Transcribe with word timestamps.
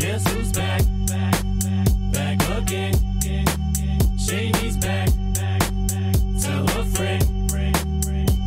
Guess 0.00 0.26
who's 0.32 0.50
back? 0.52 0.80
Back 2.10 2.38
again. 2.56 2.94
Shady's 4.18 4.78
back. 4.78 5.08
Tell 6.40 6.64
a 6.64 6.84
friend. 6.94 7.22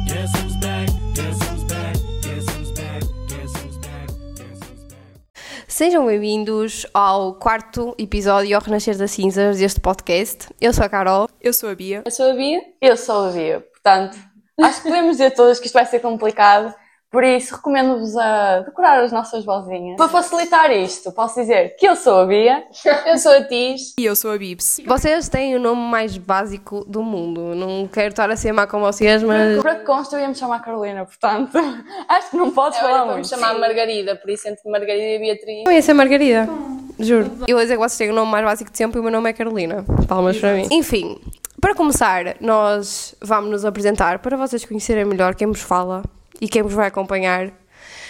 Guess 0.07 0.31
who's 0.41 0.55
back? 0.57 0.89
Guess 1.13 1.37
who's 1.43 1.63
back? 1.65 1.95
Guess 2.23 2.49
who's 2.55 2.71
back? 2.71 3.01
Guess 3.27 3.53
who's 3.61 3.77
back? 3.77 4.07
Guess 4.35 4.63
who's 4.63 4.83
back? 4.89 5.65
Sejam 5.67 6.07
bem-vindos 6.07 6.87
ao 6.91 7.35
quarto 7.35 7.93
episódio 7.99 8.55
ao 8.55 8.61
Renascer 8.63 8.97
das 8.97 9.11
Cinzas 9.11 9.59
deste 9.59 9.79
podcast. 9.79 10.47
Eu 10.59 10.73
sou 10.73 10.83
a 10.83 10.89
Carol. 10.89 11.29
Eu 11.39 11.53
sou 11.53 11.69
a 11.69 11.75
Bia. 11.75 12.01
Eu 12.03 12.11
sou 12.11 12.31
a 12.31 12.33
Bia. 12.33 12.61
Eu 12.81 12.97
sou 12.97 13.27
a 13.27 13.31
Bia, 13.31 13.59
portanto, 13.61 14.17
acho 14.59 14.81
que 14.81 14.87
podemos 14.87 15.11
dizer 15.11 15.31
todas 15.35 15.59
que 15.59 15.67
isto 15.67 15.75
vai 15.75 15.85
ser 15.85 15.99
complicado, 15.99 16.73
por 17.13 17.23
isso 17.23 17.55
recomendo-vos 17.57 18.17
a 18.17 18.61
decorar 18.61 19.03
as 19.03 19.11
nossas 19.11 19.45
vozinhas. 19.45 19.97
Para 19.97 20.09
facilitar 20.09 20.71
isto, 20.71 21.11
posso 21.11 21.39
dizer 21.39 21.75
que 21.77 21.87
eu 21.87 21.95
sou 21.95 22.21
a 22.21 22.25
Bia, 22.25 22.63
Eu 23.05 23.19
sou 23.19 23.31
a 23.31 23.43
Tis. 23.43 23.93
E 23.99 24.03
eu 24.03 24.15
sou 24.15 24.31
a 24.31 24.37
Bibs. 24.37 24.81
Vocês 24.83 25.29
têm 25.29 25.55
o 25.55 25.59
nome 25.59 25.79
mais 25.79 26.17
básico 26.17 26.83
do 26.85 27.03
mundo. 27.03 27.53
Não 27.53 27.87
quero 27.87 28.09
estar 28.09 28.31
a 28.31 28.35
ser 28.35 28.51
má 28.51 28.65
com 28.65 28.79
vocês, 28.79 29.21
mas. 29.21 29.61
para 29.61 29.75
que 29.75 29.85
consta 29.85 30.15
eu 30.15 30.21
ia 30.21 30.27
me 30.27 30.33
chamar 30.33 30.63
Carolina, 30.63 31.05
portanto, 31.05 31.55
acho 32.09 32.31
que 32.31 32.37
não 32.37 32.49
podes 32.49 32.79
falar 32.79 33.01
vamos 33.01 33.13
muito. 33.13 33.29
chamar 33.29 33.59
Margarida, 33.59 34.15
por 34.15 34.31
isso 34.31 34.47
entre 34.47 34.67
Margarida 34.67 35.05
e 35.05 35.19
Beatriz. 35.19 35.63
Eu 35.67 35.71
ia 35.71 35.81
ser 35.83 35.93
Margarida. 35.93 36.49
Juro. 36.97 37.29
Eu 37.47 37.59
ia 37.59 37.63
dizer 37.63 37.75
que 37.75 37.79
vocês 37.79 37.97
têm 37.97 38.09
o 38.09 38.13
nome 38.15 38.31
mais 38.31 38.43
básico 38.43 38.71
de 38.71 38.77
sempre 38.79 38.97
e 38.97 39.01
o 39.01 39.03
meu 39.03 39.11
nome 39.11 39.29
é 39.29 39.33
Carolina. 39.33 39.85
Palmas 40.07 40.39
para 40.39 40.55
mim. 40.55 40.67
Enfim, 40.71 41.21
para 41.61 41.75
começar, 41.75 42.37
nós 42.41 43.13
vamos 43.21 43.51
nos 43.51 43.65
apresentar 43.65 44.17
para 44.17 44.35
vocês 44.35 44.65
conhecerem 44.65 45.05
melhor 45.05 45.35
quem 45.35 45.47
vos 45.47 45.61
fala 45.61 46.01
e 46.41 46.47
quem 46.47 46.61
vos 46.61 46.73
vai 46.73 46.87
acompanhar 46.87 47.51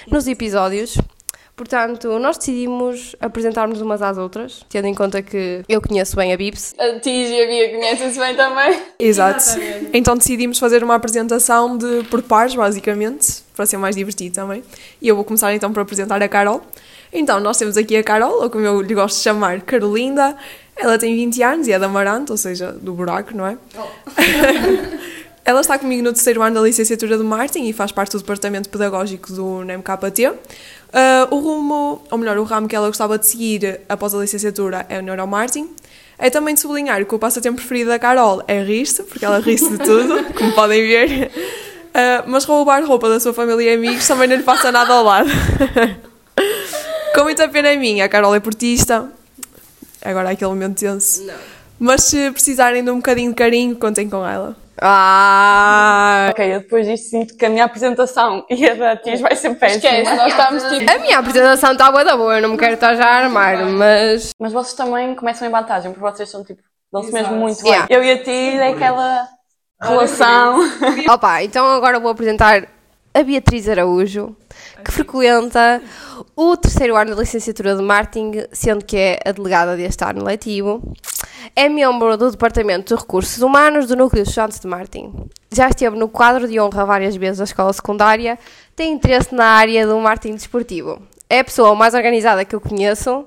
nos 0.09 0.27
episódios. 0.27 0.97
Portanto, 1.55 2.17
nós 2.17 2.37
decidimos 2.37 3.15
apresentar-nos 3.19 3.79
umas 3.79 4.01
às 4.01 4.17
outras, 4.17 4.65
tendo 4.69 4.87
em 4.87 4.93
conta 4.95 5.21
que 5.21 5.63
eu 5.69 5.79
conheço 5.79 6.15
bem 6.15 6.33
a 6.33 6.37
Bibs. 6.37 6.73
A 6.79 6.99
Tis 6.99 7.29
e 7.29 7.41
a 7.43 7.45
Bia 7.45 7.69
conhecem-se 7.69 8.17
bem 8.17 8.35
também. 8.35 8.81
Exato. 8.97 9.43
Então 9.93 10.17
decidimos 10.17 10.57
fazer 10.57 10.83
uma 10.83 10.95
apresentação 10.95 11.77
de 11.77 12.03
por 12.09 12.23
pares, 12.23 12.55
basicamente, 12.55 13.43
para 13.55 13.67
ser 13.67 13.77
mais 13.77 13.95
divertido 13.95 14.33
também. 14.33 14.63
E 14.99 15.07
eu 15.07 15.15
vou 15.15 15.23
começar 15.23 15.53
então 15.53 15.71
por 15.71 15.81
apresentar 15.81 16.21
a 16.23 16.27
Carol. 16.27 16.63
Então, 17.13 17.39
nós 17.39 17.57
temos 17.57 17.77
aqui 17.77 17.95
a 17.95 18.03
Carol, 18.03 18.41
ou 18.41 18.49
como 18.49 18.65
eu 18.65 18.81
lhe 18.81 18.95
gosto 18.95 19.17
de 19.17 19.21
chamar, 19.21 19.61
Carolinda. 19.61 20.35
Ela 20.75 20.97
tem 20.97 21.15
20 21.15 21.43
anos 21.43 21.67
e 21.67 21.71
é 21.71 21.77
da 21.77 21.85
Amarante, 21.85 22.31
ou 22.31 22.37
seja, 22.37 22.71
do 22.71 22.93
buraco, 22.93 23.37
não 23.37 23.45
é? 23.45 23.55
Ela 25.45 25.59
está 25.59 25.77
comigo 25.77 26.01
no 26.01 26.13
terceiro 26.13 26.41
ano 26.41 26.55
da 26.55 26.61
licenciatura 26.61 27.17
de 27.17 27.23
marketing 27.23 27.67
e 27.67 27.73
faz 27.73 27.91
parte 27.91 28.13
do 28.13 28.19
departamento 28.19 28.69
pedagógico 28.69 29.33
do 29.33 29.63
NMKT. 29.63 30.31
Ah, 30.93 31.27
o 31.31 31.39
rumo, 31.39 32.01
ou 32.09 32.17
melhor, 32.17 32.37
o 32.37 32.43
ramo 32.43 32.67
que 32.67 32.75
ela 32.75 32.87
gostava 32.87 33.17
de 33.17 33.27
seguir 33.27 33.81
após 33.89 34.13
a 34.13 34.19
licenciatura 34.19 34.85
é 34.87 34.99
o 34.99 35.01
neuromarketing. 35.01 35.69
É 36.17 36.29
também 36.29 36.53
de 36.53 36.61
sublinhar 36.61 37.03
que 37.05 37.13
o 37.13 37.19
passatempo 37.19 37.57
preferido 37.57 37.89
da 37.89 37.99
Carol 37.99 38.43
é 38.47 38.63
rir-se, 38.63 39.03
porque 39.03 39.25
ela 39.25 39.39
ri-se 39.39 39.69
de 39.69 39.79
tudo, 39.79 40.23
como 40.37 40.53
podem 40.53 40.81
ver. 40.81 41.31
Ah, 41.93 42.23
mas 42.25 42.45
roubar 42.45 42.85
roupa 42.85 43.09
da 43.09 43.19
sua 43.19 43.33
família 43.33 43.71
e 43.71 43.73
amigos 43.75 44.07
também 44.07 44.27
não 44.27 44.37
lhe 44.37 44.43
passa 44.43 44.71
nada 44.71 44.93
ao 44.93 45.03
lado. 45.03 45.29
Com 47.13 47.23
muita 47.23 47.47
pena 47.49 47.75
minha, 47.75 48.05
a 48.05 48.09
Carol 48.09 48.33
é 48.33 48.39
portista. 48.39 49.11
Agora 50.01 50.29
há 50.29 50.31
aquele 50.31 50.49
momento 50.49 50.79
tenso. 50.79 51.25
Mas 51.79 52.03
se 52.03 52.31
precisarem 52.31 52.83
de 52.83 52.89
um 52.89 52.97
bocadinho 52.97 53.29
de 53.29 53.35
carinho, 53.35 53.75
contem 53.75 54.09
com 54.09 54.25
ela. 54.25 54.62
Ah! 54.81 56.29
Ok, 56.31 56.55
eu 56.55 56.59
depois 56.61 56.87
disto 56.87 57.09
sinto 57.09 57.37
que 57.37 57.45
a 57.45 57.49
minha 57.49 57.65
apresentação 57.65 58.45
e 58.49 58.67
a 58.67 58.73
da 58.73 58.97
Tis 58.97 59.21
vai 59.21 59.35
ser 59.35 59.55
péssima. 59.55 59.93
Esquece, 59.93 60.15
nós 60.15 60.31
estamos 60.31 60.63
tipo. 60.63 60.91
A 60.91 60.97
minha 60.99 61.19
apresentação 61.19 61.71
está 61.73 61.91
boa 61.91 62.03
da 62.03 62.17
boa, 62.17 62.35
eu 62.35 62.41
não 62.41 62.49
me 62.49 62.57
quero 62.57 62.73
estar 62.73 62.95
já 62.95 63.05
a 63.05 63.23
armar, 63.23 63.65
mas. 63.65 64.31
Mas 64.39 64.51
vocês 64.51 64.73
também 64.73 65.15
começam 65.15 65.47
em 65.47 65.51
vantagem, 65.51 65.91
porque 65.91 66.11
vocês 66.11 66.29
são 66.29 66.43
tipo, 66.43 66.61
dão-se 66.91 67.11
mesmo 67.11 67.35
muito 67.35 67.61
bem. 67.63 67.71
Yeah. 67.71 67.87
Eu 67.89 68.03
e 68.03 68.11
a 68.11 68.17
Tis 68.17 68.59
é 68.59 68.69
aquela 68.69 69.27
relação. 69.81 70.59
Opa, 71.09 71.43
então 71.43 71.65
agora 71.65 71.99
vou 71.99 72.11
apresentar 72.11 72.67
a 73.13 73.23
Beatriz 73.23 73.69
Araújo, 73.69 74.35
que 74.83 74.91
frequenta 74.91 75.81
o 76.35 76.57
terceiro 76.57 76.95
ano 76.95 77.15
da 77.15 77.21
licenciatura 77.21 77.75
de 77.75 77.81
marketing, 77.83 78.45
sendo 78.51 78.83
que 78.83 78.97
é 78.97 79.19
a 79.23 79.31
delegada 79.31 79.77
deste 79.77 80.03
ano 80.03 80.23
letivo. 80.23 80.81
É 81.55 81.67
membro 81.67 82.15
do 82.17 82.31
Departamento 82.31 82.95
de 82.95 83.01
Recursos 83.01 83.41
Humanos 83.41 83.87
do 83.87 83.95
Núcleo 83.95 84.23
Estudantes 84.23 84.59
de 84.59 84.67
Marketing. 84.67 85.29
Já 85.51 85.67
esteve 85.67 85.97
no 85.97 86.07
quadro 86.07 86.47
de 86.47 86.59
honra 86.59 86.85
várias 86.85 87.15
vezes 87.15 87.39
da 87.39 87.43
escola 87.43 87.73
secundária, 87.73 88.39
tem 88.75 88.93
interesse 88.93 89.35
na 89.35 89.45
área 89.45 89.85
do 89.85 89.99
marketing 89.99 90.35
desportivo. 90.35 91.01
É 91.29 91.39
a 91.39 91.43
pessoa 91.43 91.75
mais 91.75 91.93
organizada 91.93 92.45
que 92.45 92.55
eu 92.55 92.61
conheço, 92.61 93.25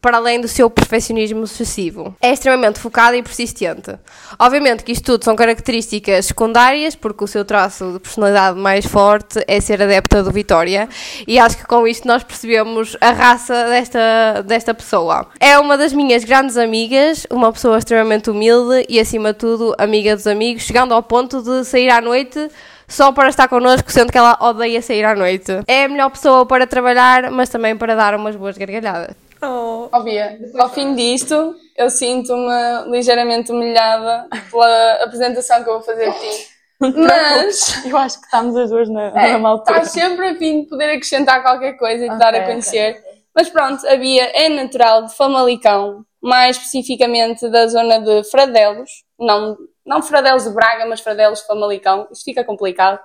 para 0.00 0.16
além 0.16 0.40
do 0.40 0.48
seu 0.48 0.70
perfeccionismo 0.70 1.44
excessivo. 1.44 2.14
É 2.20 2.32
extremamente 2.32 2.78
focada 2.78 3.16
e 3.16 3.22
persistente. 3.22 3.94
Obviamente 4.38 4.82
que 4.82 4.92
isto 4.92 5.04
tudo 5.04 5.24
são 5.24 5.36
características 5.36 6.26
secundárias, 6.26 6.94
porque 6.94 7.24
o 7.24 7.26
seu 7.26 7.44
traço 7.44 7.92
de 7.92 7.98
personalidade 7.98 8.58
mais 8.58 8.86
forte 8.86 9.42
é 9.46 9.60
ser 9.60 9.82
adepta 9.82 10.22
do 10.22 10.30
Vitória, 10.30 10.88
e 11.26 11.38
acho 11.38 11.58
que 11.58 11.66
com 11.66 11.86
isto 11.86 12.06
nós 12.06 12.22
percebemos 12.22 12.96
a 13.00 13.10
raça 13.10 13.68
desta, 13.68 14.42
desta 14.46 14.74
pessoa. 14.74 15.26
É 15.38 15.58
uma 15.58 15.76
das 15.76 15.92
minhas 15.92 16.24
grandes 16.24 16.56
amigas, 16.56 17.26
uma 17.30 17.52
pessoa 17.52 17.78
extremamente 17.78 18.30
humilde 18.30 18.86
e, 18.88 18.98
acima 18.98 19.32
de 19.32 19.38
tudo, 19.38 19.74
amiga 19.78 20.16
dos 20.16 20.26
amigos, 20.26 20.62
chegando 20.62 20.94
ao 20.94 21.02
ponto 21.02 21.42
de 21.42 21.64
sair 21.64 21.90
à 21.90 22.00
noite 22.00 22.50
só 22.88 23.12
para 23.12 23.28
estar 23.28 23.46
connosco, 23.48 23.90
sendo 23.92 24.10
que 24.10 24.18
ela 24.18 24.36
odeia 24.40 24.82
sair 24.82 25.04
à 25.04 25.14
noite. 25.14 25.60
É 25.66 25.84
a 25.84 25.88
melhor 25.88 26.10
pessoa 26.10 26.44
para 26.44 26.66
trabalhar, 26.66 27.30
mas 27.30 27.48
também 27.48 27.76
para 27.76 27.94
dar 27.94 28.14
umas 28.16 28.34
boas 28.34 28.58
gargalhadas. 28.58 29.29
Oh. 29.42 29.88
Ó 29.92 30.00
Bia, 30.02 30.38
ao 30.58 30.68
fim 30.68 30.94
disto, 30.94 31.54
eu 31.76 31.88
sinto-me 31.88 32.90
ligeiramente 32.90 33.50
humilhada 33.50 34.28
pela 34.50 34.92
apresentação 35.02 35.62
que 35.62 35.70
eu 35.70 35.74
vou 35.74 35.82
fazer 35.82 36.08
a 36.08 36.12
ti. 36.12 36.48
Mas 36.80 37.84
Eu 37.84 37.96
acho 37.96 38.18
que 38.18 38.24
estamos 38.24 38.56
as 38.56 38.70
duas 38.70 38.88
na, 38.88 39.08
é, 39.08 39.38
na 39.38 39.48
altura. 39.48 39.78
estás 39.78 39.92
sempre 39.92 40.28
a 40.28 40.34
fim 40.34 40.62
de 40.62 40.68
poder 40.68 40.90
acrescentar 40.90 41.42
qualquer 41.42 41.74
coisa 41.74 42.06
e 42.06 42.08
te 42.08 42.16
dar 42.16 42.34
a 42.34 42.44
conhecer. 42.44 43.02
Mas 43.34 43.48
pronto, 43.48 43.86
a 43.86 43.96
Bia 43.96 44.24
é 44.34 44.48
natural 44.48 45.04
de 45.04 45.14
Famalicão, 45.14 46.04
mais 46.22 46.56
especificamente 46.56 47.48
da 47.48 47.66
zona 47.66 48.00
de 48.00 48.24
Fradelos, 48.30 48.90
não, 49.18 49.56
não 49.86 50.02
Fradelos 50.02 50.44
de 50.44 50.50
Braga, 50.50 50.86
mas 50.86 51.00
Fradelos 51.00 51.40
de 51.40 51.46
Famalicão, 51.46 52.08
isto 52.10 52.24
fica 52.24 52.44
complicado. 52.44 52.98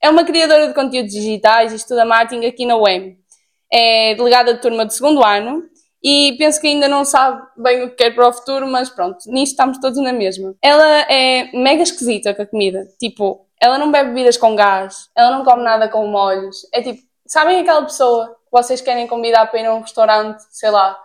É 0.00 0.10
uma 0.10 0.24
criadora 0.24 0.68
de 0.68 0.74
conteúdos 0.74 1.12
digitais 1.12 1.72
e 1.72 1.76
estuda 1.76 2.04
marketing 2.04 2.46
aqui 2.46 2.66
na 2.66 2.76
UEM. 2.76 3.18
É 3.74 4.14
delegada 4.14 4.54
de 4.54 4.60
turma 4.60 4.86
de 4.86 4.94
segundo 4.94 5.24
ano 5.24 5.62
e 6.02 6.36
penso 6.38 6.60
que 6.60 6.68
ainda 6.68 6.86
não 6.86 7.04
sabe 7.04 7.42
bem 7.56 7.82
o 7.82 7.90
que 7.90 7.96
quer 7.96 8.14
para 8.14 8.28
o 8.28 8.32
futuro, 8.32 8.66
mas 8.66 8.90
pronto, 8.90 9.18
nisto 9.26 9.52
estamos 9.52 9.78
todos 9.78 9.98
na 10.00 10.12
mesma. 10.12 10.54
Ela 10.62 10.86
é 11.10 11.50
mega 11.56 11.82
esquisita 11.82 12.32
com 12.34 12.42
a 12.42 12.46
comida. 12.46 12.86
Tipo, 13.00 13.46
ela 13.60 13.78
não 13.78 13.90
bebe 13.90 14.10
bebidas 14.10 14.36
com 14.36 14.54
gás, 14.54 15.08
ela 15.16 15.30
não 15.30 15.44
come 15.44 15.62
nada 15.62 15.88
com 15.88 16.06
molhos. 16.06 16.58
É 16.72 16.82
tipo, 16.82 17.00
sabem 17.26 17.58
aquela 17.60 17.82
pessoa 17.82 18.28
que 18.28 18.50
vocês 18.52 18.80
querem 18.80 19.06
convidar 19.08 19.46
para 19.46 19.58
ir 19.60 19.66
a 19.66 19.74
um 19.74 19.80
restaurante, 19.80 20.42
sei 20.50 20.70
lá, 20.70 20.96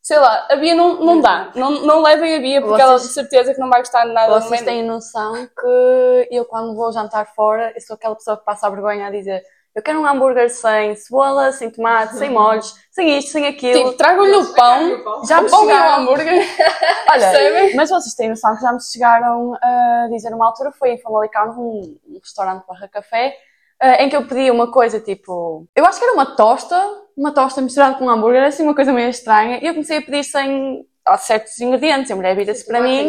sei 0.00 0.18
lá, 0.18 0.46
a 0.48 0.56
Bia 0.56 0.74
não, 0.74 1.00
não 1.04 1.20
dá. 1.20 1.50
Não, 1.56 1.70
não 1.82 2.00
levem 2.00 2.36
a 2.36 2.38
Bia 2.38 2.62
porque 2.62 2.80
ela 2.80 2.94
de 2.94 3.00
Vocês- 3.00 3.12
certeza 3.14 3.52
que 3.54 3.60
não 3.60 3.68
vai 3.68 3.80
gostar 3.80 4.06
de 4.06 4.12
nada 4.12 4.38
Vocês 4.40 4.62
têm 4.62 4.84
noção 4.84 5.34
que 5.46 6.28
eu, 6.30 6.44
quando 6.44 6.74
vou 6.76 6.92
jantar 6.92 7.26
fora, 7.34 7.72
eu 7.74 7.80
sou 7.80 7.94
aquela 7.94 8.14
pessoa 8.14 8.36
que 8.36 8.44
passa 8.44 8.66
a 8.66 8.70
vergonha 8.70 9.08
a 9.08 9.10
dizer 9.10 9.42
eu 9.74 9.82
quero 9.82 10.00
um 10.00 10.06
hambúrguer 10.06 10.48
sem 10.50 10.94
cebola, 10.94 11.50
sem 11.52 11.68
tomate, 11.70 12.14
sem 12.16 12.30
molhos, 12.30 12.74
sem 12.90 13.18
isto, 13.18 13.32
sem 13.32 13.46
aquilo. 13.46 13.84
Tipo, 13.86 13.92
tragam-lhe 13.96 14.36
o 14.36 14.54
pão, 14.54 15.24
já 15.26 15.40
me 15.40 15.48
o 15.48 15.50
pão 15.50 15.60
e 15.62 15.64
o 15.64 15.68
chegaram. 15.68 16.02
hambúrguer. 16.02 16.46
Olha, 17.10 17.32
mas 17.76 17.90
vocês 17.90 18.14
têm 18.14 18.28
noção 18.28 18.54
que 18.56 18.62
já 18.62 18.72
me 18.72 18.80
chegaram 18.82 19.54
a 19.60 20.08
dizer 20.10 20.32
uma 20.32 20.46
altura, 20.46 20.70
foi 20.72 20.90
em 20.90 20.98
Famalicão, 20.98 21.54
num 21.54 21.96
um 22.08 22.18
restaurante 22.22 22.64
barra 22.68 22.88
café, 22.88 23.34
eh, 23.80 24.04
em 24.04 24.08
que 24.08 24.16
eu 24.16 24.26
pedi 24.26 24.50
uma 24.50 24.70
coisa 24.70 25.00
tipo, 25.00 25.66
eu 25.74 25.84
acho 25.84 25.98
que 25.98 26.04
era 26.04 26.14
uma 26.14 26.36
tosta, 26.36 26.80
uma 27.16 27.32
tosta 27.32 27.60
misturada 27.60 27.96
com 27.96 28.04
um 28.06 28.10
hambúrguer, 28.10 28.44
assim 28.44 28.62
uma 28.62 28.74
coisa 28.74 28.92
meio 28.92 29.08
estranha, 29.10 29.58
e 29.62 29.66
eu 29.66 29.72
comecei 29.74 29.98
a 29.98 30.02
pedir 30.02 30.22
sem 30.24 30.86
há 31.06 31.18
certos 31.18 31.60
ingredientes, 31.60 32.08
e 32.08 32.12
a 32.12 32.16
mulher 32.16 32.34
vira-se 32.34 32.64
para 32.66 32.80
mim, 32.80 33.08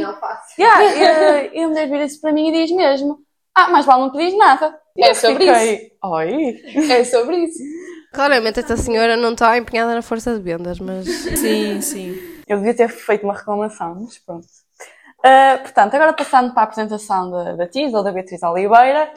yeah, 0.60 0.84
e, 0.84 1.06
a- 1.06 1.44
e 1.56 1.64
a 1.64 1.68
mulher 1.68 1.88
vira-se 1.90 2.20
para 2.20 2.34
mim 2.34 2.50
e 2.50 2.52
diz 2.52 2.76
mesmo, 2.76 3.20
ah, 3.56 3.70
mais 3.70 3.86
vale 3.86 4.02
não 4.02 4.12
pedires 4.12 4.38
nada. 4.38 4.78
É 4.98 5.14
sobre 5.14 5.48
fiquei, 5.48 5.92
Oi? 6.04 6.62
É 6.90 7.04
sobre 7.04 7.38
isso. 7.38 7.60
Claramente 8.14 8.60
esta 8.60 8.78
senhora 8.78 9.18
não 9.18 9.34
está 9.34 9.58
empenhada 9.58 9.94
na 9.94 10.02
força 10.02 10.34
de 10.34 10.42
vendas, 10.42 10.80
mas 10.80 11.06
Sim, 11.06 11.82
sim. 11.82 12.18
Eu 12.48 12.58
devia 12.58 12.74
ter 12.74 12.90
feito 12.90 13.24
uma 13.24 13.34
reclamação, 13.34 13.96
mas 14.02 14.18
pronto. 14.20 14.48
Ah, 15.24 15.58
portanto, 15.62 15.96
agora 15.96 16.14
passando 16.14 16.54
para 16.54 16.62
a 16.62 16.66
apresentação 16.66 17.32
da, 17.32 17.56
da 17.56 17.68
TIS, 17.68 17.94
ou 17.94 18.04
da 18.04 18.12
Beatriz 18.12 18.44
Oliveira. 18.44 19.12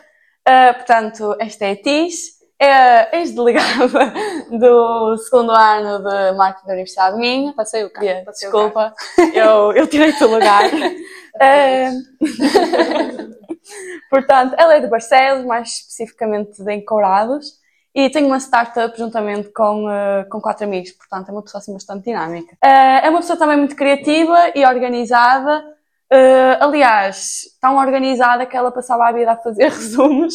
Ah, 0.45 0.73
portanto, 0.75 1.37
esta 1.39 1.67
é 1.67 1.73
a 1.73 1.77
TIS, 1.77 2.39
é 2.59 2.73
a 2.73 3.09
ex-delegada 3.19 4.13
do 4.51 5.17
segundo 5.19 5.53
ano 5.53 5.99
de 5.99 6.37
Marketing 6.37 6.67
da 6.67 6.73
Universidade 6.73 7.15
de 7.17 7.21
Minho. 7.21 7.55
Passei 7.55 7.85
o 7.85 7.91
carro. 7.91 8.25
Passei 8.25 8.49
o 8.49 8.53
desculpa, 8.53 8.95
eu, 9.35 9.73
eu 9.75 9.87
tirei 9.87 10.11
o 10.11 10.19
teu 10.19 10.29
lugar. 10.29 10.65
Ah, 11.41 11.93
portanto, 14.11 14.55
ela 14.59 14.75
é 14.75 14.81
de 14.81 14.87
Barcelos, 14.87 15.45
mais 15.45 15.69
especificamente 15.69 16.63
de 16.63 16.73
Encourados, 16.73 17.59
e 17.95 18.09
tenho 18.11 18.27
uma 18.27 18.39
startup 18.39 18.97
juntamente 18.97 19.51
com, 19.51 19.91
eh, 19.91 20.25
com 20.31 20.41
quatro 20.41 20.65
amigos, 20.65 20.93
portanto 20.93 21.31
é 21.31 21.33
uma 21.33 21.43
pessoa 21.43 21.59
assim 21.59 21.73
bastante 21.73 22.05
dinâmica. 22.05 22.57
Eh, 22.63 23.07
é 23.07 23.11
uma 23.11 23.21
pessoa 23.21 23.39
também 23.39 23.57
muito 23.57 23.75
criativa 23.75 24.53
e 24.55 24.65
organizada. 24.65 25.65
Eh, 26.11 26.59
aliás, 26.61 27.43
tão 27.61 27.77
organizada 27.77 28.47
que 28.47 28.57
ela 28.57 28.71
passava 28.71 29.09
a 29.09 29.13
vida 29.13 29.33
a 29.33 29.37
fazer 29.37 29.69
resumos 29.73 30.35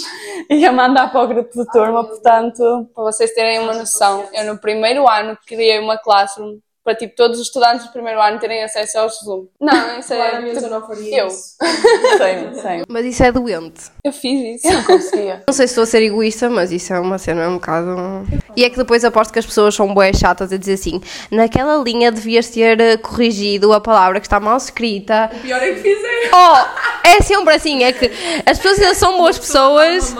e 0.49 0.65
a 0.65 0.71
mandar 0.71 1.11
para 1.11 1.21
o 1.21 1.27
grupo 1.27 1.51
de 1.51 1.65
turma, 1.71 2.03
portanto, 2.03 2.89
Para 2.93 3.03
vocês 3.05 3.33
terem 3.33 3.59
uma 3.59 3.73
noção, 3.73 4.27
eu 4.33 4.45
no 4.45 4.59
primeiro 4.59 5.07
ano 5.07 5.37
criei 5.47 5.79
uma 5.79 5.97
classroom 5.97 6.59
para 6.83 6.95
tipo 6.95 7.15
todos 7.15 7.39
os 7.39 7.47
estudantes 7.47 7.85
do 7.85 7.91
primeiro 7.91 8.21
ano 8.21 8.39
terem 8.39 8.63
acesso 8.63 8.99
aos 8.99 9.17
resumos. 9.19 9.47
Não, 9.59 9.97
isso 9.99 10.13
é. 10.13 10.29
Claramente 10.29 10.63
eu 10.63 10.69
não 10.69 10.85
faria 10.85 11.19
eu. 11.19 11.27
isso. 11.27 11.55
sei, 12.17 12.61
sei. 12.61 12.83
Mas 12.87 13.05
isso 13.05 13.23
é 13.23 13.31
doente. 13.31 13.83
Eu 14.03 14.11
fiz 14.11 14.57
isso. 14.57 14.67
Eu 14.67 14.73
não 14.73 14.83
conseguia. 14.83 15.43
Não 15.47 15.53
sei 15.53 15.67
se 15.67 15.71
estou 15.71 15.83
a 15.83 15.87
ser 15.87 16.01
egoísta, 16.03 16.49
mas 16.49 16.71
isso 16.71 16.93
é 16.93 16.99
uma 16.99 17.17
cena 17.17 17.47
um 17.47 17.55
bocado. 17.55 17.95
E 18.55 18.63
é 18.63 18.69
que 18.69 18.77
depois 18.77 19.05
aposto 19.05 19.31
que 19.31 19.39
as 19.39 19.45
pessoas 19.45 19.73
são 19.73 19.93
boas 19.93 20.17
chatas 20.17 20.51
a 20.51 20.57
dizer 20.57 20.73
assim: 20.73 21.01
naquela 21.31 21.77
linha 21.77 22.11
devias 22.11 22.49
ter 22.49 22.79
eh, 22.79 22.97
corrigido 22.97 23.71
a 23.71 23.79
palavra 23.79 24.19
que 24.19 24.27
está 24.27 24.39
mal 24.39 24.57
escrita. 24.57 25.29
O 25.33 25.39
pior 25.39 25.61
é 25.61 25.73
que 25.73 25.81
fizeram. 25.81 26.31
Oh, 26.33 27.07
é 27.07 27.21
sempre 27.21 27.53
assim: 27.53 27.83
é 27.83 27.93
que 27.93 28.11
as 28.45 28.57
pessoas 28.57 28.79
ainda 28.79 28.95
são 28.95 29.17
boas 29.17 29.37
pessoas, 29.37 30.13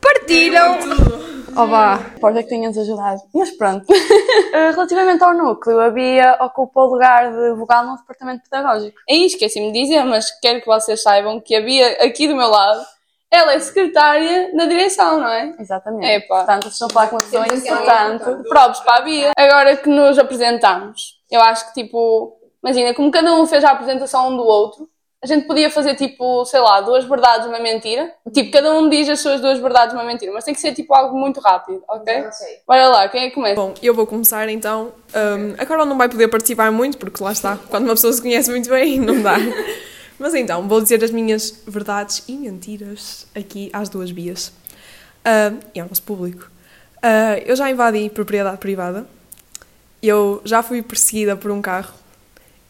partilham. 0.00 1.33
Oh, 1.56 1.66
vá. 1.66 2.00
Importa 2.16 2.42
que 2.42 2.48
tenhas 2.48 2.76
ajudado. 2.76 3.20
Mas 3.34 3.50
pronto. 3.50 3.86
Eh, 4.52 4.70
Relativamente 4.70 5.22
ao 5.24 5.34
núcleo, 5.34 5.80
a 5.80 5.90
Bia 5.90 6.36
ocupa 6.40 6.80
o 6.80 6.86
lugar 6.86 7.32
de 7.32 7.54
vogal 7.54 7.84
no 7.84 7.96
departamento 7.96 8.42
pedagógico. 8.48 8.96
É 9.08 9.14
isso, 9.14 9.34
esqueci-me 9.34 9.72
de 9.72 9.82
dizer, 9.82 10.04
mas 10.04 10.30
quero 10.40 10.60
que 10.60 10.66
vocês 10.66 11.02
saibam 11.02 11.40
que 11.40 11.56
a 11.56 11.60
Bia, 11.60 12.04
aqui 12.04 12.28
do 12.28 12.36
meu 12.36 12.48
lado, 12.48 12.84
ela 13.30 13.52
é 13.52 13.58
secretária 13.58 14.50
na 14.54 14.66
direção, 14.66 15.18
não 15.18 15.28
é? 15.28 15.54
Exatamente. 15.58 16.06
Epá. 16.06 16.36
Portanto, 16.38 16.62
vocês 16.62 16.74
estão 16.74 16.86
a 16.86 16.90
falar 16.90 17.08
com 17.08 17.16
uma 17.16 17.22
pessoa 17.22 17.46
importante. 17.46 18.48
Próprios 18.48 18.80
para 18.80 18.96
a 18.98 19.00
Bia. 19.02 19.32
Agora 19.36 19.76
que 19.76 19.88
nos 19.88 20.18
apresentamos, 20.18 21.20
eu 21.28 21.40
acho 21.40 21.66
que 21.68 21.82
tipo, 21.82 22.36
imagina, 22.62 22.94
como 22.94 23.10
cada 23.10 23.34
um 23.34 23.44
fez 23.46 23.64
a 23.64 23.70
apresentação 23.70 24.28
um 24.28 24.36
do 24.36 24.44
outro, 24.44 24.88
a 25.24 25.26
gente 25.26 25.46
podia 25.46 25.70
fazer 25.70 25.94
tipo, 25.94 26.44
sei 26.44 26.60
lá, 26.60 26.82
duas 26.82 27.06
verdades 27.06 27.46
e 27.46 27.48
uma 27.48 27.58
mentira. 27.58 28.12
Tipo, 28.30 28.50
cada 28.50 28.74
um 28.74 28.90
diz 28.90 29.08
as 29.08 29.20
suas 29.20 29.40
duas 29.40 29.58
verdades 29.58 29.94
e 29.94 29.96
uma 29.96 30.04
mentira, 30.04 30.30
mas 30.34 30.44
tem 30.44 30.52
que 30.52 30.60
ser 30.60 30.74
tipo 30.74 30.92
algo 30.92 31.18
muito 31.18 31.40
rápido, 31.40 31.82
ok? 31.88 32.24
Bora 32.66 32.88
lá, 32.88 33.08
quem 33.08 33.22
é 33.22 33.28
que 33.30 33.34
começa? 33.34 33.54
Bom, 33.54 33.72
eu 33.82 33.94
vou 33.94 34.06
começar 34.06 34.46
então. 34.50 34.92
Um, 35.14 35.54
a 35.56 35.64
Carol 35.64 35.86
não 35.86 35.96
vai 35.96 36.10
poder 36.10 36.28
participar 36.28 36.70
muito, 36.70 36.98
porque 36.98 37.24
lá 37.24 37.32
está, 37.32 37.58
quando 37.70 37.84
uma 37.84 37.94
pessoa 37.94 38.12
se 38.12 38.20
conhece 38.20 38.50
muito 38.50 38.68
bem, 38.68 39.00
não 39.00 39.22
dá. 39.22 39.36
Mas 40.18 40.34
então, 40.34 40.68
vou 40.68 40.82
dizer 40.82 41.02
as 41.02 41.10
minhas 41.10 41.62
verdades 41.66 42.22
e 42.28 42.36
mentiras 42.36 43.26
aqui 43.34 43.70
às 43.72 43.88
duas 43.88 44.10
vias. 44.10 44.52
Um, 45.24 45.58
e 45.74 45.80
ao 45.80 45.88
nosso 45.88 46.02
público. 46.02 46.50
Uh, 46.98 47.40
eu 47.46 47.56
já 47.56 47.70
invadi 47.70 48.10
propriedade 48.10 48.58
privada, 48.58 49.06
eu 50.02 50.42
já 50.44 50.62
fui 50.62 50.82
perseguida 50.82 51.34
por 51.34 51.50
um 51.50 51.62
carro 51.62 51.94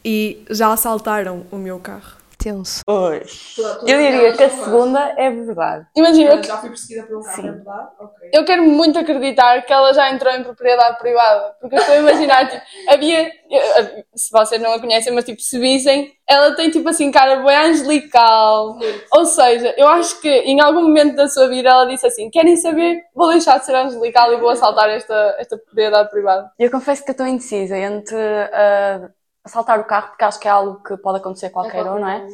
e 0.04 0.44
já 0.48 0.72
assaltaram 0.72 1.44
o 1.50 1.56
meu 1.56 1.80
carro. 1.80 2.23
Tenso. 2.44 2.82
Pois. 2.84 3.54
Eu 3.86 3.98
diria 3.98 4.34
que 4.34 4.42
a 4.42 4.50
segunda 4.50 5.14
é 5.16 5.30
verdade. 5.30 5.86
Imagina, 5.96 6.42
já 6.42 6.58
fui 6.58 6.68
perseguida 6.68 7.06
por 7.06 7.16
um 7.16 7.22
carro, 7.22 7.36
Sim. 7.36 7.48
é 7.48 7.52
verdade? 7.52 7.88
Ok. 7.98 8.30
eu 8.34 8.44
quero 8.44 8.62
muito 8.64 8.98
acreditar 8.98 9.62
que 9.62 9.72
ela 9.72 9.94
já 9.94 10.10
entrou 10.10 10.30
em 10.34 10.44
propriedade 10.44 10.98
privada, 10.98 11.56
porque 11.58 11.74
eu 11.74 11.80
estou 11.80 11.94
a 11.94 11.98
imaginar, 11.98 12.44
tipo, 12.50 12.62
havia, 12.86 13.32
eu- 13.50 14.04
se 14.14 14.30
vocês 14.30 14.60
não 14.60 14.74
a 14.74 14.78
conhecem, 14.78 15.10
mas 15.14 15.24
tipo, 15.24 15.40
se 15.40 15.58
vissem, 15.58 16.12
ela 16.28 16.54
tem 16.54 16.68
tipo 16.68 16.86
assim, 16.86 17.10
cara 17.10 17.36
bem 17.36 17.56
angelical. 17.56 18.78
Ou 19.12 19.24
seja, 19.24 19.74
eu 19.78 19.88
acho 19.88 20.20
que 20.20 20.28
em 20.28 20.60
algum 20.60 20.82
momento 20.82 21.16
da 21.16 21.28
sua 21.28 21.48
vida 21.48 21.70
ela 21.70 21.86
disse 21.86 22.06
assim: 22.06 22.28
querem 22.28 22.56
saber? 22.58 23.00
Vou 23.14 23.30
deixar 23.30 23.58
de 23.58 23.64
ser 23.64 23.74
angelical 23.74 24.34
e 24.34 24.36
vou 24.36 24.50
assaltar 24.50 24.90
esta, 24.90 25.34
esta 25.38 25.56
propriedade 25.56 26.10
privada. 26.10 26.50
Eu 26.58 26.70
confesso 26.70 27.02
que 27.02 27.10
eu 27.10 27.12
estou 27.12 27.26
indecisa 27.26 27.78
entre 27.78 28.16
ah, 28.52 29.08
assaltar 29.44 29.78
o 29.78 29.84
carro, 29.84 30.08
porque 30.08 30.24
acho 30.24 30.40
que 30.40 30.48
é 30.48 30.50
algo 30.50 30.82
que 30.82 30.96
pode 30.96 31.18
acontecer 31.18 31.46
a 31.46 31.50
qualquer 31.50 31.84
um, 31.84 31.98
não 31.98 32.08
é? 32.08 32.26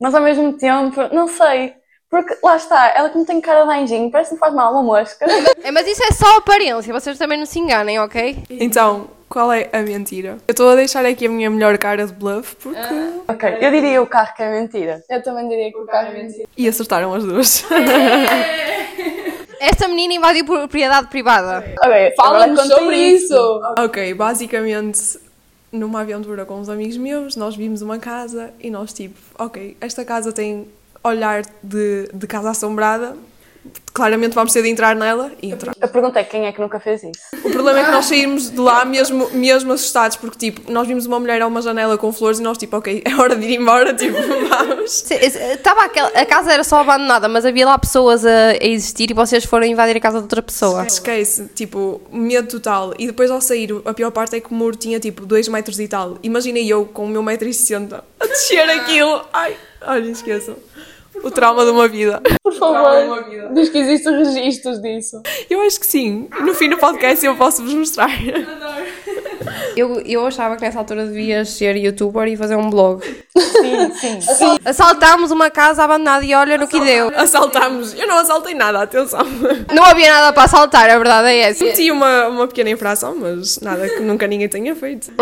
Mas 0.00 0.14
ao 0.14 0.22
mesmo 0.22 0.52
tempo, 0.56 1.00
não 1.12 1.26
sei. 1.26 1.74
Porque 2.08 2.36
lá 2.44 2.56
está, 2.56 2.92
ela 2.94 3.10
que 3.10 3.18
não 3.18 3.24
tem 3.24 3.40
cara 3.40 3.64
de 3.64 3.72
anjinho, 3.72 4.08
parece 4.10 4.34
que 4.34 4.38
faz 4.38 4.54
mal 4.54 4.72
uma 4.72 4.82
mosca. 4.82 5.26
É, 5.64 5.70
mas 5.70 5.86
isso 5.88 6.04
é 6.04 6.12
só 6.12 6.36
aparência, 6.36 6.92
vocês 6.92 7.16
também 7.16 7.38
não 7.38 7.46
se 7.46 7.58
enganem, 7.58 7.98
ok? 7.98 8.44
Então, 8.50 9.08
qual 9.30 9.50
é 9.50 9.70
a 9.72 9.80
mentira? 9.80 10.36
Eu 10.46 10.52
estou 10.52 10.68
a 10.68 10.76
deixar 10.76 11.06
aqui 11.06 11.26
a 11.26 11.28
minha 11.30 11.48
melhor 11.48 11.76
cara 11.78 12.06
de 12.06 12.12
bluff, 12.12 12.54
porque. 12.56 12.78
ok, 13.26 13.58
eu 13.60 13.70
diria 13.70 14.02
o 14.02 14.06
carro 14.06 14.34
que 14.36 14.42
é 14.42 14.60
mentira. 14.60 15.02
Eu 15.08 15.22
também 15.22 15.48
diria 15.48 15.72
que 15.72 15.78
o 15.78 15.86
carro 15.86 16.08
é 16.08 16.22
mentira. 16.22 16.46
E 16.54 16.68
acertaram 16.68 17.14
as 17.14 17.24
duas. 17.24 17.64
Esta 19.58 19.88
menina 19.88 20.14
invadiu 20.14 20.44
propriedade 20.44 21.08
privada. 21.08 21.64
Ok, 21.82 22.14
agora 22.18 22.56
sobre 22.56 22.96
isso! 22.96 23.60
ok, 23.78 24.12
basicamente, 24.12 25.18
numa 25.74 26.00
aventura 26.00 26.44
com 26.46 26.60
uns 26.60 26.68
amigos 26.68 26.96
meus, 26.96 27.36
nós 27.36 27.56
vimos 27.56 27.82
uma 27.82 27.98
casa 27.98 28.52
e 28.60 28.70
nós, 28.70 28.92
tipo, 28.92 29.18
ok, 29.38 29.76
esta 29.80 30.04
casa 30.04 30.32
tem 30.32 30.66
olhar 31.02 31.42
de, 31.62 32.08
de 32.14 32.26
casa 32.26 32.50
assombrada, 32.50 33.14
claramente 33.94 34.34
vamos 34.34 34.52
ter 34.52 34.62
de 34.62 34.68
entrar 34.68 34.96
nela 34.96 35.30
e 35.40 35.52
entrar. 35.52 35.72
A 35.80 35.86
pergunta 35.86 36.18
é 36.18 36.24
quem 36.24 36.46
é 36.46 36.52
que 36.52 36.60
nunca 36.60 36.80
fez 36.80 37.02
isso? 37.04 37.20
O 37.44 37.50
problema 37.50 37.78
é 37.78 37.84
que 37.84 37.90
nós 37.92 38.06
saímos 38.06 38.50
de 38.50 38.58
lá 38.58 38.84
mesmo, 38.84 39.30
mesmo 39.30 39.72
assustados, 39.72 40.16
porque, 40.16 40.50
tipo, 40.50 40.72
nós 40.72 40.88
vimos 40.88 41.06
uma 41.06 41.20
mulher 41.20 41.40
a 41.40 41.46
uma 41.46 41.62
janela 41.62 41.96
com 41.96 42.12
flores 42.12 42.40
e 42.40 42.42
nós, 42.42 42.58
tipo, 42.58 42.76
ok, 42.76 43.02
é 43.04 43.14
hora 43.14 43.36
de 43.36 43.46
ir 43.46 43.60
embora, 43.60 43.94
tipo, 43.94 44.16
vamos. 44.48 45.08
Estava 45.10 45.84
aquela, 45.84 46.08
a 46.08 46.26
casa 46.26 46.52
era 46.52 46.64
só 46.64 46.80
abandonada, 46.80 47.28
mas 47.28 47.44
havia 47.46 47.64
lá 47.64 47.78
pessoas 47.78 48.26
a, 48.26 48.50
a 48.60 48.66
existir 48.66 49.10
e 49.10 49.14
vocês 49.14 49.44
foram 49.44 49.64
invadir 49.64 49.96
a 49.96 50.00
casa 50.00 50.18
de 50.18 50.24
outra 50.24 50.42
pessoa. 50.42 50.84
Esquece, 50.84 51.48
tipo, 51.54 52.00
medo 52.10 52.48
total. 52.48 52.94
E 52.98 53.06
depois 53.06 53.30
ao 53.30 53.40
sair, 53.40 53.70
a 53.84 53.94
pior 53.94 54.10
parte 54.10 54.34
é 54.34 54.40
que 54.40 54.50
o 54.50 54.54
muro 54.54 54.76
tinha 54.76 54.98
tipo 54.98 55.24
2 55.24 55.48
metros 55.48 55.78
e 55.78 55.86
tal. 55.86 56.18
Imaginei 56.22 56.66
eu 56.66 56.84
com 56.84 57.04
o 57.04 57.08
meu 57.08 57.22
1,60m 57.22 58.02
a 58.18 58.26
descer 58.26 58.68
aquilo. 58.70 59.22
Ai, 59.32 59.56
olha, 59.86 60.10
esqueçam. 60.10 60.56
O 61.24 61.30
trauma 61.30 61.64
de 61.64 61.70
uma 61.70 61.88
vida. 61.88 62.20
Por 62.42 62.52
favor, 62.52 63.24
diz 63.54 63.68
que 63.70 63.78
existem 63.78 64.16
registros 64.16 64.80
disso. 64.80 65.22
Eu 65.48 65.62
acho 65.62 65.80
que 65.80 65.86
sim. 65.86 66.28
No 66.40 66.54
fim 66.54 66.68
do 66.68 66.76
podcast 66.76 67.24
eu 67.24 67.34
posso 67.36 67.62
vos 67.62 67.74
mostrar. 67.74 68.10
Eu, 69.76 70.00
eu 70.00 70.26
achava 70.26 70.56
que 70.56 70.62
nessa 70.62 70.78
altura 70.78 71.06
devias 71.06 71.48
ser 71.50 71.76
youtuber 71.76 72.28
e 72.28 72.36
fazer 72.36 72.56
um 72.56 72.70
blog. 72.70 73.02
Sim, 73.36 74.20
sim. 74.20 74.58
Assaltámos 74.64 75.30
uma 75.30 75.50
casa 75.50 75.84
abandonada 75.84 76.24
e 76.24 76.34
olha 76.34 76.56
no 76.58 76.66
que 76.68 76.78
deu. 76.80 77.10
Assaltámos. 77.16 77.94
Eu 77.94 78.06
não 78.06 78.18
assaltei 78.18 78.54
nada, 78.54 78.82
atenção. 78.82 79.20
Não 79.72 79.84
havia 79.84 80.12
nada 80.12 80.32
para 80.32 80.44
assaltar, 80.44 80.88
a 80.90 80.96
verdade 80.98 81.28
é 81.28 81.38
essa. 81.50 81.64
Meti 81.64 81.90
uma, 81.90 82.28
uma 82.28 82.46
pequena 82.46 82.70
infração, 82.70 83.16
mas 83.16 83.58
nada 83.60 83.88
que 83.88 84.00
nunca 84.00 84.26
ninguém 84.26 84.48
tenha 84.48 84.74
feito. 84.76 85.12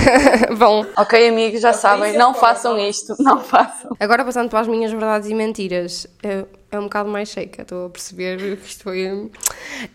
Bom, 0.58 0.84
Ok, 0.96 1.28
amigos, 1.28 1.60
já 1.60 1.72
sabem, 1.72 2.16
não 2.16 2.34
façam 2.34 2.78
isto, 2.78 3.14
não 3.18 3.40
façam. 3.40 3.96
agora 4.00 4.24
passando 4.24 4.48
para 4.48 4.60
as 4.60 4.68
minhas 4.68 4.90
verdades 4.90 5.28
e 5.28 5.34
mentiras. 5.34 6.06
É, 6.22 6.44
é 6.70 6.78
um 6.78 6.84
bocado 6.84 7.08
mais 7.08 7.28
seca, 7.28 7.62
estou 7.62 7.86
a 7.86 7.90
perceber 7.90 8.56
que 8.58 8.66
isto 8.66 8.84
foi. 8.84 9.30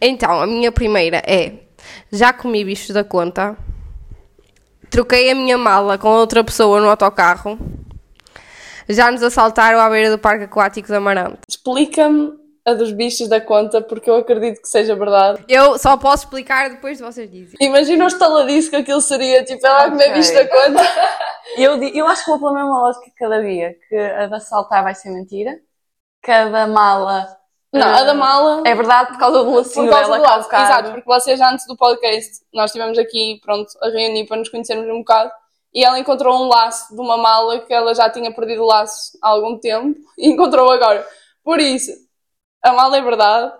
Então, 0.01 0.41
a 0.41 0.48
minha 0.48 0.72
primeira 0.72 1.22
é: 1.25 1.53
já 2.12 2.32
comi 2.34 2.63
bichos 2.63 2.89
da 2.89 3.03
conta, 3.03 3.58
troquei 4.94 5.32
a 5.32 5.36
minha 5.36 5.58
mala 5.58 5.98
com 5.98 6.08
outra 6.08 6.44
pessoa 6.44 6.80
no 6.80 6.88
autocarro, 6.88 7.58
já 8.88 9.10
nos 9.10 9.24
assaltaram 9.24 9.80
à 9.80 9.90
beira 9.90 10.12
do 10.12 10.20
Parque 10.20 10.44
Aquático 10.44 10.88
da 10.88 10.98
Amarante. 10.98 11.40
Explica-me 11.50 12.32
a 12.64 12.76
dos 12.76 12.92
bichos 12.92 13.28
da 13.28 13.42
conta, 13.42 13.82
porque 13.82 14.08
eu 14.08 14.18
acredito 14.18 14.62
que 14.62 14.68
seja 14.68 14.96
verdade. 14.96 15.44
Eu 15.50 15.80
só 15.80 15.98
posso 15.98 16.26
explicar 16.26 16.70
depois 16.70 17.00
de 17.00 17.04
vocês 17.04 17.30
dizem. 17.30 17.58
Imagina 17.60 18.06
o 18.06 18.08
estaladiço 18.08 18.70
que 18.70 18.76
aquilo 18.76 19.02
seria, 19.02 19.44
tipo, 19.44 19.66
ela 19.66 19.86
a 19.86 19.90
comer 19.90 20.14
bicho 20.14 20.34
da 20.34 20.48
conta. 20.48 20.84
Eu, 21.58 21.84
eu 21.84 22.08
acho 22.08 22.24
que 22.24 22.32
vou 22.32 22.40
pela 22.40 22.54
mesma 22.54 22.80
lógica 22.80 23.06
que 23.06 23.16
cada 23.16 23.40
dia, 23.44 23.76
que 23.88 23.96
a 23.96 24.26
de 24.26 24.34
assaltar 24.34 24.82
vai 24.82 24.96
ser 24.96 25.12
mentira, 25.12 25.60
cada 26.22 26.66
mala 26.66 27.28
Não, 27.74 27.88
a 27.88 28.03
da 28.03 28.13
mala. 28.13 28.62
é 28.65 28.75
verdade 28.75 29.10
por 29.13 29.18
causa 29.20 29.44
do 29.44 29.56
lacinho 29.56 29.86
Por 29.88 29.92
causa 29.94 30.12
dela 30.12 30.18
do 30.18 30.24
laço, 30.24 30.44
bocado. 30.44 30.63
exato, 30.63 30.92
porque 30.92 31.06
vocês 31.06 31.42
antes 31.42 31.65
do 31.68 31.75
podcast, 31.75 32.32
nós 32.53 32.65
estivemos 32.70 32.98
aqui, 33.00 33.39
pronto, 33.44 33.68
a 33.82 33.89
reunir 33.89 34.27
para 34.27 34.38
nos 34.38 34.50
conhecermos 34.50 34.88
um 34.88 35.00
bocado, 35.00 35.32
e 35.74 35.84
ela 35.84 35.98
encontrou 35.98 36.39
um 36.44 36.48
laço 36.48 36.94
de 36.96 37.01
uma 37.01 37.18
mala 37.18 37.60
que 37.60 37.74
ela 37.74 37.96
já 37.96 38.10
tinha 38.10 38.32
perdido 38.32 38.62
o 38.62 38.68
laço 38.68 39.18
há 39.24 39.30
algum 39.30 39.58
tempo, 39.58 40.00
e 40.18 40.30
encontrou 40.30 40.72
agora. 40.72 41.06
Por 41.44 41.60
isso, 41.60 41.92
a 42.63 42.72
mala 42.74 42.96
é 42.98 43.01
verdade, 43.01 43.51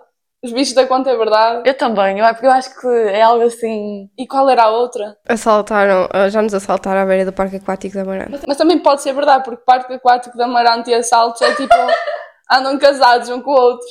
os 0.44 0.52
bichos 0.52 0.74
da 0.74 0.86
conta 0.86 1.10
é 1.10 1.16
verdade, 1.16 1.62
Eu 1.68 1.74
também, 1.74 2.18
eu, 2.18 2.26
porque 2.28 2.46
eu 2.46 2.50
acho 2.52 2.78
que 2.78 2.86
é 2.86 3.22
algo 3.22 3.44
assim. 3.44 4.08
e 4.16 4.26
qual 4.26 4.48
era 4.48 4.64
a 4.64 4.70
outra? 4.70 5.16
Assaltaram, 5.26 6.06
ah, 6.12 6.28
já 6.28 6.40
nos 6.40 6.54
assaltaram 6.54 7.00
à 7.00 7.04
beira 7.06 7.24
do 7.24 7.32
Parque 7.32 7.56
Aquático 7.56 7.94
da 7.96 8.02
Amarante. 8.02 8.42
Mas 8.46 8.56
também 8.58 8.78
pode 8.78 9.02
ser 9.02 9.12
verdade, 9.14 9.42
porque 9.42 9.64
parque 9.64 9.92
aquático 9.94 10.36
de 10.36 10.42
Amarante 10.42 10.90
e 10.90 10.94
assaltos 10.94 11.40
é 11.42 11.52
tipo, 11.54 11.74
andam 12.50 12.78
casados 12.78 13.28
um 13.30 13.40
com 13.40 13.50
o 13.50 13.54
outro. 13.60 13.86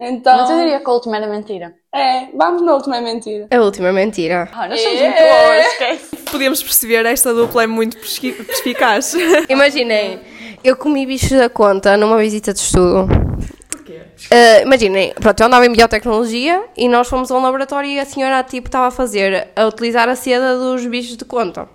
Então, 0.00 0.36
Mas 0.36 0.50
eu 0.50 0.56
diria 0.58 0.80
que 0.80 0.88
a 0.88 0.92
última 0.92 1.16
era 1.18 1.26
mentira. 1.26 1.74
é, 1.94 2.28
vamos 2.34 2.62
na 2.62 2.74
última 2.74 3.00
mentira. 3.02 3.46
A 3.50 3.56
última 3.60 3.88
é 3.88 3.92
mentira. 3.92 4.48
Ah, 4.52 4.66
nós 4.68 4.80
somos 4.80 4.98
É. 4.98 5.04
muito 5.08 5.18
boas, 5.22 5.66
esquece. 5.66 6.16
Podemos 6.30 6.62
perceber, 6.62 7.04
esta 7.06 7.34
dupla 7.34 7.64
é 7.64 7.66
muito 7.66 7.98
perspicaz. 7.98 9.14
Imaginem, 9.50 10.20
eu 10.64 10.74
comi 10.76 11.04
bichos 11.04 11.30
da 11.38 11.50
conta 11.50 11.96
numa 11.98 12.16
visita 12.18 12.54
de 12.54 12.60
estudo. 12.60 13.06
quê? 13.84 14.00
Uh, 14.32 14.62
imaginem, 14.62 15.12
pronto, 15.20 15.40
eu 15.40 15.46
andava 15.46 15.66
em 15.66 15.72
biotecnologia 15.72 16.62
e 16.76 16.88
nós 16.88 17.06
fomos 17.08 17.30
a 17.30 17.36
um 17.36 17.42
laboratório 17.42 17.90
e 17.90 18.00
a 18.00 18.04
senhora 18.06 18.42
tipo 18.42 18.68
estava 18.68 18.86
a 18.86 18.90
fazer, 18.90 19.48
a 19.54 19.66
utilizar 19.66 20.08
a 20.08 20.14
seda 20.16 20.56
dos 20.56 20.86
bichos 20.86 21.16
de 21.16 21.24
conta. 21.26 21.68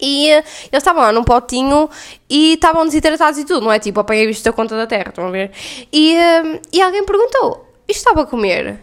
E 0.00 0.30
uh, 0.30 0.38
eles 0.38 0.70
estavam 0.72 1.02
lá 1.02 1.12
num 1.12 1.24
potinho 1.24 1.88
e 2.28 2.54
estavam 2.54 2.84
desidratados 2.84 3.38
e 3.38 3.44
tudo, 3.44 3.64
não 3.64 3.72
é? 3.72 3.78
Tipo, 3.78 4.00
apanhei 4.00 4.26
bichos 4.26 4.42
da 4.42 4.52
conta 4.52 4.76
da 4.76 4.86
terra, 4.86 5.08
estão 5.08 5.26
a 5.26 5.30
ver? 5.30 5.50
E, 5.92 6.14
uh, 6.14 6.60
e 6.72 6.82
alguém 6.82 7.04
perguntou, 7.04 7.66
isto 7.88 7.98
estava 7.98 8.22
a 8.22 8.26
comer? 8.26 8.80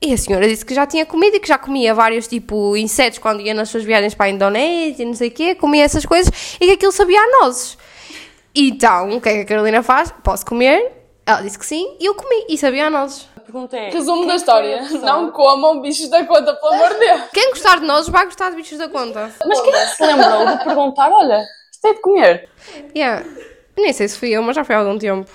E 0.00 0.12
a 0.12 0.18
senhora 0.18 0.46
disse 0.46 0.64
que 0.64 0.74
já 0.74 0.86
tinha 0.86 1.06
comido 1.06 1.36
e 1.36 1.40
que 1.40 1.48
já 1.48 1.56
comia 1.56 1.94
vários, 1.94 2.26
tipo, 2.26 2.76
insetos 2.76 3.18
quando 3.18 3.40
ia 3.40 3.54
nas 3.54 3.68
suas 3.68 3.82
viagens 3.82 4.14
para 4.14 4.26
a 4.26 4.28
Indonésia 4.28 5.02
e 5.02 5.06
não 5.06 5.14
sei 5.14 5.28
o 5.28 5.30
quê, 5.30 5.54
comia 5.54 5.84
essas 5.84 6.04
coisas 6.04 6.56
e 6.60 6.66
que 6.66 6.72
aquilo 6.72 6.92
sabia 6.92 7.20
a 7.20 7.40
nozes. 7.40 7.78
Então, 8.54 9.16
o 9.16 9.20
que 9.20 9.28
é 9.28 9.34
que 9.34 9.40
a 9.40 9.44
Carolina 9.44 9.82
faz? 9.82 10.12
Posso 10.22 10.44
comer? 10.44 10.92
Ela 11.24 11.40
disse 11.40 11.58
que 11.58 11.66
sim 11.66 11.96
e 11.98 12.06
eu 12.06 12.14
comi 12.14 12.46
e 12.48 12.58
sabia 12.58 12.86
a 12.86 12.90
nozes. 12.90 13.26
Pergunta 13.56 13.76
é. 13.78 13.88
Resumo 13.88 14.26
da 14.26 14.34
história. 14.34 14.82
Não 15.02 15.30
comam 15.30 15.80
bichos 15.80 16.10
da 16.10 16.22
conta, 16.26 16.52
pelo 16.54 16.74
amor 16.74 16.90
de 16.90 16.98
Deus. 16.98 17.22
Quem 17.32 17.50
gostar 17.50 17.80
de 17.80 17.86
nozes 17.86 18.10
vai 18.10 18.26
gostar 18.26 18.50
de 18.50 18.56
bichos 18.56 18.76
da 18.76 18.86
conta. 18.86 19.32
Mas 19.46 19.60
quem 19.62 19.72
é 19.72 19.86
que 19.86 19.96
se 19.96 20.06
lembrou 20.06 20.46
de 20.46 20.64
perguntar: 20.64 21.10
olha, 21.10 21.42
isto 21.72 21.86
é 21.86 21.94
de 21.94 22.00
comer? 22.00 22.48
Yeah. 22.94 23.24
Nem 23.74 23.94
sei 23.94 24.08
se 24.08 24.18
fui 24.18 24.28
eu, 24.28 24.42
mas 24.42 24.56
já 24.56 24.62
foi 24.62 24.74
há 24.74 24.80
algum 24.80 24.98
tempo. 24.98 25.30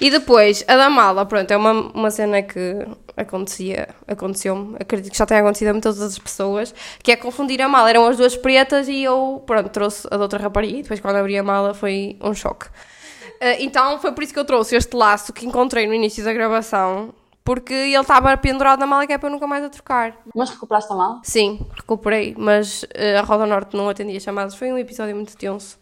E 0.00 0.10
depois, 0.10 0.64
a 0.66 0.76
da 0.76 0.90
mala, 0.90 1.26
pronto, 1.26 1.48
é 1.48 1.56
uma, 1.56 1.72
uma 1.72 2.10
cena 2.10 2.42
que 2.42 2.86
acontecia, 3.16 3.88
aconteceu-me, 4.08 4.76
acredito 4.80 5.12
que 5.12 5.18
já 5.18 5.26
tenha 5.26 5.40
acontecido 5.40 5.68
a 5.68 5.72
muitas 5.72 6.00
outras 6.00 6.18
pessoas, 6.18 6.74
que 7.02 7.12
é 7.12 7.16
confundir 7.16 7.60
a 7.62 7.68
mala. 7.68 7.88
Eram 7.90 8.06
as 8.06 8.16
duas 8.16 8.36
pretas 8.36 8.88
e 8.88 9.04
eu, 9.04 9.42
pronto, 9.46 9.68
trouxe 9.68 10.08
a 10.10 10.16
de 10.16 10.22
outra 10.22 10.40
rapariga 10.40 10.78
e 10.78 10.82
depois 10.82 10.98
quando 10.98 11.16
abri 11.16 11.38
a 11.38 11.42
mala 11.42 11.72
foi 11.72 12.16
um 12.20 12.34
choque. 12.34 12.66
Eh, 13.40 13.62
então 13.62 13.98
foi 14.00 14.10
por 14.12 14.24
isso 14.24 14.32
que 14.32 14.38
eu 14.38 14.44
trouxe 14.44 14.74
este 14.74 14.96
laço 14.96 15.32
que 15.32 15.46
encontrei 15.46 15.86
no 15.86 15.94
início 15.94 16.24
da 16.24 16.32
gravação, 16.32 17.12
porque 17.44 17.74
ele 17.74 17.96
estava 17.96 18.36
pendurado 18.36 18.80
na 18.80 18.86
mala 18.86 19.06
que 19.06 19.12
é 19.12 19.18
para 19.18 19.28
eu 19.28 19.32
nunca 19.32 19.46
mais 19.46 19.62
a 19.62 19.68
trocar. 19.68 20.16
Mas 20.34 20.50
recuperaste 20.50 20.92
a 20.92 20.96
mala? 20.96 21.20
Sim, 21.22 21.66
recuperei, 21.76 22.34
mas 22.38 22.86
eh, 22.94 23.18
a 23.18 23.22
Roda 23.22 23.44
Norte 23.44 23.76
não 23.76 23.88
atendia 23.88 24.18
chamadas. 24.18 24.54
Foi 24.54 24.72
um 24.72 24.78
episódio 24.78 25.14
muito 25.14 25.36
tenso. 25.36 25.78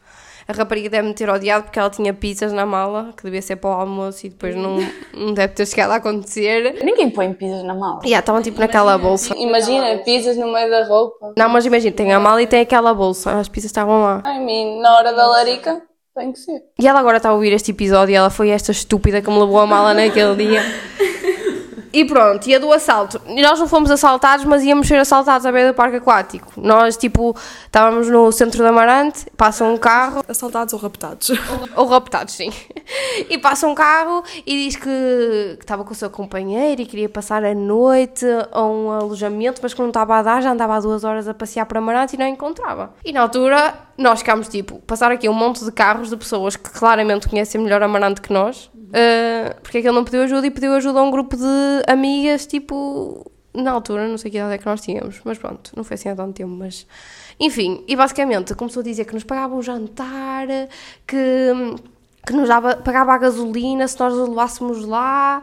A 0.47 0.53
rapariga 0.53 0.91
deve-me 0.91 1.15
ter 1.15 1.31
odiado 1.31 1.65
porque 1.65 1.79
ela 1.79 1.89
tinha 1.89 2.13
pizzas 2.13 2.53
na 2.53 2.67
mala, 2.67 3.13
que 3.17 3.23
devia 3.23 3.41
ser 3.41 3.57
para 3.57 3.71
o 3.71 3.73
almoço, 3.75 4.27
e 4.27 4.29
depois 4.29 4.57
não, 4.57 4.79
não 5.15 5.33
deve 5.33 5.55
ter 5.55 5.65
chegado 5.67 5.93
a 5.93 5.97
acontecer. 5.97 6.83
Ninguém 6.83 7.11
põe 7.11 7.33
pizzas 7.33 7.63
na 7.63 7.75
mala. 7.75 8.01
Yeah, 8.03 8.19
estavam 8.19 8.43
tipo 8.43 8.59
naquela 8.59 8.99
bolsa. 8.99 9.33
Imagina, 9.37 9.99
pizzas 9.99 10.37
no 10.37 10.53
meio 10.53 10.69
da 10.69 10.85
roupa. 10.85 11.33
Não, 11.37 11.49
mas 11.49 11.65
imagina, 11.65 11.95
tem 11.95 12.13
a 12.13 12.19
mala 12.19 12.43
e 12.43 12.47
tem 12.49 12.61
aquela 12.61 12.93
bolsa. 12.93 13.39
As 13.39 13.49
pizzas 13.49 13.71
estavam 13.71 14.03
lá. 14.03 14.23
I 14.27 14.41
mean, 14.41 14.81
na 14.81 14.97
hora 14.97 15.13
da 15.13 15.29
larica, 15.29 15.81
tem 16.15 16.33
que 16.33 16.41
ser. 16.41 16.61
E 16.79 16.89
ela 16.89 16.99
agora 16.99 17.19
está 17.19 17.29
a 17.29 17.35
ouvir 17.35 17.53
este 17.53 17.71
episódio 17.71 18.13
e 18.13 18.17
ela 18.17 18.29
foi 18.29 18.51
esta 18.51 18.73
estúpida 18.73 19.23
que 19.23 19.31
me 19.31 19.39
levou 19.39 19.61
a 19.61 19.67
mala 19.67 19.95
naquele 19.95 20.35
dia. 20.35 20.63
E 21.93 22.05
pronto, 22.05 22.47
e 22.49 22.55
a 22.55 22.59
do 22.59 22.73
assalto. 22.73 23.21
Nós 23.27 23.59
não 23.59 23.69
fomos 23.69 23.91
assaltados, 23.91 24.45
mas 24.45 24.63
íamos 24.63 24.87
ser 24.87 24.97
assaltados 24.97 25.45
à 25.45 25.53
beira 25.53 25.73
do 25.73 25.75
parque 25.75 25.97
aquático. 25.97 26.53
Nós, 26.57 26.97
tipo, 26.97 27.37
estávamos 27.67 28.09
no 28.09 28.31
centro 28.33 28.63
da 28.63 28.69
Amarante, 28.69 29.27
passa 29.37 29.65
um 29.65 29.77
carro, 29.77 30.23
Assaltados 30.29 30.73
ou 30.73 30.81
raptados? 30.81 31.31
ou 31.77 31.87
raptados, 31.87 32.35
sim. 32.35 32.51
E 33.29 33.37
passa 33.39 33.67
um 33.67 33.75
carro 33.75 34.23
e 34.47 34.65
diz 34.65 34.77
que 34.77 34.93
que 34.93 35.57
estava 35.61 35.85
com 35.85 35.93
o 35.93 35.95
seu 35.95 36.11
companheiro 36.11 36.83
e 36.83 36.87
queria 36.87 37.09
passar 37.09 37.45
a 37.45 37.55
noite 37.55 38.27
a 38.51 38.63
um 38.63 38.91
alojamento, 38.91 39.61
mas 39.63 39.73
que 39.73 39.81
não 39.81 39.89
estava 39.89 40.17
a 40.17 40.23
dar, 40.23 40.43
já 40.43 40.53
andava 40.53 40.77
há 40.77 40.81
duas 40.81 41.05
horas 41.05 41.29
a 41.29 41.35
passear 41.35 41.67
para 41.67 41.79
Amarante 41.79 42.17
e 42.17 42.19
não 42.19 42.27
encontrava. 42.27 42.93
E 43.05 43.13
na 43.13 43.23
altura 43.23 43.75
nós 43.97 44.21
ficámos 44.21 44.49
tipo, 44.49 44.79
passar 44.81 45.11
aqui 45.13 45.29
um 45.29 45.33
monte 45.33 45.65
de 45.65 45.73
carros 45.73 46.11
de 46.11 46.17
pessoas 46.17 46.57
que 46.57 46.71
claramente 46.71 47.29
conhecem 47.29 47.61
melhor 47.61 47.83
Amarante 47.83 48.21
que 48.21 48.33
nós, 48.33 48.71
eh, 48.93 49.57
porque 49.63 49.79
é 49.79 49.81
que 49.81 49.89
ele 49.89 49.97
não 49.97 50.05
pediu 50.05 50.23
ajuda 50.23 50.47
e 50.47 50.51
pediu 50.51 50.73
ajuda 50.75 51.01
a 51.01 51.03
um 51.03 51.11
grupo 51.11 51.37
de 51.37 51.45
amigas, 51.87 52.47
tipo, 52.47 53.31
na 53.55 53.71
altura, 53.71 54.09
não 54.09 54.19
sei 54.19 54.31
que 54.31 54.37
idade 54.37 54.55
é 54.55 54.59
que 54.59 54.67
nós 54.67 54.81
tínhamos, 54.81 55.21
mas 55.25 55.39
pronto, 55.39 55.73
não 55.77 55.85
foi 55.85 55.95
assim 55.95 56.09
há 56.09 56.17
tanto 56.17 56.35
tempo, 56.35 56.51
mas... 56.51 56.87
Enfim, 57.41 57.83
e 57.89 57.97
basicamente 57.97 58.55
começou 58.55 58.81
a 58.81 58.85
dizer 58.85 59.05
que 59.05 59.15
nos 59.15 59.25
pagava 59.25 59.55
um 59.55 59.63
jantar, 59.63 60.47
que, 61.07 61.51
que 62.25 62.33
nos 62.33 62.49
dava, 62.49 62.77
pagava 62.77 63.13
a 63.13 63.19
gasolina 63.19 63.87
se 63.89 63.99
nós 63.99 64.15
o 64.15 64.29
levássemos 64.29 64.85
lá, 64.85 65.43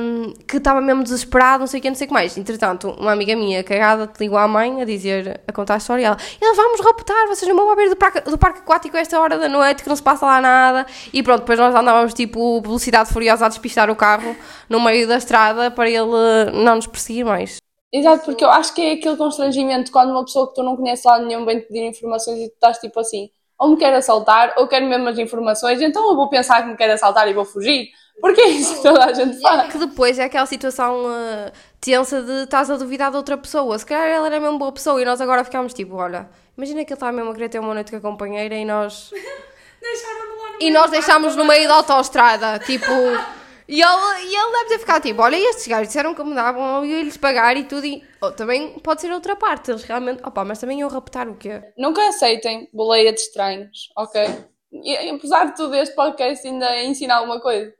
hum, 0.00 0.32
que 0.46 0.56
estava 0.56 0.80
mesmo 0.80 1.02
desesperado, 1.02 1.60
não 1.60 1.66
sei 1.66 1.80
o 1.80 1.82
que, 1.82 1.88
não 1.88 1.94
sei 1.94 2.06
o 2.06 2.08
que 2.08 2.14
mais. 2.14 2.38
Entretanto, 2.38 2.96
uma 2.98 3.12
amiga 3.12 3.36
minha 3.36 3.62
cagada 3.62 4.06
te 4.06 4.18
ligou 4.20 4.38
à 4.38 4.48
mãe 4.48 4.80
a 4.80 4.84
dizer, 4.84 5.40
a 5.46 5.52
contar 5.52 5.74
a 5.74 5.76
história, 5.76 6.02
e 6.02 6.44
ela, 6.44 6.54
vamos 6.54 6.80
raptar, 6.80 7.26
vocês 7.28 7.48
não 7.48 7.56
vão 7.56 7.70
à 7.70 7.76
beira 7.76 7.90
do 7.90 7.96
parque, 7.96 8.20
do 8.22 8.38
parque 8.38 8.60
aquático 8.60 8.96
a 8.96 9.00
esta 9.00 9.20
hora 9.20 9.38
da 9.38 9.48
noite, 9.48 9.82
que 9.82 9.88
não 9.88 9.96
se 9.96 10.02
passa 10.02 10.24
lá 10.24 10.40
nada. 10.40 10.86
E 11.12 11.22
pronto, 11.22 11.40
depois 11.40 11.58
nós 11.58 11.74
andávamos 11.74 12.14
tipo 12.14 12.60
velocidade 12.62 13.10
furiosa 13.12 13.44
a 13.44 13.48
despistar 13.48 13.90
o 13.90 13.96
carro 13.96 14.34
no 14.68 14.80
meio 14.80 15.06
da 15.06 15.18
estrada 15.18 15.70
para 15.70 15.90
ele 15.90 16.50
não 16.54 16.76
nos 16.76 16.86
perseguir 16.86 17.24
mais. 17.24 17.58
Exato, 17.92 18.24
porque 18.24 18.44
eu 18.44 18.50
acho 18.50 18.74
que 18.74 18.82
é 18.82 18.92
aquele 18.92 19.16
constrangimento 19.16 19.92
quando 19.92 20.10
uma 20.10 20.24
pessoa 20.24 20.48
que 20.48 20.54
tu 20.54 20.62
não 20.62 20.76
conheces 20.76 21.04
lá 21.04 21.18
nenhum 21.18 21.44
vem 21.44 21.60
te 21.60 21.66
pedir 21.66 21.86
informações 21.86 22.38
e 22.38 22.48
tu 22.48 22.54
estás 22.54 22.78
tipo 22.78 22.98
assim, 22.98 23.30
ou 23.58 23.70
me 23.70 23.76
quer 23.76 23.94
assaltar, 23.94 24.54
ou 24.56 24.66
quer 24.66 24.80
mesmo 24.80 25.08
as 25.08 25.18
informações, 25.18 25.80
então 25.80 26.10
eu 26.10 26.16
vou 26.16 26.28
pensar 26.28 26.62
que 26.62 26.68
me 26.68 26.76
quer 26.76 26.90
assaltar 26.90 27.28
e 27.28 27.32
vou 27.32 27.44
fugir. 27.44 27.90
Porque 28.20 28.40
é 28.40 28.48
isso 28.48 28.76
que 28.76 28.82
toda 28.82 29.04
a 29.04 29.12
gente 29.12 29.40
faz. 29.40 29.72
Que 29.72 29.78
depois 29.78 30.18
é 30.18 30.24
aquela 30.24 30.46
situação 30.46 31.04
uh, 31.04 31.52
tensa 31.80 32.22
de 32.22 32.44
estás 32.44 32.70
a 32.70 32.76
duvidar 32.76 33.10
de 33.10 33.16
outra 33.16 33.36
pessoa. 33.36 33.78
Se 33.78 33.84
calhar 33.84 34.08
ela 34.08 34.26
era 34.26 34.40
mesmo 34.40 34.58
boa 34.58 34.72
pessoa 34.72 35.00
e 35.00 35.04
nós 35.04 35.20
agora 35.20 35.44
ficámos 35.44 35.74
tipo, 35.74 35.96
olha, 35.96 36.28
imagina 36.56 36.84
que 36.84 36.92
ele 36.92 36.96
estava 36.96 37.12
mesmo 37.12 37.30
a 37.30 37.34
querer 37.34 37.48
ter 37.50 37.58
uma 37.58 37.74
noite 37.74 37.90
com 37.90 37.98
a 37.98 38.00
companheira 38.00 38.54
e 38.54 38.64
nós. 38.64 39.10
e 40.60 40.70
nós 40.70 40.90
deixámos 40.90 41.36
no 41.36 41.44
meio 41.44 41.68
da 41.68 41.74
autoestrada, 41.74 42.58
tipo. 42.60 42.86
E 43.68 43.82
ele, 43.82 44.24
e 44.24 44.36
ele 44.36 44.52
deve 44.52 44.68
ter 44.68 44.78
ficado 44.78 45.02
tipo, 45.02 45.20
olha, 45.22 45.36
estes 45.36 45.66
gajos 45.66 45.88
disseram 45.88 46.14
que 46.14 46.22
me 46.22 46.34
davam, 46.34 46.84
eu 46.84 46.86
ia-lhes 46.86 47.16
pagar 47.16 47.56
e 47.56 47.64
tudo. 47.64 47.84
E 47.84 48.02
oh, 48.20 48.30
também 48.30 48.78
pode 48.78 49.00
ser 49.00 49.12
outra 49.12 49.34
parte, 49.34 49.70
eles 49.70 49.82
realmente, 49.82 50.22
opa, 50.24 50.44
mas 50.44 50.58
também 50.58 50.80
iam 50.80 50.88
raptar 50.88 51.28
o 51.28 51.36
quê? 51.36 51.62
Nunca 51.76 52.06
aceitem 52.08 52.68
boleia 52.72 53.12
de 53.12 53.20
estranhos, 53.20 53.90
ok? 53.96 54.28
E, 54.72 55.10
apesar 55.10 55.46
de 55.46 55.56
tudo, 55.56 55.74
este 55.74 55.94
podcast 55.94 56.46
ainda 56.46 56.82
ensina 56.82 57.16
alguma 57.16 57.40
coisa. 57.40 57.72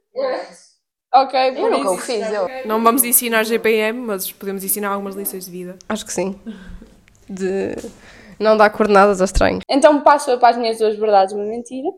Ok, 1.15 1.53
por 1.53 1.61
Eu 1.61 1.71
nunca 1.71 1.91
o 1.91 1.99
fiz, 1.99 2.33
eu. 2.33 2.49
Não 2.67 2.83
vamos 2.83 3.05
ensinar 3.05 3.45
GPM, 3.45 4.01
mas 4.01 4.31
podemos 4.33 4.65
ensinar 4.65 4.91
algumas 4.91 5.15
lições 5.15 5.45
de 5.45 5.51
vida. 5.51 5.79
Acho 5.89 6.05
que 6.05 6.13
sim. 6.13 6.39
De 7.29 7.75
não 8.39 8.57
dar 8.57 8.71
coordenadas 8.71 9.21
a 9.21 9.25
estranhos. 9.25 9.63
Então 9.69 10.03
passo 10.03 10.37
para 10.39 10.51
as 10.51 10.57
minhas 10.57 10.79
duas 10.79 10.97
verdades 10.97 11.33
e 11.33 11.37
uma 11.37 11.45
mentira. 11.45 11.89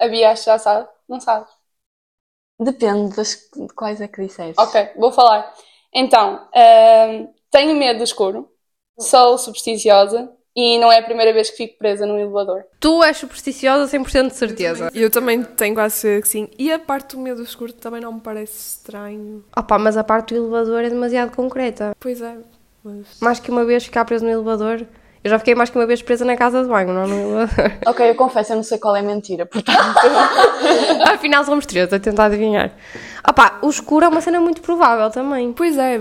A 0.00 0.08
Bia 0.08 0.30
acho 0.30 0.44
que 0.44 0.50
já 0.50 0.58
sabe, 0.58 0.88
não 1.08 1.20
sabe. 1.20 1.46
Depende 2.58 3.14
das, 3.14 3.48
de 3.54 3.68
quais 3.74 4.00
é 4.00 4.08
que 4.08 4.22
disseste. 4.22 4.60
Ok, 4.60 4.90
vou 4.96 5.12
falar. 5.12 5.52
Então, 5.92 6.46
ahm, 6.54 7.28
tenho 7.50 7.74
medo 7.76 7.98
do 7.98 8.04
escuro, 8.04 8.50
sou 8.98 9.36
supersticiosa 9.38 10.30
e 10.54 10.78
não 10.78 10.90
é 10.90 10.98
a 10.98 11.02
primeira 11.02 11.34
vez 11.34 11.50
que 11.50 11.56
fico 11.56 11.78
presa 11.78 12.06
num 12.06 12.18
elevador. 12.18 12.64
Tu 12.80 13.04
és 13.04 13.16
supersticiosa 13.16 13.86
100% 13.98 14.28
de 14.28 14.34
certeza. 14.36 14.90
Eu 14.94 15.10
também 15.10 15.42
tenho 15.42 15.74
quase 15.74 15.96
certeza 15.96 16.22
que 16.22 16.28
sim. 16.28 16.48
E 16.58 16.72
a 16.72 16.78
parte 16.78 17.14
do 17.14 17.22
medo 17.22 17.42
escuro 17.42 17.74
também 17.74 18.00
não 18.00 18.14
me 18.14 18.20
parece 18.20 18.78
estranho. 18.78 19.44
Opa, 19.54 19.78
mas 19.78 19.98
a 19.98 20.04
parte 20.04 20.34
do 20.34 20.40
elevador 20.40 20.82
é 20.82 20.88
demasiado 20.88 21.36
concreta. 21.36 21.94
Pois 22.00 22.22
é, 22.22 22.38
mas... 22.82 23.20
Mais 23.20 23.38
que 23.38 23.50
uma 23.50 23.66
vez 23.66 23.84
ficar 23.84 24.06
preso 24.06 24.24
no 24.24 24.30
elevador. 24.30 24.86
Eu 25.26 25.30
já 25.30 25.40
fiquei 25.40 25.56
mais 25.56 25.68
que 25.68 25.76
uma 25.76 25.86
vez 25.86 26.00
presa 26.02 26.24
na 26.24 26.36
casa 26.36 26.62
de 26.62 26.68
banho, 26.68 26.92
não 26.92 27.04
no 27.04 27.40
elevador. 27.40 27.72
Ok, 27.84 28.08
eu 28.08 28.14
confesso, 28.14 28.52
eu 28.52 28.56
não 28.58 28.62
sei 28.62 28.78
qual 28.78 28.94
é 28.94 29.00
a 29.00 29.02
mentira, 29.02 29.44
portanto. 29.44 29.76
Afinal, 31.12 31.44
somos 31.44 31.66
três 31.66 31.92
a 31.92 31.98
tentar 31.98 32.26
adivinhar. 32.26 32.70
Opa, 33.28 33.58
o 33.60 33.68
escuro 33.68 34.04
é 34.04 34.08
uma 34.08 34.20
cena 34.20 34.40
muito 34.40 34.62
provável 34.62 35.10
também. 35.10 35.52
Pois 35.52 35.76
é, 35.76 35.98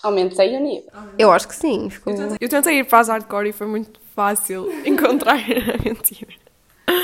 Aumentei 0.00 0.56
o 0.56 0.60
nível. 0.60 0.88
Eu 1.18 1.32
acho 1.32 1.48
que 1.48 1.56
sim. 1.56 1.90
Ficou... 1.90 2.14
eu 2.40 2.48
tentei 2.48 2.78
ir 2.78 2.84
para 2.84 3.00
as 3.00 3.08
hardcore 3.08 3.48
e 3.48 3.52
foi 3.52 3.66
muito 3.66 3.98
fácil 4.14 4.72
encontrar 4.86 5.34
a 5.34 5.82
mentira. 5.84 6.32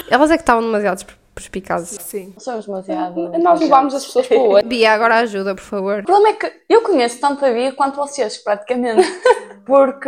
Elas 0.08 0.30
é 0.30 0.37
que 0.37 0.42
estavam 0.44 0.62
demasiado 0.62 1.04
perspicazes. 1.34 2.00
Sim. 2.02 2.34
Somos 2.38 2.66
demasiado. 2.66 3.37
Nós 3.37 3.58
levámos 3.58 3.94
as 3.96 4.04
pessoas 4.04 4.28
para 4.28 4.38
o 4.38 4.49
olho. 4.49 4.68
Bia, 4.68 4.92
agora 4.92 5.16
ajuda, 5.16 5.56
por 5.56 5.64
favor. 5.64 5.99
O 6.02 6.04
problema 6.04 6.28
é 6.28 6.32
que 6.34 6.52
eu 6.68 6.82
conheço 6.82 7.18
tanto 7.18 7.44
a 7.44 7.50
Bia 7.50 7.72
quanto 7.72 7.96
vocês, 7.96 8.38
praticamente. 8.38 9.02
Porque 9.66 9.99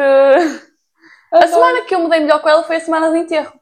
a 1.39 1.47
semana 1.47 1.83
que 1.83 1.95
eu 1.95 2.01
mudei 2.01 2.21
melhor 2.21 2.41
com 2.41 2.49
ela 2.49 2.63
foi 2.63 2.77
a 2.77 2.81
semana 2.81 3.11
de 3.11 3.19
enterro. 3.19 3.53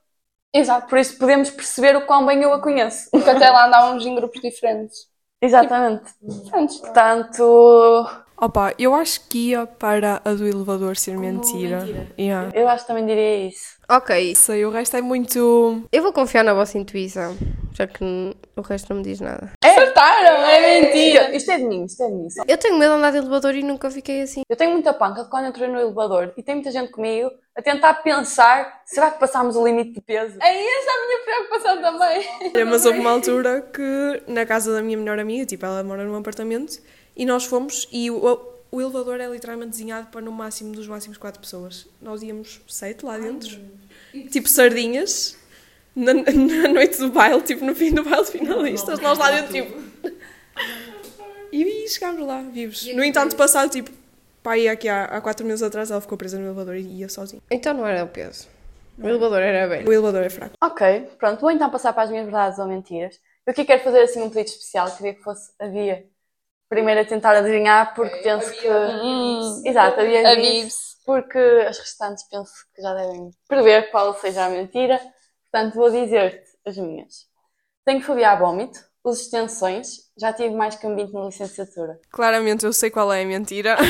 Exato. 0.55 0.87
Por 0.88 0.99
isso 0.99 1.19
podemos 1.19 1.50
perceber 1.50 1.97
o 1.97 2.07
quão 2.07 2.26
bem 2.26 2.43
eu 2.43 2.52
a 2.52 2.61
conheço. 2.61 3.11
Porque 3.11 3.31
até 3.31 3.49
lá 3.50 3.67
andávamos 3.67 4.05
em 4.05 4.14
grupos 4.14 4.41
diferentes. 4.41 5.07
Exatamente. 5.41 6.12
Diferentes. 6.21 6.79
Portanto, 6.79 8.07
Opa, 8.43 8.75
eu 8.76 8.93
acho 8.93 9.29
que 9.29 9.50
ia 9.50 9.67
para 9.67 10.21
a 10.25 10.35
do 10.35 10.47
elevador 10.47 10.97
ser 10.97 11.17
mentira. 11.17 11.87
Yeah. 12.19 12.50
Eu 12.52 12.69
acho 12.69 12.83
que 12.83 12.88
também 12.88 13.07
diria 13.07 13.47
isso. 13.47 13.76
Ok, 13.95 14.35
Sei, 14.35 14.65
o 14.65 14.71
resto 14.71 14.97
é 14.97 15.03
muito. 15.03 15.87
eu 15.93 16.03
vou 16.03 16.15
confiar 16.15 16.43
na 16.43 16.55
vossa 16.55 16.79
intuição, 16.79 17.37
já 17.75 17.87
que 17.87 18.03
o 18.57 18.61
resto 18.63 18.89
não 18.89 18.97
me 18.97 19.03
diz 19.03 19.21
nada. 19.21 19.53
Acertaram, 19.63 20.47
é 20.47 20.81
mentira. 20.81 21.37
Isto 21.37 21.51
é 21.51 21.59
de 21.59 21.65
mim, 21.65 21.85
isto 21.85 22.03
é 22.03 22.07
de 22.07 22.15
mim. 22.15 22.27
Eu 22.49 22.57
tenho 22.57 22.79
medo 22.79 22.93
de 22.93 22.97
andar 22.97 23.11
de 23.11 23.19
elevador 23.19 23.55
e 23.55 23.63
nunca 23.63 23.91
fiquei 23.91 24.23
assim. 24.23 24.45
Eu 24.49 24.57
tenho 24.57 24.71
muita 24.73 24.95
panca 24.95 25.25
de 25.25 25.29
quando 25.29 25.49
entrei 25.49 25.69
no 25.69 25.79
elevador 25.79 26.33
e 26.39 26.43
tem 26.43 26.55
muita 26.55 26.71
gente 26.71 26.91
comigo 26.91 27.31
a 27.55 27.61
tentar 27.61 27.93
pensar: 28.03 28.81
será 28.87 29.11
que 29.11 29.21
passámos 29.21 29.57
o 29.57 29.67
limite 29.67 29.93
de 29.93 30.01
peso? 30.01 30.39
É 30.41 30.79
essa 30.79 30.91
a 30.91 31.07
minha 31.07 31.19
preocupação 31.27 31.83
também. 31.83 32.53
É, 32.55 32.65
mas 32.65 32.87
houve 32.87 32.99
uma 32.99 33.11
altura 33.11 33.61
que 33.61 34.23
na 34.27 34.47
casa 34.47 34.73
da 34.73 34.81
minha 34.81 34.97
melhor 34.97 35.19
amiga, 35.19 35.45
tipo, 35.45 35.67
ela 35.67 35.85
mora 35.85 36.03
num 36.03 36.17
apartamento, 36.17 36.79
e 37.15 37.27
nós 37.27 37.45
fomos 37.45 37.87
e 37.93 38.11
o, 38.11 38.53
o 38.73 38.81
elevador 38.81 39.21
é 39.21 39.29
literalmente 39.29 39.73
desenhado 39.73 40.07
para 40.07 40.23
no 40.23 40.33
máximo 40.33 40.73
dos 40.73 40.89
máximos 40.89 41.19
quatro 41.19 41.39
pessoas. 41.39 41.87
Nós 42.01 42.23
íamos 42.23 42.63
sete 42.67 43.05
lá 43.05 43.19
dentro, 43.19 43.61
tipo 44.31 44.49
sardinhas, 44.49 45.37
na, 45.95 46.14
na 46.14 46.69
noite 46.69 46.99
do 46.99 47.11
baile, 47.11 47.42
tipo 47.42 47.64
no 47.64 47.75
fim 47.75 47.92
do 47.92 48.04
baile 48.04 48.25
de 48.25 48.31
finalistas, 48.33 49.00
nós 49.00 49.19
lá 49.19 49.31
dentro, 49.31 49.52
tipo. 49.52 49.83
E 51.52 51.88
chegámos 51.88 52.26
lá, 52.26 52.40
vivos. 52.42 52.87
No 52.95 53.04
entanto, 53.04 53.37
passado 53.37 53.71
tipo, 53.71 53.90
pá, 54.42 54.52
aí 54.52 54.69
aqui 54.69 54.88
há, 54.88 55.04
há 55.04 55.21
quatro 55.21 55.45
meses 55.47 55.62
atrás, 55.62 55.90
ela 55.90 56.00
ficou 56.00 56.16
presa 56.16 56.38
no 56.38 56.47
elevador 56.47 56.76
e 56.76 57.00
ia 57.00 57.09
sozinha. 57.09 57.42
Então 57.50 57.75
não 57.75 57.87
era 57.87 58.04
o 58.04 58.09
peso. 58.09 58.49
O 58.99 59.07
elevador 59.07 59.40
era 59.40 59.69
bem. 59.69 59.87
O 59.87 59.92
elevador 59.92 60.23
é 60.23 60.31
fraco. 60.31 60.54
Ok, 60.62 61.11
pronto, 61.19 61.40
vou 61.40 61.50
então 61.50 61.71
passar 61.71 61.92
para 61.92 62.04
as 62.04 62.11
minhas 62.11 62.25
verdades 62.25 62.59
ou 62.59 62.66
mentiras. 62.66 63.19
Eu 63.47 63.50
aqui 63.50 63.64
quero 63.64 63.83
fazer 63.83 64.00
assim 64.02 64.23
um 64.23 64.31
pedido 64.31 64.49
especial, 64.49 64.90
queria 64.97 65.14
que 65.14 65.23
fosse 65.23 65.50
a 65.61 65.66
Bia. 65.66 66.04
Primeiro 66.69 67.00
a 67.00 67.04
tentar 67.04 67.37
adivinhar, 67.37 67.95
porque 67.95 68.16
penso 68.19 68.50
que. 68.52 68.69
Hum, 68.69 69.62
Exato, 69.66 70.00
a 70.00 70.04
Bia 70.04 70.33
a 70.33 70.37
Bibs. 70.37 70.92
Porque 71.05 71.39
as 71.69 71.79
restantes 71.79 72.25
penso 72.29 72.53
que 72.75 72.83
já 72.83 72.95
devem 72.95 73.31
prever 73.49 73.91
qual 73.91 74.15
seja 74.15 74.47
a 74.47 74.49
mentira. 74.51 75.01
Portanto, 75.51 75.75
vou 75.75 75.91
dizer-te 75.91 76.51
as 76.67 76.77
minhas. 76.77 77.27
Tenho 77.85 78.01
fobia 78.01 78.31
a 78.31 78.37
vómito, 78.37 78.79
uso 79.05 79.23
extensões, 79.23 80.11
já 80.17 80.33
tive 80.33 80.55
mais 80.55 80.77
que 80.77 80.87
um 80.87 80.95
20 80.95 81.13
na 81.13 81.25
licenciatura. 81.27 82.01
Claramente 82.11 82.65
eu 82.65 82.73
sei 82.73 82.91
qual 82.91 83.13
é 83.13 83.23
a 83.23 83.27
mentira. 83.27 83.77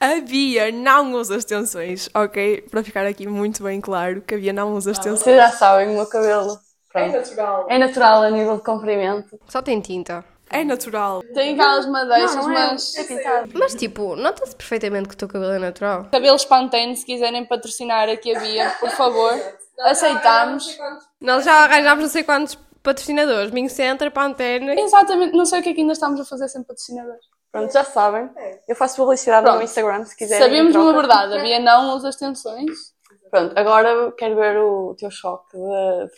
A 0.00 0.20
Bia 0.20 0.70
não 0.70 1.14
usa 1.14 1.36
extensões, 1.36 2.10
ok? 2.14 2.60
Para 2.70 2.84
ficar 2.84 3.06
aqui 3.06 3.26
muito 3.26 3.62
bem 3.62 3.80
claro 3.80 4.20
que 4.20 4.34
a 4.34 4.38
Bia 4.38 4.52
não 4.52 4.74
usa 4.74 4.90
extensões. 4.90 5.20
Vocês 5.20 5.36
já 5.36 5.50
sabem, 5.50 5.88
o 5.88 5.94
meu 5.94 6.06
cabelo 6.06 6.58
pronto, 6.92 7.12
natural. 7.12 7.66
é 7.70 7.78
natural 7.78 8.22
a 8.22 8.30
nível 8.30 8.56
de 8.56 8.62
comprimento. 8.62 9.40
Só 9.48 9.62
tem 9.62 9.80
tinta. 9.80 10.22
É 10.54 10.64
natural. 10.64 11.20
Tem 11.34 11.54
aquelas 11.54 11.86
madeixas, 11.86 12.36
não, 12.36 12.48
não 12.48 12.56
é, 12.56 12.70
mas. 12.72 12.96
é 12.96 13.04
pintado. 13.04 13.50
Mas 13.54 13.74
tipo, 13.74 14.14
nota-se 14.14 14.54
perfeitamente 14.54 15.08
que 15.08 15.14
o 15.14 15.18
teu 15.18 15.28
cabelo 15.28 15.52
é 15.52 15.58
natural. 15.58 16.08
Cabelos 16.12 16.44
Pantene, 16.44 16.96
se 16.96 17.04
quiserem 17.04 17.44
patrocinar 17.44 18.08
aqui 18.08 18.34
a 18.34 18.40
Bia, 18.40 18.70
por 18.78 18.90
favor. 18.90 19.32
Aceitamos. 19.80 20.78
Nós 21.20 21.44
já 21.44 21.64
arranjámos 21.64 22.04
não 22.04 22.10
sei 22.10 22.22
quantos 22.22 22.56
patrocinadores. 22.82 23.50
Minho 23.50 23.68
Center, 23.68 24.10
Pantene. 24.12 24.80
Exatamente, 24.80 25.36
não 25.36 25.44
sei 25.44 25.58
o 25.58 25.62
que 25.62 25.70
é 25.70 25.74
que 25.74 25.80
ainda 25.80 25.94
estamos 25.94 26.20
a 26.20 26.24
fazer 26.24 26.48
sem 26.48 26.62
patrocinadores. 26.62 27.24
Pronto, 27.50 27.72
já 27.72 27.82
sabem. 27.82 28.30
Eu 28.68 28.76
faço 28.76 28.96
publicidade 28.96 29.42
no 29.42 29.44
Pronto. 29.44 29.58
meu 29.58 29.64
Instagram, 29.64 30.04
se 30.04 30.16
quiserem. 30.16 30.42
Sabemos 30.42 30.74
em 30.74 30.78
uma 30.78 30.92
verdade, 30.92 31.36
a 31.36 31.42
Bia 31.42 31.58
não 31.58 31.96
usa 31.96 32.10
extensões. 32.10 32.94
Pronto, 33.30 33.58
agora 33.58 34.12
quero 34.12 34.36
ver 34.36 34.58
o 34.58 34.94
teu 34.96 35.10
choque 35.10 35.56
de, 35.56 36.10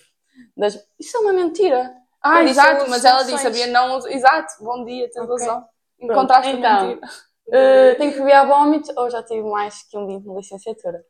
das... 0.56 0.78
Isso 0.98 1.16
é 1.16 1.20
uma 1.20 1.32
mentira. 1.32 1.90
Ah, 2.26 2.42
Eu 2.42 2.48
exato, 2.48 2.90
mas 2.90 3.04
ela 3.04 3.22
disse, 3.22 3.46
a 3.46 3.50
Bia 3.50 3.66
não. 3.68 4.06
Exato, 4.08 4.52
bom 4.60 4.84
dia, 4.84 5.08
tens 5.10 5.22
Ok. 5.22 5.46
razão. 5.46 5.64
Encontraste 6.00 6.56
então. 6.56 6.88
mentira. 6.88 7.06
Uh, 7.46 7.98
tenho 7.98 8.12
fobia 8.16 8.40
a 8.40 8.44
vómito 8.44 8.92
ou 8.96 9.08
já 9.08 9.22
tive 9.22 9.48
mais 9.48 9.82
que 9.84 9.96
um 9.96 10.06
20 10.06 10.24
na 10.26 10.34
licenciatura? 10.34 11.04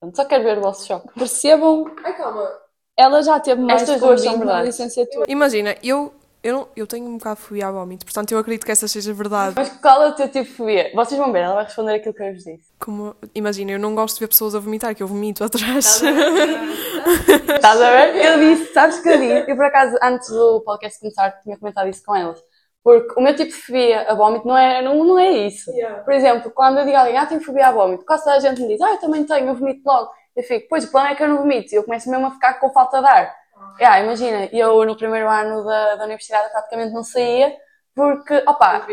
Pronto, 0.00 0.16
só 0.16 0.24
quero 0.24 0.42
ver 0.42 0.58
o 0.58 0.62
vosso 0.62 0.86
choque. 0.86 1.08
Percebam, 1.14 1.84
Ai, 2.02 2.16
calma. 2.16 2.50
ela 2.96 3.22
já 3.22 3.38
teve 3.38 3.60
mais 3.60 3.82
Estas 3.82 3.98
que 4.00 4.04
um 4.04 4.08
duas 4.08 4.20
são 4.22 4.32
20 4.32 4.38
na 4.40 4.46
verdades. 4.46 4.76
licenciatura. 4.78 5.26
Imagina, 5.28 5.76
eu, 5.82 6.14
eu, 6.42 6.52
não- 6.54 6.68
eu 6.74 6.86
tenho 6.86 7.06
um 7.06 7.16
bocado 7.18 7.36
de 7.40 7.42
fobia 7.46 7.68
a 7.68 7.70
vómito, 7.70 8.04
portanto 8.04 8.32
eu 8.32 8.38
acredito 8.38 8.64
que 8.64 8.72
essa 8.72 8.88
seja 8.88 9.12
verdade. 9.14 9.54
Mas 9.56 9.68
qual 9.80 10.02
é 10.02 10.08
o 10.08 10.12
teu 10.12 10.28
tipo 10.28 10.44
de 10.48 10.54
fobia? 10.56 10.90
Vocês 10.94 11.18
vão 11.20 11.32
ver, 11.32 11.40
ela 11.40 11.54
vai 11.54 11.64
responder 11.64 11.94
aquilo 11.94 12.14
que 12.14 12.22
eu 12.22 12.32
vos 12.34 12.44
disse. 12.44 12.64
Como, 12.78 13.14
imagina, 13.34 13.72
eu 13.72 13.78
não 13.78 13.94
gosto 13.94 14.14
de 14.16 14.20
ver 14.20 14.28
pessoas 14.28 14.54
a 14.54 14.58
vomitar, 14.58 14.94
que 14.94 15.02
eu 15.02 15.06
vomito 15.06 15.44
atrás. 15.44 16.02
Estás 16.02 17.80
a 17.80 17.90
ver? 17.90 18.16
Eu 18.24 18.38
disse, 18.38 18.72
sabes 18.72 19.00
que 19.00 19.08
eu 19.08 19.18
disse? 19.18 19.50
Eu 19.50 19.56
por 19.56 19.64
acaso, 19.64 19.96
antes 20.02 20.28
do 20.28 20.60
podcast 20.64 20.98
começar, 21.00 21.30
tinha 21.42 21.56
comentado 21.58 21.88
isso 21.88 22.02
com 22.04 22.14
elas. 22.14 22.38
Porque 22.82 23.14
o 23.16 23.22
meu 23.22 23.34
tipo 23.36 23.50
de 23.50 23.56
fobia 23.56 24.02
a 24.10 24.14
vómito 24.14 24.46
não 24.46 24.56
é, 24.56 24.82
não, 24.82 25.04
não 25.04 25.18
é 25.18 25.30
isso. 25.30 25.70
Por 26.04 26.12
exemplo, 26.12 26.50
quando 26.50 26.78
eu 26.78 26.84
digo 26.84 26.96
a 26.96 27.00
alguém, 27.00 27.16
ah, 27.16 27.26
tenho 27.26 27.40
fobia 27.40 27.68
a 27.68 27.72
vómito, 27.72 28.04
quase 28.04 28.24
toda 28.24 28.36
a 28.36 28.40
gente 28.40 28.60
me 28.60 28.68
diz, 28.68 28.80
ah, 28.80 28.90
eu 28.92 28.98
também 28.98 29.24
tenho, 29.24 29.48
eu 29.48 29.54
vomito 29.54 29.82
logo. 29.86 30.10
Eu 30.34 30.42
fico, 30.42 30.66
pois, 30.68 30.84
o 30.84 30.90
problema 30.90 31.12
é 31.14 31.16
que 31.16 31.22
eu 31.22 31.28
não 31.28 31.38
vomito. 31.38 31.72
E 31.72 31.76
eu 31.76 31.84
começo 31.84 32.10
mesmo 32.10 32.26
a 32.26 32.30
ficar 32.32 32.54
com 32.54 32.70
falta 32.70 33.00
de 33.00 33.06
ar. 33.06 33.34
Yeah, 33.78 34.00
imagina, 34.04 34.48
eu 34.52 34.84
no 34.84 34.96
primeiro 34.96 35.28
ano 35.28 35.64
da, 35.64 35.96
da 35.96 36.04
universidade 36.04 36.50
praticamente 36.50 36.92
não 36.92 37.02
saía, 37.02 37.54
porque, 37.94 38.42
opa, 38.46 38.86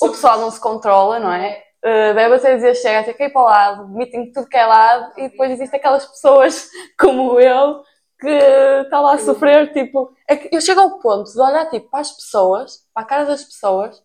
o 0.00 0.10
pessoal 0.10 0.40
não 0.40 0.50
se 0.50 0.60
controla, 0.60 1.18
não 1.18 1.32
é? 1.32 1.62
Uh, 1.84 2.14
bebe 2.14 2.34
até 2.36 2.54
dizer 2.54 2.74
chega, 2.76 3.00
até 3.00 3.12
cair 3.12 3.32
para 3.32 3.42
o 3.42 3.44
lado, 3.44 3.98
de 3.98 4.32
tudo 4.32 4.48
que 4.48 4.56
é 4.56 4.64
lado, 4.64 5.12
e 5.18 5.28
depois 5.28 5.50
existem 5.50 5.78
aquelas 5.78 6.06
pessoas 6.06 6.68
como 6.98 7.40
eu 7.40 7.82
que 8.20 8.28
está 8.28 9.00
lá 9.00 9.14
a 9.14 9.18
sofrer, 9.18 9.72
tipo, 9.72 10.14
é 10.28 10.36
que 10.36 10.54
eu 10.54 10.60
chego 10.60 10.80
ao 10.80 11.00
ponto 11.00 11.32
de 11.32 11.40
olhar 11.40 11.68
tipo, 11.68 11.90
para 11.90 12.00
as 12.00 12.12
pessoas, 12.12 12.86
para 12.94 13.02
a 13.02 13.06
cara 13.06 13.24
das 13.24 13.42
pessoas, 13.42 14.00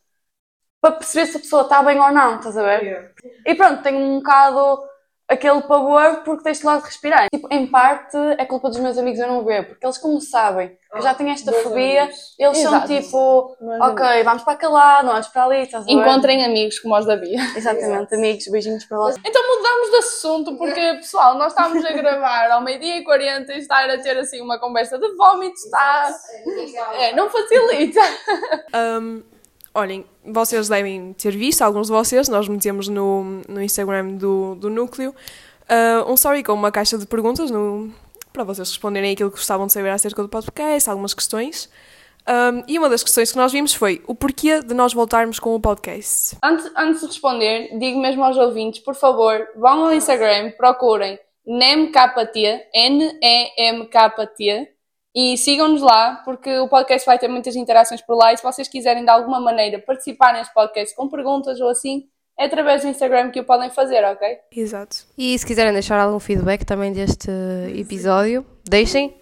para 0.81 0.95
perceber 0.95 1.27
se 1.27 1.37
a 1.37 1.39
pessoa 1.39 1.61
está 1.63 1.83
bem 1.83 1.99
ou 1.99 2.11
não, 2.11 2.37
estás 2.37 2.57
a 2.57 2.63
ver? 2.63 3.13
E 3.45 3.53
pronto, 3.53 3.83
tenho 3.83 3.99
um 3.99 4.17
bocado 4.17 4.83
aquele 5.27 5.61
pavor 5.61 6.23
porque 6.23 6.43
deixo 6.43 6.65
lá 6.65 6.77
de 6.77 6.83
respirar. 6.85 7.27
Tipo, 7.33 7.47
em 7.51 7.67
parte 7.67 8.17
é 8.37 8.45
culpa 8.45 8.69
dos 8.69 8.79
meus 8.79 8.97
amigos 8.97 9.19
eu 9.19 9.27
não 9.27 9.43
ver, 9.43 9.67
porque 9.67 9.85
eles 9.85 9.97
como 9.97 10.19
sabem 10.21 10.77
eu 10.93 11.01
já 11.01 11.13
tenho 11.13 11.29
esta 11.29 11.51
fobia, 11.51 12.09
eles 12.39 12.57
são 12.57 12.75
Exato. 12.75 12.87
tipo, 12.87 13.57
ok, 13.81 14.23
vamos 14.23 14.43
para 14.43 14.53
aquele 14.53 14.71
lado, 14.71 15.05
não 15.05 15.13
vamos 15.13 15.27
para 15.27 15.43
ali, 15.43 15.63
estás 15.63 15.83
a 15.83 15.85
ver? 15.85 15.93
Encontrem 15.93 16.45
amigos 16.45 16.79
como 16.79 16.97
os 16.97 17.05
da 17.05 17.15
Bia. 17.15 17.39
Exatamente, 17.55 18.15
amigos, 18.15 18.47
beijinhos 18.47 18.85
para 18.85 18.97
vocês. 18.97 19.21
Então 19.25 19.41
mudamos 19.55 19.91
de 19.91 19.95
assunto, 19.97 20.57
porque, 20.57 20.93
pessoal, 20.95 21.35
nós 21.35 21.51
estamos 21.51 21.83
a 21.85 21.91
gravar 21.91 22.51
ao 22.51 22.61
meio-dia 22.61 22.97
e 22.97 23.03
40 23.03 23.53
e 23.53 23.59
estar 23.59 23.89
a 23.89 23.97
ter 23.97 24.17
assim 24.17 24.41
uma 24.41 24.59
conversa 24.59 24.97
de 24.97 25.07
vómito 25.15 25.55
está. 25.55 26.09
É, 26.93 27.13
não 27.15 27.29
facilita. 27.29 28.01
Um, 28.77 29.23
olhem, 29.77 30.05
vocês 30.25 30.67
devem 30.67 31.13
ter 31.13 31.31
visto, 31.37 31.61
alguns 31.61 31.87
de 31.87 31.93
vocês, 31.93 32.27
nós 32.27 32.47
metemos 32.49 32.87
no, 32.87 33.41
no 33.47 33.61
Instagram 33.61 34.15
do, 34.15 34.55
do 34.55 34.69
núcleo 34.69 35.13
uh, 35.69 36.11
um 36.11 36.15
story 36.15 36.43
com 36.43 36.53
uma 36.53 36.71
caixa 36.71 36.97
de 36.97 37.05
perguntas 37.05 37.51
no, 37.51 37.93
para 38.33 38.43
vocês 38.43 38.69
responderem 38.69 39.13
aquilo 39.13 39.29
que 39.29 39.37
gostavam 39.37 39.67
de 39.67 39.73
saber 39.73 39.89
acerca 39.89 40.21
do 40.21 40.29
podcast, 40.29 40.89
algumas 40.89 41.13
questões. 41.13 41.69
Um, 42.27 42.63
e 42.67 42.77
uma 42.77 42.89
das 42.89 43.03
questões 43.03 43.31
que 43.31 43.37
nós 43.37 43.53
vimos 43.53 43.73
foi 43.73 44.03
o 44.05 44.13
porquê 44.13 44.61
de 44.61 44.73
nós 44.73 44.93
voltarmos 44.93 45.39
com 45.39 45.55
o 45.55 45.61
podcast. 45.61 46.35
Antes, 46.43 46.69
antes 46.75 46.99
de 47.01 47.07
responder, 47.07 47.69
digo 47.79 48.01
mesmo 48.01 48.23
aos 48.23 48.35
ouvintes, 48.35 48.81
por 48.81 48.95
favor, 48.95 49.47
vão 49.55 49.85
ao 49.85 49.93
Instagram, 49.93 50.51
procurem 50.57 51.17
NEMKT, 51.45 52.67
N-E-M-K-T, 52.73 54.67
e 55.19 55.35
sigam-nos 55.35 55.81
lá, 55.81 56.21
porque 56.23 56.59
o 56.59 56.67
podcast 56.67 57.03
vai 57.03 57.17
ter 57.17 57.27
muitas 57.27 57.55
interações 57.55 58.03
por 58.03 58.15
lá. 58.15 58.31
E 58.31 58.37
se 58.37 58.43
vocês 58.43 58.67
quiserem 58.67 59.03
de 59.03 59.09
alguma 59.09 59.39
maneira 59.39 59.79
participar 59.79 60.31
neste 60.31 60.53
podcast 60.53 60.95
com 60.95 61.09
perguntas 61.09 61.59
ou 61.59 61.69
assim, 61.69 62.03
é 62.37 62.45
através 62.45 62.83
do 62.83 62.89
Instagram 62.89 63.31
que 63.31 63.39
o 63.39 63.43
podem 63.43 63.71
fazer, 63.71 64.03
ok? 64.05 64.37
Exato. 64.55 65.07
E 65.17 65.35
se 65.39 65.43
quiserem 65.43 65.73
deixar 65.73 65.99
algum 65.99 66.19
feedback 66.19 66.63
também 66.63 66.93
deste 66.93 67.31
episódio, 67.75 68.45
deixem. 68.63 69.17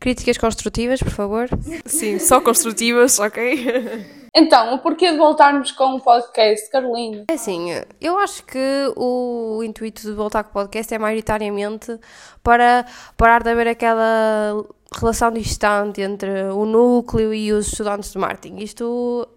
Críticas 0.00 0.36
construtivas, 0.36 1.00
por 1.00 1.12
favor. 1.12 1.48
Sim, 1.86 2.18
só 2.18 2.40
construtivas, 2.40 3.20
ok? 3.20 4.04
Então, 4.34 4.74
o 4.74 4.78
porquê 4.80 5.12
de 5.12 5.16
voltarmos 5.16 5.72
com 5.72 5.94
o 5.94 6.00
podcast, 6.00 6.68
Carolina? 6.70 7.24
É 7.30 7.34
assim, 7.34 7.68
eu 8.00 8.18
acho 8.18 8.44
que 8.44 8.92
o 8.94 9.62
intuito 9.62 10.02
de 10.02 10.12
voltar 10.12 10.42
com 10.42 10.50
o 10.50 10.52
podcast 10.52 10.92
é 10.92 10.98
maioritariamente 10.98 11.98
para 12.42 12.84
parar 13.16 13.42
de 13.42 13.48
haver 13.48 13.68
aquela 13.68 14.62
relação 14.94 15.30
distante 15.32 16.00
entre 16.00 16.44
o 16.44 16.64
núcleo 16.64 17.34
e 17.34 17.52
os 17.52 17.68
estudantes 17.68 18.12
de 18.12 18.18
marketing. 18.18 18.58
Isto 18.58 19.28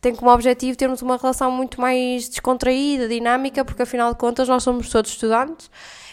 tem 0.00 0.14
como 0.14 0.30
objetivo 0.30 0.76
termos 0.76 1.02
uma 1.02 1.16
relação 1.16 1.50
muito 1.50 1.80
mais 1.80 2.28
descontraída, 2.28 3.08
dinâmica, 3.08 3.64
porque 3.64 3.82
afinal 3.82 4.12
de 4.12 4.18
contas 4.18 4.48
nós 4.48 4.62
somos 4.62 4.90
todos 4.90 5.10
estudantes 5.10 5.70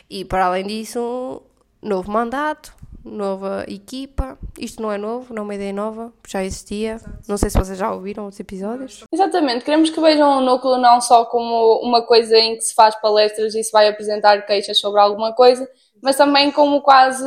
e 0.09 0.23
para 0.23 0.45
além 0.45 0.65
disso, 0.65 1.41
novo 1.81 2.11
mandato, 2.11 2.73
nova 3.03 3.65
equipa. 3.67 4.37
Isto 4.57 4.81
não 4.81 4.91
é 4.91 4.97
novo, 4.97 5.33
não 5.33 5.41
é 5.41 5.45
uma 5.45 5.55
ideia 5.55 5.73
nova, 5.73 6.13
já 6.27 6.43
existia. 6.43 6.99
Não 7.27 7.37
sei 7.37 7.49
se 7.49 7.57
vocês 7.57 7.77
já 7.77 7.91
ouviram 7.91 8.27
os 8.27 8.39
episódios. 8.39 9.03
Exatamente, 9.11 9.65
queremos 9.65 9.89
que 9.89 9.99
vejam 9.99 10.37
o 10.37 10.41
núcleo 10.41 10.77
não 10.77 11.01
só 11.01 11.25
como 11.25 11.79
uma 11.81 12.01
coisa 12.01 12.37
em 12.37 12.55
que 12.55 12.61
se 12.61 12.73
faz 12.73 12.95
palestras 12.95 13.55
e 13.55 13.63
se 13.63 13.71
vai 13.71 13.87
apresentar 13.87 14.45
queixas 14.45 14.79
sobre 14.79 14.99
alguma 14.99 15.33
coisa, 15.33 15.67
mas 16.01 16.15
também 16.15 16.51
como 16.51 16.81
quase 16.81 17.25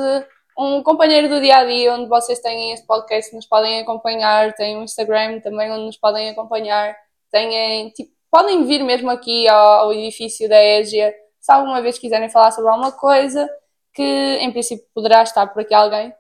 um 0.61 0.83
companheiro 0.83 1.29
do 1.29 1.41
dia 1.41 1.57
a 1.59 1.65
dia, 1.65 1.95
onde 1.95 2.09
vocês 2.09 2.39
têm 2.41 2.73
este 2.73 2.87
podcast, 2.87 3.35
nos 3.35 3.47
podem 3.47 3.81
acompanhar, 3.81 4.53
têm 4.55 4.77
um 4.77 4.85
Instagram 4.85 5.41
também 5.41 5.73
onde 5.73 5.87
nos 5.87 5.97
podem 5.97 6.31
acompanhar 6.31 6.95
têm, 7.31 7.91
tipo, 7.91 8.13
podem 8.31 8.65
vir 8.67 8.83
mesmo 8.85 9.11
aqui 9.11 9.49
ao, 9.49 9.85
ao 9.85 9.93
edifício 9.93 10.49
da 10.49 10.63
EGIA 10.63 11.15
se 11.41 11.53
alguma 11.53 11.81
vez 11.81 11.99
quiserem 11.99 12.29
falar 12.31 12.53
sobre 12.53 12.71
alguma 12.71 12.93
coisa, 12.93 13.49
que 13.95 14.03
em 14.03 14.53
princípio 14.53 14.87
poderá 14.95 15.23
estar 15.23 15.47
por 15.47 15.63
aqui 15.63 15.75
alguém. 15.75 16.15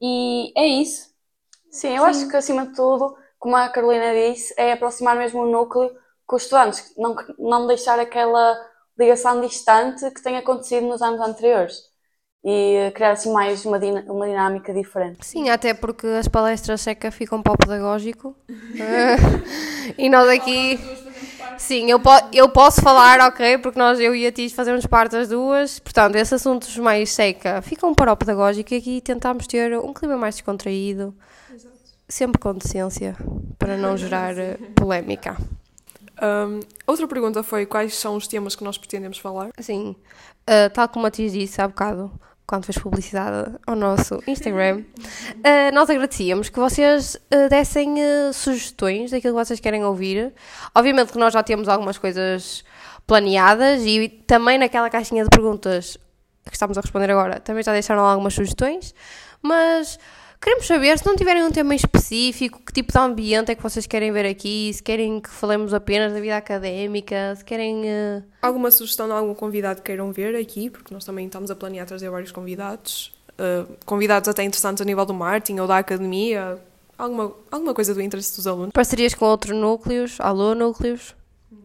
E 0.00 0.52
é 0.56 0.66
isso. 0.66 1.12
Sim, 1.70 1.96
eu 1.96 2.04
acho 2.04 2.28
que 2.28 2.36
acima 2.36 2.66
de 2.66 2.74
tudo, 2.74 3.16
como 3.38 3.56
a 3.56 3.68
Carolina 3.68 4.14
disse, 4.14 4.54
é 4.56 4.72
aproximar 4.72 5.16
mesmo 5.16 5.42
o 5.42 5.50
núcleo 5.50 5.94
com 6.26 6.36
os 6.36 6.44
estudantes, 6.44 6.94
não, 6.96 7.14
não 7.38 7.66
deixar 7.66 7.98
aquela 7.98 8.56
ligação 8.98 9.40
distante 9.40 10.10
que 10.12 10.22
tem 10.22 10.36
acontecido 10.38 10.86
nos 10.86 11.02
anos 11.02 11.20
anteriores 11.20 11.93
e 12.44 12.90
criar 12.94 13.12
assim 13.12 13.32
mais 13.32 13.64
uma, 13.64 13.78
dina- 13.78 14.04
uma 14.06 14.26
dinâmica 14.26 14.72
diferente. 14.74 15.24
Sim, 15.24 15.48
até 15.48 15.72
porque 15.72 16.06
as 16.06 16.28
palestras 16.28 16.80
seca 16.82 17.10
ficam 17.10 17.42
para 17.42 17.52
o 17.52 17.56
pedagógico. 17.58 18.36
E 19.98 20.08
nós 20.08 20.28
aqui. 20.28 20.80
Sim, 21.58 21.90
eu, 21.90 22.00
po 22.00 22.08
eu 22.32 22.48
posso 22.48 22.80
falar, 22.80 23.20
ok, 23.20 23.58
porque 23.58 23.78
nós, 23.78 24.00
eu 24.00 24.14
e 24.14 24.26
a 24.26 24.32
Tis, 24.32 24.52
fazemos 24.52 24.86
parte 24.86 25.12
das 25.12 25.28
duas. 25.28 25.78
Portanto, 25.78 26.16
esses 26.16 26.32
assuntos 26.32 26.76
mais 26.78 27.10
seca 27.12 27.60
ficam 27.62 27.94
para 27.94 28.10
o 28.12 28.16
pedagógico 28.16 28.72
e 28.74 28.78
aqui 28.78 29.00
tentamos 29.00 29.46
ter 29.46 29.78
um 29.78 29.92
clima 29.92 30.16
mais 30.16 30.36
descontraído. 30.36 31.14
Sempre 32.08 32.40
com 32.40 32.54
decência, 32.54 33.14
para 33.58 33.76
não 33.76 33.94
gerar 33.96 34.36
eh, 34.38 34.56
polémica. 34.74 35.36
Um, 36.22 36.60
outra 36.86 37.06
pergunta 37.06 37.42
foi 37.42 37.66
quais 37.66 37.94
são 37.94 38.16
os 38.16 38.26
temas 38.26 38.56
que 38.56 38.64
nós 38.64 38.78
pretendemos 38.78 39.18
falar. 39.18 39.50
Sim, 39.58 39.94
uh, 40.48 40.70
tal 40.72 40.88
como 40.88 41.06
a 41.06 41.10
Tis 41.10 41.32
disse 41.32 41.60
há 41.60 41.68
bocado, 41.68 42.10
quando 42.46 42.64
fez 42.64 42.78
publicidade 42.78 43.56
ao 43.66 43.74
nosso 43.74 44.22
Instagram, 44.26 44.82
uh, 44.82 45.74
nós 45.74 45.88
agradecíamos 45.88 46.48
que 46.48 46.58
vocês 46.58 47.14
uh, 47.14 47.48
dessem 47.48 47.94
uh, 47.94 48.32
sugestões 48.32 49.10
daquilo 49.10 49.34
que 49.34 49.44
vocês 49.44 49.60
querem 49.60 49.84
ouvir. 49.84 50.32
Obviamente 50.74 51.12
que 51.12 51.18
nós 51.18 51.32
já 51.32 51.42
temos 51.42 51.68
algumas 51.68 51.96
coisas 51.96 52.64
planeadas 53.06 53.82
e 53.84 54.08
também 54.26 54.58
naquela 54.58 54.90
caixinha 54.90 55.24
de 55.24 55.30
perguntas 55.30 55.98
que 56.44 56.54
estamos 56.54 56.76
a 56.76 56.80
responder 56.80 57.10
agora, 57.10 57.40
também 57.40 57.62
já 57.62 57.72
deixaram 57.72 58.04
algumas 58.04 58.34
sugestões, 58.34 58.94
mas 59.42 59.98
queremos 60.44 60.66
saber 60.66 60.98
se 60.98 61.06
não 61.06 61.16
tiverem 61.16 61.42
um 61.42 61.50
tema 61.50 61.72
em 61.72 61.76
específico, 61.76 62.60
que 62.64 62.72
tipo 62.72 62.92
de 62.92 62.98
ambiente 62.98 63.50
é 63.50 63.54
que 63.54 63.62
vocês 63.62 63.86
querem 63.86 64.12
ver 64.12 64.26
aqui, 64.26 64.70
se 64.74 64.82
querem 64.82 65.18
que 65.18 65.30
falemos 65.30 65.72
apenas 65.72 66.12
da 66.12 66.20
vida 66.20 66.36
académica, 66.36 67.34
se 67.34 67.42
querem. 67.42 67.84
uh, 67.84 68.22
Alguma 68.42 68.70
sugestão 68.70 69.06
de 69.06 69.12
algum 69.12 69.34
convidado 69.34 69.80
que 69.80 69.86
queiram 69.86 70.12
ver 70.12 70.36
aqui, 70.36 70.68
porque 70.68 70.92
nós 70.92 71.04
também 71.04 71.24
estamos 71.24 71.50
a 71.50 71.56
planear 71.56 71.86
trazer 71.86 72.10
vários 72.10 72.30
convidados. 72.30 73.14
Uh, 73.30 73.74
convidados 73.86 74.28
até 74.28 74.44
interessantes 74.44 74.82
a 74.82 74.84
nível 74.84 75.06
do 75.06 75.14
marketing 75.14 75.60
ou 75.60 75.66
da 75.66 75.78
academia. 75.78 76.58
Alguma, 76.96 77.32
alguma 77.50 77.74
coisa 77.74 77.94
do 77.94 78.02
interesse 78.02 78.36
dos 78.36 78.46
alunos. 78.46 78.70
Parcerias 78.72 79.14
com 79.14 79.24
outros 79.24 79.56
núcleos, 79.56 80.20
alô 80.20 80.54
núcleos, 80.54 81.14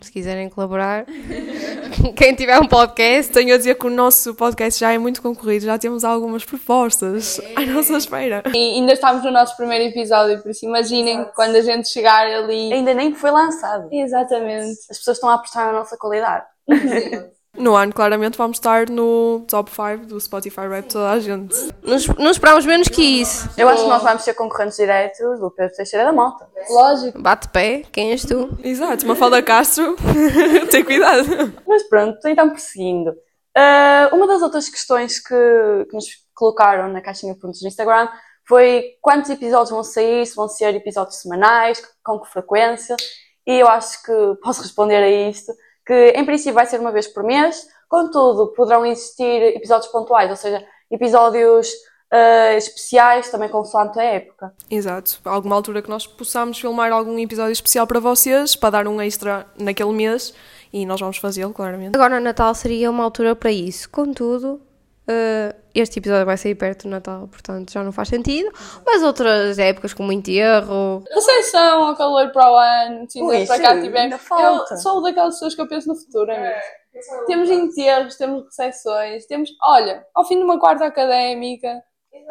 se 0.02 0.12
quiserem 0.12 0.50
colaborar. 0.50 1.06
Quem 2.16 2.36
tiver 2.36 2.60
um 2.60 2.68
podcast, 2.68 3.32
Tenho 3.32 3.54
a 3.54 3.58
dizer 3.58 3.76
que 3.76 3.88
o 3.88 3.90
nosso 3.90 4.34
podcast 4.36 4.80
já 4.80 4.92
é 4.92 4.98
muito 4.98 5.22
concorrido, 5.22 5.66
já 5.66 5.78
temos 5.78 6.04
algumas 6.04 6.44
propostas 6.46 7.40
à 7.56 7.66
nossa 7.66 7.98
espera. 7.98 8.44
E 8.54 8.76
ainda 8.76 8.94
estamos 8.94 9.24
no 9.24 9.32
nosso 9.32 9.56
primeiro 9.58 9.86
episódio, 9.86 10.42
por 10.42 10.52
isso 10.52 10.66
imaginem 10.66 11.26
quando 11.36 11.56
a 11.56 11.62
gente 11.62 11.90
chegar 11.90 12.26
ali. 12.28 12.74
Ainda 12.74 12.94
nem 12.94 13.14
foi 13.14 13.32
lançado. 13.32 13.90
Exatamente. 13.92 14.80
As 14.90 14.98
pessoas 14.98 15.18
estão 15.18 15.30
a 15.30 15.36
apostar 15.36 15.68
na 15.68 15.74
nossa 15.74 15.98
qualidade. 15.98 16.46
No 17.60 17.76
ano, 17.76 17.94
claramente, 17.94 18.38
vamos 18.38 18.58
estar 18.58 18.90
no 18.90 19.46
top 19.50 19.70
5 19.70 20.06
do 20.08 20.20
Spotify 20.20 20.62
Rap 20.62 20.84
de 20.88 20.94
toda 20.94 21.12
a 21.12 21.20
gente. 21.20 21.56
não, 21.84 21.96
es- 21.96 22.08
não 22.08 22.32
esperamos 22.32 22.66
menos 22.66 22.88
que 22.88 23.02
isso. 23.22 23.50
Eu 23.58 23.68
acho 23.68 23.84
que 23.84 23.90
nós 23.90 24.02
vamos 24.02 24.24
ser 24.24 24.34
concorrentes 24.34 24.78
diretos 24.78 25.40
do 25.40 25.52
Pedro 25.52 25.76
Teixeira 25.76 26.06
da 26.06 26.14
Mota. 26.14 26.48
Lógico. 26.70 27.22
Bate 27.22 27.50
pé, 27.50 27.84
quem 27.92 28.12
és 28.12 28.24
tu? 28.24 28.50
Exato, 28.64 29.06
Mafalda 29.06 29.44
Castro, 29.44 29.96
tem 30.72 30.84
cuidado. 30.86 31.54
Mas 31.68 31.84
pronto, 31.84 32.18
então 32.28 32.50
prosseguindo. 32.50 33.14
Ah, 33.56 34.10
uma 34.14 34.26
das 34.26 34.42
outras 34.42 34.70
questões 34.70 35.20
que, 35.20 35.36
que 35.90 35.94
nos 35.96 36.06
colocaram 36.34 36.88
na 36.88 37.02
caixinha 37.02 37.34
de 37.34 37.40
perguntas 37.40 37.60
do 37.62 37.68
Instagram 37.68 38.08
foi 38.48 38.92
quantos 39.02 39.30
episódios 39.30 39.70
vão 39.70 39.84
sair, 39.84 40.26
se 40.26 40.36
vão 40.36 40.48
ser 40.48 40.74
episódios 40.76 41.18
semanais, 41.22 41.82
com 42.04 42.20
que 42.20 42.30
frequência. 42.32 42.96
E 43.46 43.60
eu 43.60 43.68
acho 43.68 44.02
que 44.04 44.14
posso 44.42 44.62
responder 44.62 44.96
a 45.04 45.10
isto, 45.30 45.52
que 45.90 46.10
em 46.12 46.24
princípio 46.24 46.54
vai 46.54 46.68
ser 46.68 46.80
uma 46.80 46.92
vez 46.92 47.08
por 47.08 47.24
mês, 47.24 47.68
contudo 47.88 48.54
poderão 48.54 48.86
existir 48.86 49.42
episódios 49.56 49.92
pontuais, 49.92 50.30
ou 50.30 50.36
seja, 50.36 50.64
episódios 50.92 51.68
ah, 52.12 52.54
especiais, 52.54 53.32
também 53.32 53.50
consoante 53.50 54.00
a 54.00 54.04
época. 54.04 54.54
Exato, 54.70 55.20
alguma 55.26 55.56
altura 55.56 55.82
que 55.82 55.90
nós 55.90 56.06
possamos 56.06 56.60
filmar 56.60 56.92
algum 56.92 57.18
episódio 57.18 57.54
especial 57.54 57.88
para 57.88 58.00
vocês, 58.00 58.56
para 58.56 58.70
dar 58.70 58.88
um 58.88 59.02
extra 59.02 59.48
naquele 59.58 59.92
mês, 59.92 60.32
e 60.72 60.86
nós 60.86 61.00
vamos 61.00 61.18
fazê-lo, 61.18 61.56
claramente. 61.56 61.96
Agora, 61.96 62.20
Natal 62.20 62.54
seria 62.54 62.92
uma 62.92 63.04
altura 63.04 63.36
para 63.36 63.52
isso. 63.52 63.90
Contudo, 63.90 64.62
eh, 65.12 65.56
este 65.74 65.98
episódio 65.98 66.24
vai 66.24 66.38
sair 66.38 66.54
perto 66.54 66.84
do 66.84 66.90
Natal, 66.90 67.28
portanto 67.28 67.72
já 67.72 67.84
não 67.84 67.92
faz 67.92 68.10
sentido. 68.10 68.52
Mas 68.86 69.02
outras 69.02 69.58
épocas, 69.58 69.92
como 69.92 70.12
enterro, 70.12 71.04
Recepção 71.12 71.88
ao 71.88 71.96
calor 71.96 72.32
para 72.32 72.52
o 72.52 72.56
ano, 72.56 73.08
Ui, 73.16 73.46
para 73.48 73.60
cá 73.60 73.82
sim, 73.82 74.18
falta. 74.20 74.76
Eu 74.76 74.78
sou 74.78 75.02
daquelas 75.02 75.34
pessoas 75.34 75.56
que 75.56 75.62
eu 75.62 75.68
penso 75.68 75.88
no 75.88 75.96
futuro, 75.96 76.32
amigo. 76.32 76.54
Temos 77.26 77.50
enterros, 77.50 78.16
temos 78.18 78.46
recepções, 78.46 79.26
temos. 79.26 79.50
Olha, 79.64 80.06
ao 80.14 80.26
fim 80.26 80.38
de 80.38 80.44
uma 80.44 80.60
quarta 80.60 80.86
académica. 80.86 81.82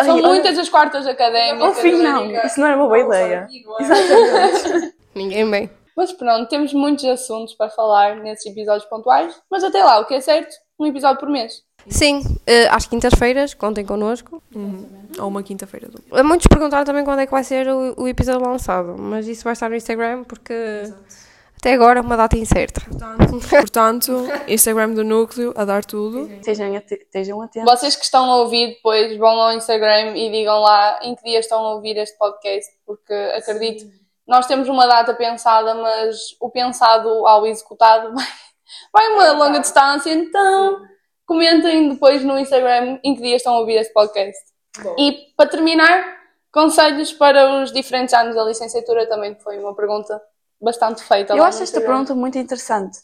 São 0.03 0.17
Ai, 0.17 0.23
muitas 0.23 0.57
as 0.59 0.69
quartas 0.69 1.07
académicas. 1.07 1.69
Ao 1.69 1.75
fim 1.75 1.93
não, 1.93 2.23
amiga. 2.23 2.47
isso 2.47 2.61
não 2.61 2.69
era 2.69 2.77
uma 2.77 2.87
boa 2.87 2.99
ideia. 2.99 3.49
ninguém 5.15 5.51
bem. 5.51 5.71
Mas 5.97 6.13
pronto, 6.13 6.49
temos 6.49 6.73
muitos 6.73 7.05
assuntos 7.05 7.55
para 7.55 7.71
falar 7.71 8.17
nesses 8.17 8.47
episódios 8.47 8.89
pontuais. 8.89 9.41
Mas 9.51 9.65
até 9.65 9.83
lá, 9.83 9.99
o 9.99 10.07
que 10.07 10.15
é 10.15 10.21
certo? 10.21 10.55
Um 10.79 10.87
episódio 10.87 11.19
por 11.19 11.29
mês. 11.29 11.68
Sim, 11.91 12.23
eh, 12.47 12.69
às 12.69 12.87
quintas-feiras, 12.87 13.55
contem 13.55 13.85
connosco. 13.85 14.43
Ou 15.19 15.29
uma 15.29 15.43
quinta-feira 15.43 15.89
do 15.89 16.03
Eh, 16.13 16.23
Muitos 16.23 16.47
perguntaram 16.47 16.85
também 16.85 17.05
quando 17.05 17.21
é 17.21 17.27
que 17.27 17.33
vai 17.33 17.43
ser 17.43 17.69
o, 17.69 18.03
o 18.03 18.09
episódio 18.09 18.47
lançado, 18.47 18.97
mas 18.99 19.27
isso 19.27 19.45
vai 19.45 19.53
estar 19.53 19.69
no 19.69 19.77
Instagram 19.77 20.25
porque 20.25 20.55
até 21.57 21.73
agora 21.73 21.99
é 21.99 22.03
uma 22.03 22.17
data 22.17 22.39
incerta. 22.39 22.81
Portanto, 23.51 24.29
Instagram 24.47 24.95
do 24.95 25.03
Núcleo, 25.03 25.53
a 25.57 25.65
dar 25.65 25.85
tudo. 25.85 26.31
Estejam 26.91 27.43
atentos. 27.43 27.71
Vocês 27.71 27.97
que 27.97 28.05
estão 28.05 28.31
a 28.31 28.37
ouvir, 28.37 28.75
depois 28.75 29.17
vão 29.17 29.41
ao 29.41 29.53
Instagram 29.53 30.17
e 30.17 30.31
digam 30.31 30.61
lá 30.61 31.01
em 31.03 31.17
que 31.17 31.25
dia 31.25 31.41
estão 31.41 31.59
a 31.59 31.75
ouvir 31.75 31.97
este 31.97 32.17
podcast, 32.17 32.73
porque 32.87 33.13
acredito, 33.13 33.91
nós 34.27 34.47
temos 34.47 34.69
uma 34.69 34.87
data 34.87 35.15
pensada, 35.15 35.75
mas 35.75 36.17
o 36.41 36.49
pensado 36.49 37.09
ao 37.27 37.45
executado 37.45 38.15
vai, 38.15 38.27
vai 38.93 39.09
uma 39.15 39.33
longa 39.33 39.59
distância, 39.59 40.13
então 40.13 40.81
comentem 41.29 41.91
depois 41.91 42.25
no 42.25 42.39
Instagram 42.39 42.99
em 43.05 43.15
que 43.15 43.21
dia 43.21 43.37
estão 43.37 43.55
a 43.55 43.61
ouvir 43.61 43.75
este 43.75 43.93
podcast. 43.93 44.43
E 44.99 45.33
para 45.37 45.51
terminar, 45.51 46.17
conselhos 46.51 47.13
para 47.13 47.63
os 47.63 47.71
diferentes 47.71 48.15
anos 48.15 48.35
da 48.35 48.45
licenciatura 48.45 49.07
também 49.07 49.37
foi 49.39 49.59
uma 49.59 49.75
pergunta 49.75 50.21
bastante 50.61 51.03
feita. 51.03 51.37
Eu 51.37 51.45
acho 51.45 51.63
esta 51.63 51.83
pergunta 51.83 52.15
muito 52.15 52.39
interessante, 52.39 52.99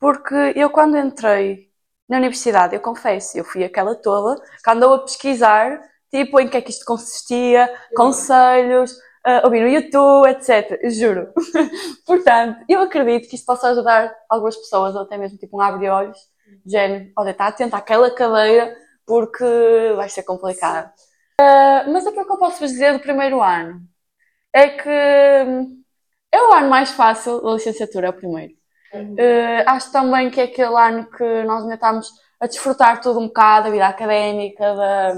porque 0.00 0.34
eu 0.56 0.70
quando 0.70 0.96
entrei 0.96 1.68
na 2.08 2.16
universidade, 2.16 2.74
eu 2.74 2.80
confesso, 2.80 3.36
eu 3.36 3.44
fui 3.44 3.62
aquela 3.62 3.94
toda 3.94 4.40
que 4.64 4.70
andou 4.70 4.94
a 4.94 4.98
pesquisar, 5.00 5.78
tipo, 6.10 6.40
em 6.40 6.48
que 6.48 6.56
é 6.56 6.62
que 6.62 6.70
isto 6.70 6.84
consistia, 6.84 7.72
conselhos, 7.94 8.96
ah, 9.24 9.42
ouvir 9.44 9.60
no 9.60 9.68
YouTube, 9.68 10.28
etc. 10.30 10.88
Juro. 10.88 11.32
Portanto, 12.06 12.64
eu 12.68 12.80
acredito 12.80 13.28
que 13.28 13.34
isto 13.34 13.44
possa 13.44 13.68
ajudar 13.68 14.14
algumas 14.30 14.56
pessoas, 14.56 14.94
ou 14.94 15.02
até 15.02 15.18
mesmo 15.18 15.36
tipo 15.36 15.58
um 15.58 15.60
abre-olhos, 15.60 16.16
de 16.16 16.24
género, 16.64 17.10
olha, 17.16 17.30
está 17.30 17.46
atento 17.46 17.76
àquela 17.76 18.10
cadeira, 18.10 18.76
porque 19.06 19.44
vai 19.96 20.08
ser 20.08 20.22
complicado. 20.22 20.90
Ah, 21.40 21.84
mas 21.88 22.06
aquilo 22.06 22.26
que 22.26 22.32
eu 22.32 22.38
posso 22.38 22.60
vos 22.60 22.70
dizer 22.70 22.92
do 22.92 23.00
primeiro 23.00 23.42
ano 23.42 23.80
é 24.52 24.68
que 24.68 24.88
hum, 25.46 25.82
é 26.32 26.42
o 26.42 26.52
ano 26.52 26.68
mais 26.68 26.90
fácil 26.90 27.40
da 27.42 27.52
licenciatura, 27.52 28.08
é 28.08 28.10
o 28.10 28.14
primeiro. 28.14 28.54
Eh, 28.92 29.64
acho 29.66 29.92
também 29.92 30.30
que 30.30 30.40
é 30.40 30.44
aquele 30.44 30.74
ano 30.74 31.06
que 31.10 31.42
nós 31.42 31.62
ainda 31.62 31.74
estamos 31.74 32.10
a 32.40 32.46
desfrutar 32.46 33.00
tudo 33.00 33.20
um 33.20 33.26
bocado, 33.26 33.64
da 33.64 33.70
vida 33.70 33.86
académica, 33.86 34.74
da. 34.74 35.14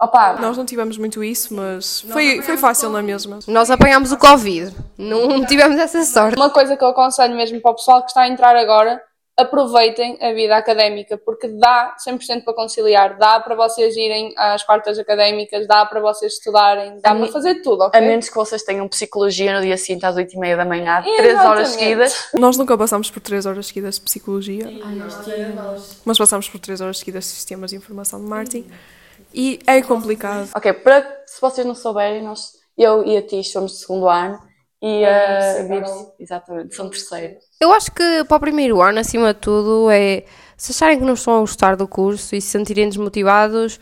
Opa, 0.00 0.34
Nós 0.34 0.56
não 0.56 0.66
tivemos 0.66 0.98
muito 0.98 1.22
isso, 1.22 1.54
mas 1.54 2.00
foi, 2.00 2.42
foi 2.42 2.56
fácil 2.56 2.90
na 2.90 3.00
mesma. 3.00 3.38
Nós 3.46 3.70
apanhámos 3.70 4.10
o 4.10 4.18
Covid, 4.18 4.74
não 4.98 5.44
tivemos 5.46 5.78
essa 5.78 6.04
sorte. 6.04 6.36
Uma 6.36 6.50
coisa 6.50 6.76
que 6.76 6.82
eu 6.82 6.88
aconselho 6.88 7.34
mesmo 7.36 7.60
para 7.60 7.70
o 7.70 7.76
pessoal 7.76 8.02
que 8.02 8.08
está 8.08 8.22
a 8.22 8.28
entrar 8.28 8.56
agora, 8.56 9.00
aproveitem 9.36 10.16
a 10.20 10.32
vida 10.32 10.56
académica, 10.56 11.18
porque 11.18 11.48
dá 11.48 11.96
100% 12.06 12.44
para 12.44 12.54
conciliar, 12.54 13.18
dá 13.18 13.40
para 13.40 13.56
vocês 13.56 13.96
irem 13.96 14.32
às 14.36 14.62
quartas 14.62 14.98
académicas, 14.98 15.66
dá 15.66 15.84
para 15.84 16.00
vocês 16.00 16.34
estudarem, 16.34 17.00
dá 17.00 17.10
A 17.10 17.16
para 17.16 17.26
fazer 17.28 17.56
tudo, 17.56 17.82
a 17.82 17.86
ok? 17.86 18.00
menos 18.00 18.28
que 18.28 18.34
vocês 18.34 18.62
tenham 18.62 18.86
psicologia 18.88 19.56
no 19.56 19.60
dia 19.60 19.76
seguinte 19.76 20.06
às 20.06 20.14
8h30 20.14 20.56
da 20.56 20.64
manhã, 20.64 21.02
3 21.02 21.18
horas 21.18 21.34
Exatamente. 21.40 21.70
seguidas. 21.70 22.28
Nós 22.34 22.56
nunca 22.56 22.78
passamos 22.78 23.10
por 23.10 23.20
3 23.20 23.46
horas 23.46 23.66
seguidas 23.66 23.96
de 23.96 24.02
psicologia, 24.02 24.70
mas 26.04 26.16
passamos 26.16 26.48
por 26.48 26.60
3 26.60 26.80
horas 26.80 26.98
seguidas 26.98 27.24
de 27.24 27.30
sistemas 27.30 27.70
de 27.70 27.76
informação 27.76 28.20
de 28.20 28.26
marketing. 28.26 28.70
E 29.32 29.58
é 29.66 29.82
complicado. 29.82 30.48
Ok, 30.54 30.72
para, 30.74 31.22
se 31.26 31.40
vocês 31.40 31.66
não 31.66 31.74
souberem, 31.74 32.22
nós, 32.22 32.52
eu 32.78 33.04
e 33.04 33.16
a 33.16 33.22
Tish 33.22 33.50
somos 33.50 33.72
de 33.72 33.78
segundo 33.78 34.08
ano 34.08 34.38
E 34.86 35.02
a 35.02 35.62
vive 35.62 35.86
exatamente, 36.20 36.74
são 36.74 36.90
terceiro. 36.90 37.36
Eu 37.58 37.72
acho 37.72 37.90
que 37.90 38.22
para 38.28 38.36
o 38.36 38.40
primeiro 38.40 38.82
ano, 38.82 39.00
acima 39.00 39.32
de 39.32 39.40
tudo, 39.40 39.90
é 39.90 40.24
se 40.58 40.72
acharem 40.72 40.98
que 40.98 41.04
não 41.06 41.14
estão 41.14 41.36
a 41.36 41.40
gostar 41.40 41.74
do 41.74 41.88
curso 41.88 42.36
e 42.36 42.40
se 42.42 42.48
sentirem 42.48 42.86
desmotivados, 42.86 43.80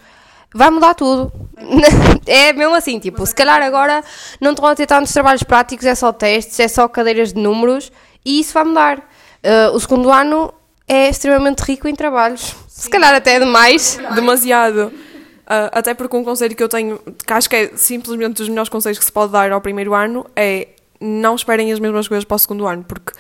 vai 0.55 0.71
mudar 0.71 0.95
tudo. 0.95 1.33
é 2.25 2.53
mesmo 2.53 2.77
assim, 2.77 3.01
tipo, 3.01 3.27
se 3.27 3.35
calhar 3.35 3.61
agora 3.62 4.05
não 4.41 4.53
estão 4.53 4.65
a 4.65 4.77
ter 4.77 4.87
tantos 4.87 5.12
trabalhos 5.12 5.43
práticos, 5.43 5.87
é 5.87 5.95
só 5.97 6.12
testes, 6.12 6.61
é 6.61 6.69
só 6.69 6.87
cadeiras 6.87 7.33
de 7.33 7.41
números 7.41 7.91
e 8.25 8.38
isso 8.38 8.55
vai 8.55 8.62
mudar. 8.62 8.99
Uh, 8.99 9.75
o 9.75 9.81
segundo 9.81 10.09
ano 10.09 10.55
é 10.87 11.09
extremamente 11.09 11.62
rico 11.62 11.88
em 11.88 11.97
trabalhos. 11.97 12.55
Se 12.69 12.88
calhar 12.88 13.12
até 13.12 13.41
demais. 13.41 13.99
demasiado. 14.15 14.93
Ah, 15.45 15.69
até 15.73 15.95
porque 15.95 16.17
um 16.17 16.23
conselho 16.23 16.55
que 16.55 16.62
eu 16.62 16.69
tenho, 16.69 17.01
que 17.27 17.33
acho 17.33 17.51
que 17.51 17.57
é 17.57 17.71
simplesmente 17.75 18.35
dos 18.35 18.49
melhores 18.49 18.69
conselhos 18.69 19.01
que 19.01 19.05
se 19.05 19.11
pode 19.11 19.33
dar 19.33 19.51
ao 19.51 19.61
primeiro 19.61 19.93
ano, 19.95 20.25
é 20.37 20.69
não 21.03 21.35
esperem 21.35 21.73
as 21.73 21.81
mesmas 21.81 22.09
coisas 22.09 22.25
para 22.25 22.37
o 22.37 22.38
segundo 22.38 22.67
ano, 22.67 22.85
porque 22.85 23.12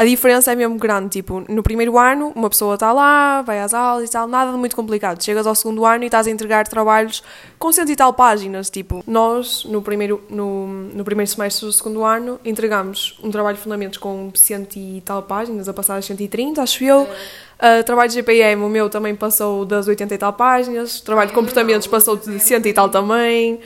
a 0.00 0.04
diferença 0.04 0.50
é 0.50 0.56
mesmo 0.56 0.78
grande. 0.78 1.10
Tipo, 1.10 1.44
no 1.46 1.62
primeiro 1.62 1.98
ano, 1.98 2.32
uma 2.34 2.48
pessoa 2.48 2.72
está 2.72 2.90
lá, 2.90 3.42
vai 3.42 3.60
às 3.60 3.74
aulas 3.74 4.08
e 4.08 4.12
tal, 4.12 4.26
nada 4.26 4.50
de 4.50 4.56
muito 4.56 4.74
complicado. 4.74 5.22
Chegas 5.22 5.46
ao 5.46 5.54
segundo 5.54 5.84
ano 5.84 6.04
e 6.04 6.06
estás 6.06 6.26
a 6.26 6.30
entregar 6.30 6.66
trabalhos 6.66 7.22
com 7.58 7.70
cento 7.70 7.90
e 7.90 7.96
tal 7.96 8.12
páginas. 8.14 8.70
Tipo, 8.70 9.04
nós, 9.06 9.62
no 9.64 9.82
primeiro, 9.82 10.22
no, 10.30 10.66
no 10.66 11.04
primeiro 11.04 11.30
semestre 11.30 11.66
do 11.66 11.72
segundo 11.72 12.02
ano, 12.02 12.40
entregamos 12.44 13.18
um 13.22 13.30
trabalho 13.30 13.58
de 13.58 13.62
fundamentos 13.62 13.98
com 13.98 14.30
cento 14.34 14.76
e 14.76 15.02
tal 15.04 15.22
páginas, 15.22 15.68
a 15.68 15.74
passar 15.74 15.96
das 15.96 16.06
130, 16.06 16.62
acho 16.62 16.82
eu. 16.82 17.02
Uh, 17.02 17.84
trabalho 17.84 18.08
de 18.08 18.14
GPM, 18.14 18.62
o 18.62 18.70
meu 18.70 18.88
também 18.88 19.14
passou 19.14 19.66
das 19.66 19.86
80 19.86 20.14
e 20.14 20.18
tal 20.18 20.32
páginas. 20.32 21.00
Trabalho 21.00 21.28
de 21.28 21.34
comportamentos 21.34 21.86
passou 21.86 22.16
de 22.16 22.40
100 22.40 22.62
e 22.64 22.72
tal 22.72 22.88
também. 22.88 23.60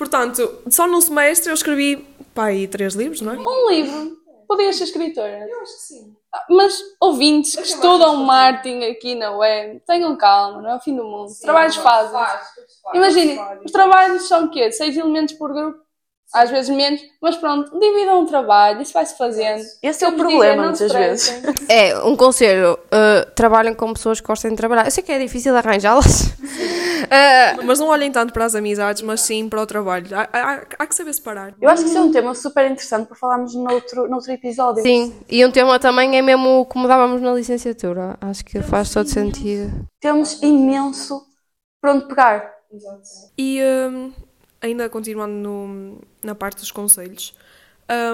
Portanto, 0.00 0.62
só 0.70 0.86
num 0.86 1.02
semestre 1.02 1.50
eu 1.50 1.54
escrevi, 1.54 1.96
pá, 2.34 2.46
aí 2.46 2.66
três 2.66 2.94
livros, 2.94 3.20
não 3.20 3.34
é? 3.34 3.36
Um 3.36 3.68
livro. 3.68 4.16
Podias 4.48 4.76
ser 4.76 4.84
escritora. 4.84 5.46
Eu 5.46 5.60
acho 5.60 5.74
que 5.74 5.82
sim. 5.82 6.16
Mas 6.48 6.82
ouvintes 6.98 7.54
que 7.54 7.60
estudam 7.60 8.16
marketing 8.16 8.84
aqui 8.84 9.14
na 9.14 9.32
web, 9.32 9.82
tenham 9.86 10.16
calma, 10.16 10.62
não 10.62 10.70
é 10.70 10.76
o 10.76 10.80
fim 10.80 10.96
do 10.96 11.04
mundo. 11.04 11.26
Os 11.26 11.40
trabalhos 11.40 11.76
fazem. 11.76 12.18
Imaginem, 12.94 13.38
os 13.62 13.70
trabalhos 13.70 14.22
são 14.26 14.46
o 14.46 14.50
quê? 14.50 14.72
Seis 14.72 14.96
elementos 14.96 15.34
por 15.34 15.52
grupo? 15.52 15.78
Às 16.32 16.48
vezes 16.50 16.70
menos, 16.74 17.00
mas 17.20 17.36
pronto, 17.36 17.76
dividam 17.78 18.22
o 18.22 18.26
trabalho, 18.26 18.80
isso 18.82 18.92
vai-se 18.92 19.16
fazendo. 19.18 19.62
Esse 19.82 20.04
é 20.04 20.08
o 20.08 20.12
problema, 20.12 20.66
muitas 20.66 20.92
vezes. 20.92 21.42
É, 21.68 21.98
um 22.04 22.14
conselho, 22.16 22.74
uh, 22.74 23.30
trabalhem 23.34 23.74
com 23.74 23.92
pessoas 23.92 24.20
que 24.20 24.26
gostem 24.26 24.50
de 24.52 24.56
trabalhar. 24.56 24.84
Eu 24.84 24.90
sei 24.92 25.02
que 25.02 25.10
é 25.10 25.18
difícil 25.18 25.56
arranjá-las. 25.56 26.30
Uh, 26.30 27.64
Mas 27.64 27.78
não 27.80 27.88
olhem 27.88 28.12
tanto 28.12 28.32
para 28.32 28.44
as 28.44 28.54
amizades, 28.54 29.02
mas 29.02 29.20
sim 29.22 29.48
para 29.48 29.62
o 29.62 29.66
trabalho. 29.66 30.06
Há, 30.14 30.28
há- 30.32 30.62
há 30.78 30.86
que 30.86 30.94
saber 30.94 31.12
separar. 31.12 31.54
Eu 31.60 31.68
acho 31.68 31.82
que 31.82 31.88
isso 31.88 31.98
é 31.98 32.00
um 32.02 32.12
tema 32.12 32.34
super 32.34 32.64
interessante 32.70 33.06
para 33.08 33.16
falarmos 33.16 33.54
noutro, 33.54 34.08
noutro 34.08 34.30
episódio. 34.32 34.82
sim, 34.82 35.12
e 35.28 35.44
um 35.44 35.50
tema 35.50 35.78
também 35.80 36.16
é 36.16 36.22
mesmo 36.22 36.64
como 36.66 36.86
dávamos 36.86 37.20
na 37.20 37.32
licenciatura. 37.34 38.16
Acho 38.20 38.44
que 38.44 38.60
faz 38.62 38.92
todo 38.92 39.08
sentido. 39.08 39.72
Temos 40.00 40.40
imenso 40.42 41.22
para 41.80 41.92
onde 41.94 42.06
pegar. 42.06 42.52
E 43.36 43.60
hum, 43.62 44.12
ainda 44.60 44.88
continuando 44.88 45.32
no- 45.34 45.98
na 46.22 46.34
parte 46.34 46.58
dos 46.58 46.70
conselhos, 46.70 47.34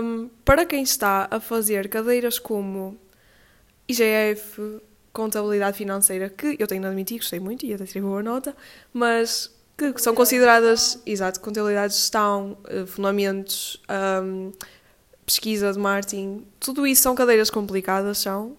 hum, 0.02 0.28
para 0.44 0.64
quem 0.64 0.82
está 0.82 1.28
a 1.30 1.40
fazer 1.40 1.88
cadeiras 1.88 2.38
como 2.38 2.98
IGF, 3.88 4.80
contabilidade 5.12 5.76
financeira, 5.76 6.28
que 6.28 6.56
eu 6.58 6.66
tenho 6.66 6.82
de 6.82 6.88
admitir, 6.88 7.18
gostei 7.18 7.40
muito 7.40 7.64
e 7.64 7.72
até 7.72 7.84
tirei 7.86 8.02
boa 8.02 8.22
nota, 8.22 8.54
mas 8.92 9.50
que 9.76 9.98
são 9.98 10.14
consideradas, 10.14 11.00
exato, 11.04 11.40
contabilidade 11.40 11.92
de 11.92 12.00
gestão, 12.00 12.56
eh, 12.66 12.86
fundamentos, 12.86 13.82
hum, 14.22 14.52
pesquisa 15.24 15.72
de 15.72 15.78
marketing, 15.78 16.46
tudo 16.58 16.86
isso 16.86 17.02
são 17.02 17.14
cadeiras 17.14 17.50
complicadas, 17.50 18.18
são. 18.18 18.56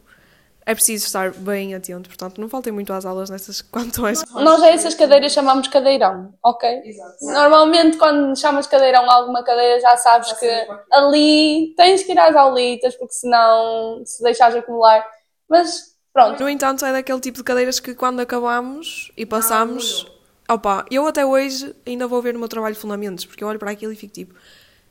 É 0.70 0.76
preciso 0.76 1.06
estar 1.06 1.32
bem 1.32 1.74
atento, 1.74 2.10
portanto, 2.10 2.42
não 2.42 2.50
faltem 2.50 2.74
muito 2.74 2.92
às 2.92 3.06
aulas 3.06 3.30
nessas 3.30 3.62
quanto 3.72 4.06
a 4.06 4.12
Nós 4.42 4.62
a 4.62 4.68
essas 4.68 4.94
cadeiras 4.94 5.32
chamamos 5.32 5.70
cadeirão, 5.70 6.34
ok? 6.44 6.84
Normalmente 7.22 7.96
quando 7.98 8.38
chamas 8.38 8.68
cadeirão 8.68 9.10
a 9.10 9.14
alguma 9.14 9.46
cadeira 9.46 9.80
já 9.80 9.96
sabes 9.96 10.34
que 10.34 10.68
ali 10.92 11.74
tens 11.78 12.04
que 12.04 12.12
ir 12.12 12.20
às 12.20 12.36
aulitas 12.36 12.96
porque 12.96 13.14
senão 13.14 14.02
se 14.06 14.22
deixares 14.22 14.58
acumular. 14.58 15.08
Mas 15.48 15.96
pronto, 16.12 16.44
No 16.44 16.50
entanto, 16.50 16.86
é 16.86 16.92
daquele 16.92 17.22
tipo 17.22 17.38
de 17.38 17.46
cadeiras 17.46 17.80
que 17.80 17.96
quando 17.96 18.20
acabamos 18.20 19.10
e 19.16 19.26
passamos. 19.26 20.06
opa, 20.50 20.86
eu 20.92 21.08
até 21.08 21.26
hoje 21.26 21.74
ainda 21.86 22.08
vou 22.08 22.22
ver 22.22 22.34
no 22.34 22.40
meu 22.40 22.50
trabalho 22.50 22.76
de 22.76 22.82
fundamentos, 22.82 23.24
porque 23.26 23.42
eu 23.42 23.48
olho 23.48 23.58
para 23.58 23.72
aquilo 23.72 23.94
e 23.94 23.96
fico 23.96 24.14
tipo, 24.14 24.36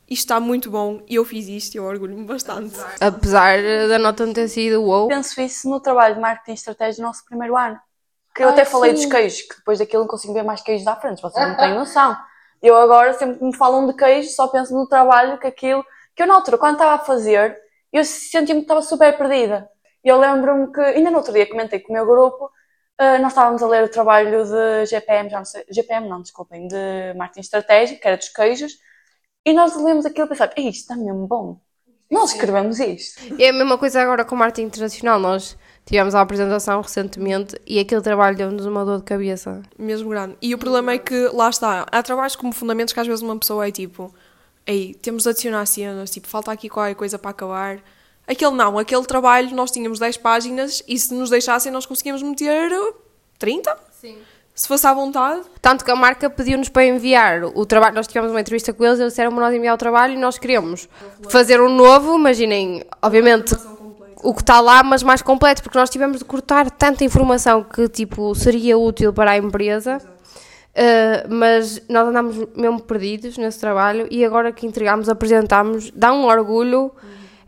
isto 0.09 0.23
está 0.23 0.40
muito 0.40 0.71
bom 0.71 1.03
e 1.09 1.16
eu 1.16 1.25
fiz 1.25 1.49
isto 1.49 1.75
e 1.75 1.79
eu 1.79 1.85
orgulho-me 1.85 2.25
bastante. 2.25 2.77
Apesar 3.01 3.59
da 3.88 3.99
nota 3.99 4.25
não 4.25 4.33
ter 4.33 4.49
sido 4.49 4.83
wow. 4.83 5.09
Penso 5.09 5.40
isso 5.40 5.69
no 5.69 5.81
trabalho 5.81 6.14
de 6.14 6.21
marketing 6.21 6.53
e 6.53 6.55
estratégia 6.55 7.03
do 7.03 7.07
nosso 7.07 7.25
primeiro 7.25 7.57
ano. 7.57 7.79
Que 8.35 8.42
eu 8.45 8.49
Ai, 8.49 8.53
até 8.53 8.64
falei 8.64 8.90
sim. 8.90 9.03
dos 9.03 9.12
queijos, 9.12 9.42
que 9.42 9.57
depois 9.57 9.79
daquilo 9.79 10.03
não 10.03 10.09
consigo 10.09 10.33
ver 10.33 10.45
mais 10.45 10.61
queijos 10.61 10.87
à 10.87 10.95
frente, 10.97 11.21
vocês 11.21 11.49
não 11.49 11.57
têm 11.57 11.75
noção. 11.75 12.16
Eu 12.62 12.77
agora, 12.77 13.12
sempre 13.14 13.38
que 13.38 13.45
me 13.45 13.57
falam 13.57 13.87
de 13.87 13.95
queijo, 13.95 14.31
só 14.31 14.49
penso 14.49 14.75
no 14.75 14.88
trabalho 14.88 15.38
que 15.38 15.47
aquilo. 15.47 15.85
Que 16.14 16.23
eu 16.23 16.27
na 16.27 16.35
altura, 16.35 16.59
quando 16.59 16.75
estava 16.75 16.95
a 16.95 16.99
fazer, 17.05 17.57
eu 17.92 18.05
sentia-me 18.05 18.61
que 18.61 18.64
estava 18.64 18.83
super 18.83 19.16
perdida. 19.16 19.69
E 20.05 20.09
eu 20.09 20.19
lembro-me 20.19 20.73
que, 20.73 20.81
ainda 20.81 21.11
no 21.11 21.19
outro 21.19 21.33
dia 21.33 21.49
comentei 21.49 21.81
com 21.81 21.92
o 21.92 21.92
meu 21.92 22.07
grupo, 22.07 22.51
ah, 22.99 23.19
nós 23.19 23.33
estávamos 23.33 23.62
a 23.62 23.66
ler 23.66 23.85
o 23.85 23.90
trabalho 23.90 24.45
de 24.45 24.87
GPM, 24.87 25.29
já 25.29 25.38
não 25.38 25.45
sei, 25.45 25.64
GPM 25.69 26.09
não, 26.09 26.23
desculpem, 26.23 26.66
de 26.66 27.12
marketing 27.16 27.40
estratégico, 27.40 28.01
que 28.01 28.09
era 28.09 28.16
dos 28.16 28.29
queijos, 28.29 28.73
e 29.46 29.54
nós 29.54 29.74
lemos 29.76 30.04
aquilo 30.04 30.26
e 30.26 30.28
pensávamos, 30.28 30.59
"Ei, 30.59 30.68
isto 30.68 30.80
está 30.80 30.96
mesmo 30.96 31.26
bom. 31.26 31.61
Nós 32.11 32.32
escrevemos 32.32 32.78
isto. 32.78 33.35
E 33.37 33.44
é 33.44 33.48
a 33.48 33.52
mesma 33.52 33.76
coisa 33.78 34.00
agora 34.00 34.24
com 34.24 34.35
o 34.35 34.38
marketing 34.38 34.66
internacional. 34.68 35.18
Nós 35.18 35.56
tivemos 35.85 36.14
a 36.14 36.20
apresentação 36.20 36.80
recentemente 36.80 37.61
e 37.66 37.80
aquele 37.80 38.00
trabalho 38.00 38.37
deu-nos 38.37 38.64
uma 38.64 38.85
dor 38.85 38.98
de 38.98 39.04
cabeça. 39.04 39.62
Mesmo 39.76 40.11
grande. 40.11 40.37
E 40.40 40.54
o 40.54 40.59
problema 40.59 40.92
é 40.92 40.98
que, 40.98 41.28
lá 41.32 41.48
está, 41.48 41.87
há 41.90 42.02
trabalhos 42.02 42.37
como 42.37 42.52
fundamentos 42.52 42.92
que 42.92 43.00
às 43.00 43.06
vezes 43.06 43.22
uma 43.22 43.37
pessoa 43.37 43.66
é 43.66 43.72
tipo, 43.72 44.14
ei, 44.64 44.94
temos 44.94 45.24
de 45.24 45.30
adicionar 45.30 45.66
cenas, 45.66 46.11
tipo, 46.11 46.28
falta 46.28 46.52
aqui 46.52 46.68
qualquer 46.68 46.94
coisa 46.94 47.18
para 47.18 47.30
acabar. 47.32 47.82
Aquele 48.26 48.52
não, 48.52 48.78
aquele 48.78 49.04
trabalho 49.04 49.54
nós 49.54 49.70
tínhamos 49.72 49.98
10 49.98 50.16
páginas 50.18 50.82
e 50.87 50.98
se 50.98 51.12
nos 51.12 51.30
deixassem 51.30 51.72
nós 51.72 51.87
conseguíamos 51.87 52.22
meter 52.22 52.70
30? 53.38 53.76
Sim. 53.92 54.18
Se 54.57 54.66
fosse 54.66 54.87
à 54.87 54.95
vontade. 54.95 55.42
Tanto 55.61 55.85
que 55.85 55.90
a 55.90 55.95
marca 55.95 56.31
pediu-nos 56.31 56.71
para 56.71 56.87
enviar 56.87 57.45
o 57.45 57.66
trabalho. 57.66 57.95
Nós 57.95 58.07
tivemos 58.07 58.31
uma 58.31 58.40
entrevista 58.40 58.73
com 58.73 58.87
eles, 58.87 58.99
eles 58.99 59.12
disseram 59.12 59.31
para 59.31 59.45
nós 59.45 59.55
enviar 59.55 59.75
o 59.75 59.79
trabalho 59.79 60.14
e 60.14 60.16
nós 60.16 60.38
queríamos 60.38 60.88
fazer 61.29 61.61
um 61.61 61.69
novo. 61.69 62.19
Imaginem, 62.19 62.83
obviamente, 63.03 63.55
o 64.23 64.33
que 64.33 64.40
está 64.40 64.59
lá, 64.62 64.83
mas 64.83 65.03
mais 65.03 65.21
completo, 65.21 65.62
porque 65.62 65.77
nós 65.77 65.90
tivemos 65.90 66.21
de 66.21 66.25
cortar 66.25 66.71
tanta 66.71 67.05
informação 67.05 67.62
que 67.62 67.87
tipo 67.87 68.35
seria 68.35 68.79
útil 68.79 69.12
para 69.12 69.33
a 69.33 69.37
empresa. 69.37 69.99
Uh, 69.99 71.35
mas 71.35 71.83
nós 71.87 72.09
andámos 72.09 72.37
mesmo 72.57 72.81
perdidos 72.81 73.37
nesse 73.37 73.61
trabalho 73.61 74.07
e 74.11 74.25
agora 74.25 74.53
que 74.53 74.66
entregámos, 74.66 75.09
apresentámos, 75.11 75.90
dá 75.95 76.12
um 76.14 76.25
orgulho, 76.25 76.92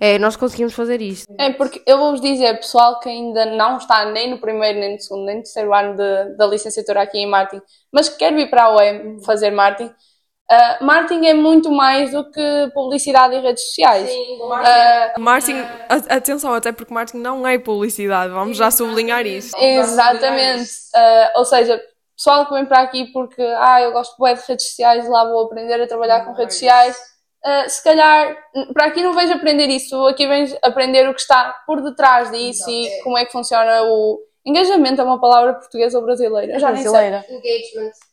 é, 0.01 0.19
nós 0.19 0.37
conseguimos 0.37 0.75
fazer 0.75 1.01
isto. 1.01 1.27
é 1.39 1.53
porque 1.53 1.83
eu 1.87 1.99
vou-vos 1.99 2.21
dizer, 2.21 2.55
pessoal 2.57 3.01
que 3.01 3.09
ainda 3.09 3.45
não 3.47 3.77
está 3.79 4.05
nem 4.07 4.31
no 4.31 4.39
primeiro, 4.39 4.79
nem 4.79 4.95
no 4.95 5.01
segundo, 5.01 5.25
nem 5.27 5.37
no 5.37 5.43
terceiro 5.43 5.75
ano 5.75 5.97
de- 5.97 6.37
da 6.37 6.47
licenciatura 6.47 7.03
aqui 7.03 7.19
em 7.19 7.27
marketing, 7.27 7.63
mas 7.93 8.09
que 8.09 8.17
quer 8.19 8.33
vir 8.35 8.49
para 8.51 8.65
a 8.65 8.71
web 8.77 9.25
fazer 9.25 9.51
marketing, 9.51 9.93
ah, 10.51 10.79
marketing 10.81 11.27
é 11.27 11.35
muito 11.35 11.71
mais 11.71 12.13
do 12.13 12.31
que 12.31 12.71
publicidade 12.73 13.35
e 13.35 13.41
redes 13.41 13.65
sociais. 13.67 14.09
Ah, 14.65 15.15
Marketing, 15.19 15.59
a- 15.89 16.15
atenção, 16.17 16.55
até 16.55 16.73
porque 16.73 16.95
marketing 16.95 17.19
não 17.19 17.47
é 17.47 17.59
publicidade, 17.59 18.33
vamos 18.33 18.57
já 18.57 18.71
sublinhar 18.71 19.27
isso. 19.27 19.55
Exatamente. 19.57 20.71
Ah, 20.95 21.33
ou 21.37 21.45
seja, 21.45 21.81
pessoal 22.17 22.47
que 22.47 22.55
vem 22.55 22.65
para 22.67 22.81
aqui 22.81 23.07
porque 23.13 23.43
ah, 23.43 23.83
eu 23.83 23.93
gosto 23.93 24.17
de 24.17 24.41
redes 24.47 24.69
sociais, 24.69 25.09
lá 25.09 25.25
vou 25.25 25.45
aprender 25.45 25.81
a 25.81 25.87
trabalhar 25.87 26.25
com 26.25 26.33
redes 26.33 26.55
sociais. 26.55 26.97
Ah, 27.49 27.67
se 27.67 27.83
calhar, 27.83 28.37
para 28.75 28.85
aqui 28.85 29.03
não 29.03 29.15
vejo 29.15 29.33
aprender 29.33 29.69
isso, 29.69 30.07
aqui 30.07 30.27
vens 30.27 30.55
aprender 30.63 31.09
o 31.09 31.15
que 31.15 31.21
está 31.23 31.57
por 31.67 31.83
detrás 31.83 32.31
disso 32.31 32.69
e 32.69 33.01
como 33.03 33.17
é 33.17 33.25
que 33.25 33.33
funciona 33.33 33.85
o 33.85 34.19
engajamento, 34.45 35.01
é 35.01 35.05
uma 35.05 35.19
palavra 35.19 35.55
portuguesa 35.55 35.99
ou 35.99 36.05
brasileira? 36.05 36.53
Eu 36.53 36.61
já 36.61 36.71
nem 36.71 36.83
sei. 36.83 36.91
brasileira. 36.91 37.25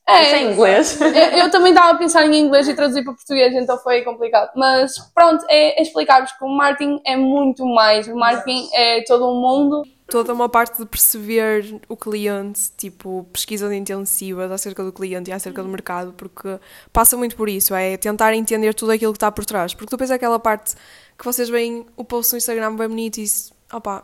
É, 0.07 0.23
Isso 0.23 0.35
é 0.35 0.39
em 0.39 0.51
inglês. 0.53 1.01
eu, 1.01 1.39
eu 1.39 1.51
também 1.51 1.73
estava 1.73 1.91
a 1.91 1.97
pensar 1.97 2.25
em 2.25 2.39
inglês 2.39 2.65
e 2.69 2.73
traduzir 2.73 3.03
para 3.03 3.13
português, 3.13 3.53
então 3.53 3.77
foi 3.79 4.03
complicado. 4.03 4.51
Mas 4.55 4.97
pronto, 5.13 5.45
é, 5.49 5.79
é 5.79 5.81
explicar-vos 5.81 6.31
que 6.31 6.45
o 6.45 6.47
marketing 6.47 7.01
é 7.05 7.17
muito 7.17 7.65
mais. 7.65 8.07
O 8.07 8.15
marketing 8.15 8.69
é 8.73 9.03
todo 9.03 9.29
um 9.29 9.41
mundo. 9.41 9.83
Toda 10.07 10.33
uma 10.33 10.47
parte 10.47 10.77
de 10.77 10.85
perceber 10.85 11.81
o 11.89 11.97
cliente, 11.97 12.71
tipo, 12.77 13.27
pesquisas 13.33 13.71
intensivas 13.71 14.51
acerca 14.51 14.83
do 14.83 14.93
cliente 14.93 15.31
e 15.31 15.33
acerca 15.33 15.63
do 15.63 15.69
mercado, 15.69 16.13
porque 16.13 16.59
passa 16.93 17.17
muito 17.17 17.35
por 17.35 17.49
isso, 17.49 17.73
é 17.73 17.97
tentar 17.97 18.33
entender 18.35 18.73
tudo 18.75 18.91
aquilo 18.91 19.11
que 19.13 19.17
está 19.17 19.31
por 19.31 19.45
trás. 19.45 19.73
Porque 19.73 19.89
depois 19.89 20.11
é 20.11 20.13
aquela 20.13 20.39
parte 20.39 20.75
que 21.17 21.25
vocês 21.25 21.49
veem 21.49 21.85
o 21.97 22.03
post 22.05 22.33
no 22.33 22.37
Instagram 22.37 22.75
bem 22.75 22.87
bonito 22.87 23.17
e 23.17 23.23
isso, 23.23 23.51
opá, 23.73 24.03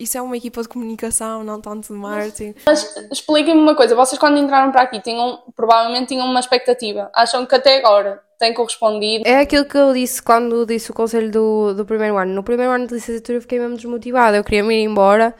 isso 0.00 0.16
é 0.16 0.22
uma 0.22 0.34
equipa 0.34 0.62
de 0.62 0.68
comunicação, 0.68 1.44
não 1.44 1.60
tanto 1.60 1.88
de 1.88 1.92
marketing. 1.92 2.54
Mas 2.64 2.96
expliquem-me 3.12 3.60
uma 3.60 3.74
coisa, 3.74 3.94
vocês 3.94 4.18
quando 4.18 4.38
entraram 4.38 4.72
para 4.72 4.82
aqui 4.82 4.98
tinham, 5.00 5.42
provavelmente 5.54 6.08
tinham 6.08 6.26
uma 6.26 6.40
expectativa. 6.40 7.10
Acham 7.14 7.44
que 7.44 7.54
até 7.54 7.76
agora 7.78 8.22
tem 8.38 8.54
correspondido? 8.54 9.28
É 9.28 9.40
aquilo 9.40 9.66
que 9.66 9.76
eu 9.76 9.92
disse 9.92 10.22
quando 10.22 10.64
disse 10.64 10.90
o 10.90 10.94
conselho 10.94 11.30
do, 11.30 11.74
do 11.74 11.84
primeiro 11.84 12.16
ano. 12.16 12.32
No 12.32 12.42
primeiro 12.42 12.72
ano 12.72 12.86
de 12.86 12.94
licenciatura 12.94 13.36
eu 13.36 13.42
fiquei 13.42 13.58
mesmo 13.58 13.76
desmotivada. 13.76 14.38
Eu 14.38 14.42
queria 14.42 14.64
me 14.64 14.74
ir 14.74 14.84
embora. 14.84 15.34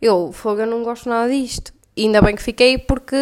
Eu, 0.00 0.32
fogo, 0.32 0.62
eu 0.62 0.66
não 0.66 0.82
gosto 0.82 1.06
nada 1.06 1.30
disto. 1.30 1.70
E 1.94 2.04
ainda 2.04 2.22
bem 2.22 2.34
que 2.34 2.42
fiquei 2.42 2.78
porque 2.78 3.14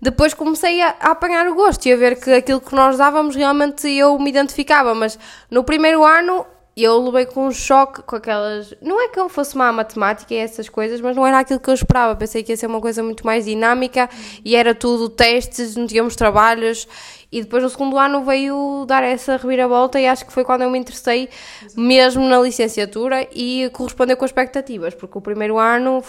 depois 0.00 0.32
comecei 0.32 0.80
a, 0.80 0.96
a 0.98 1.10
apanhar 1.10 1.46
o 1.48 1.54
gosto 1.54 1.84
e 1.84 1.92
a 1.92 1.96
ver 1.96 2.18
que 2.18 2.32
aquilo 2.32 2.62
que 2.62 2.74
nós 2.74 2.96
dávamos 2.96 3.36
realmente 3.36 3.86
eu 3.90 4.18
me 4.18 4.30
identificava. 4.30 4.94
Mas 4.94 5.18
no 5.50 5.62
primeiro 5.62 6.02
ano 6.02 6.46
eu 6.76 7.02
levei 7.04 7.26
com 7.26 7.46
um 7.46 7.52
choque 7.52 8.02
com 8.02 8.16
aquelas. 8.16 8.74
Não 8.80 9.00
é 9.00 9.08
que 9.08 9.20
eu 9.20 9.28
fosse 9.28 9.56
má 9.56 9.68
à 9.68 9.72
matemática 9.72 10.32
e 10.32 10.38
essas 10.38 10.68
coisas, 10.68 11.00
mas 11.00 11.14
não 11.14 11.26
era 11.26 11.38
aquilo 11.38 11.60
que 11.60 11.68
eu 11.68 11.74
esperava. 11.74 12.16
Pensei 12.16 12.42
que 12.42 12.52
ia 12.52 12.56
ser 12.56 12.66
uma 12.66 12.80
coisa 12.80 13.02
muito 13.02 13.26
mais 13.26 13.44
dinâmica 13.44 14.08
e 14.44 14.56
era 14.56 14.74
tudo 14.74 15.08
testes, 15.08 15.76
não 15.76 15.86
tínhamos 15.86 16.16
trabalhos. 16.16 16.88
E 17.30 17.42
depois 17.42 17.62
no 17.62 17.68
segundo 17.68 17.98
ano 17.98 18.24
veio 18.24 18.84
dar 18.86 19.02
essa 19.02 19.36
reviravolta 19.36 20.00
e 20.00 20.06
acho 20.06 20.24
que 20.24 20.32
foi 20.32 20.44
quando 20.44 20.62
eu 20.62 20.70
me 20.70 20.78
interessei 20.78 21.28
mesmo 21.76 22.26
na 22.26 22.38
licenciatura 22.40 23.28
e 23.32 23.70
correspondeu 23.72 24.16
com 24.16 24.24
expectativas, 24.24 24.94
porque 24.94 25.18
o 25.18 25.20
primeiro 25.20 25.58
ano. 25.58 26.02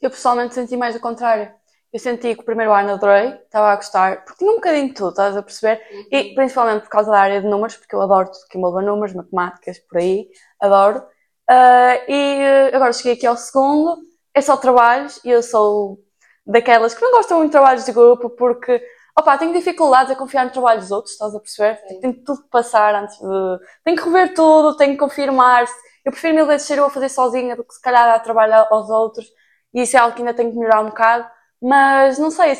Eu 0.00 0.10
pessoalmente 0.10 0.54
senti 0.54 0.76
mais 0.76 0.94
o 0.94 1.00
contrário. 1.00 1.50
Eu 1.96 2.00
senti 2.00 2.34
que 2.34 2.42
o 2.42 2.44
primeiro 2.44 2.74
ano 2.74 2.92
adorei, 2.92 3.28
estava 3.28 3.72
a 3.72 3.76
gostar, 3.76 4.22
porque 4.22 4.40
tinha 4.40 4.52
um 4.52 4.56
bocadinho 4.56 4.88
de 4.88 4.92
tudo, 4.92 5.12
estás 5.12 5.34
a 5.34 5.42
perceber? 5.42 5.80
E 6.12 6.34
principalmente 6.34 6.82
por 6.82 6.90
causa 6.90 7.10
da 7.10 7.18
área 7.18 7.40
de 7.40 7.48
números, 7.48 7.74
porque 7.74 7.94
eu 7.94 8.02
adoro 8.02 8.30
tudo 8.30 8.46
que 8.50 8.58
envolva 8.58 8.82
números, 8.82 9.14
matemáticas, 9.14 9.78
por 9.78 9.96
aí, 9.96 10.28
adoro. 10.60 11.02
Ah, 11.48 11.94
e 12.06 12.42
eh, 12.42 12.76
agora 12.76 12.92
cheguei 12.92 13.14
aqui 13.14 13.26
ao 13.26 13.38
segundo, 13.38 13.96
é 14.34 14.42
só 14.42 14.58
trabalhos, 14.58 15.24
e 15.24 15.30
eu 15.30 15.42
sou 15.42 15.98
daquelas 16.46 16.92
que 16.92 17.00
não 17.00 17.12
gostam 17.12 17.38
muito 17.38 17.48
de 17.48 17.52
trabalhos 17.52 17.86
de 17.86 17.92
grupo, 17.92 18.28
porque, 18.28 18.82
opá, 19.18 19.38
tenho 19.38 19.54
dificuldades 19.54 20.12
a 20.12 20.16
confiar 20.16 20.44
no 20.44 20.52
trabalho 20.52 20.80
dos 20.80 20.90
outros, 20.90 21.14
estás 21.14 21.34
a 21.34 21.40
perceber? 21.40 21.80
Tenho 22.02 22.22
tudo 22.24 22.42
que 22.42 22.50
passar 22.50 22.94
antes 22.94 23.18
de... 23.18 23.58
Tenho 23.84 23.96
que 23.96 24.04
rever 24.04 24.34
tudo, 24.34 24.76
tenho 24.76 24.92
que 24.92 24.98
confirmar. 24.98 25.64
Eu 26.04 26.12
prefiro 26.12 26.34
mil 26.34 26.46
vezes 26.46 26.66
ser 26.66 26.76
eu 26.76 26.84
a 26.84 26.90
fazer 26.90 27.08
sozinha 27.08 27.56
do 27.56 27.64
que 27.64 27.72
se 27.72 27.80
calhar 27.80 28.06
dar 28.06 28.20
trabalho 28.20 28.52
aos 28.70 28.90
outros, 28.90 29.26
e 29.72 29.80
isso 29.80 29.96
é 29.96 30.00
algo 30.00 30.14
que 30.14 30.20
ainda 30.20 30.34
tenho 30.34 30.50
que 30.52 30.58
melhorar 30.58 30.82
um 30.82 30.88
bocado. 30.90 31.26
Mas 31.66 32.16
não 32.16 32.30
sei, 32.30 32.56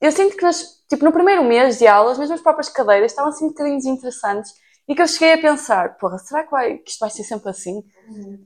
eu 0.00 0.10
sinto 0.10 0.36
que 0.36 0.42
nas, 0.42 0.82
tipo, 0.88 1.04
no 1.04 1.12
primeiro 1.12 1.44
mês 1.44 1.78
de 1.78 1.86
aulas, 1.86 2.18
mesmo 2.18 2.34
as 2.34 2.40
próprias 2.40 2.68
cadeiras 2.68 3.12
estavam 3.12 3.30
assim 3.30 3.44
um 3.44 3.50
bocadinho 3.50 3.76
desinteressantes 3.76 4.52
e 4.88 4.96
que 4.96 5.00
eu 5.00 5.06
cheguei 5.06 5.34
a 5.34 5.38
pensar, 5.38 5.96
porra, 5.96 6.18
será 6.18 6.42
que, 6.42 6.50
vai, 6.50 6.78
que 6.78 6.90
isto 6.90 6.98
vai 6.98 7.08
ser 7.08 7.22
sempre 7.22 7.50
assim? 7.50 7.84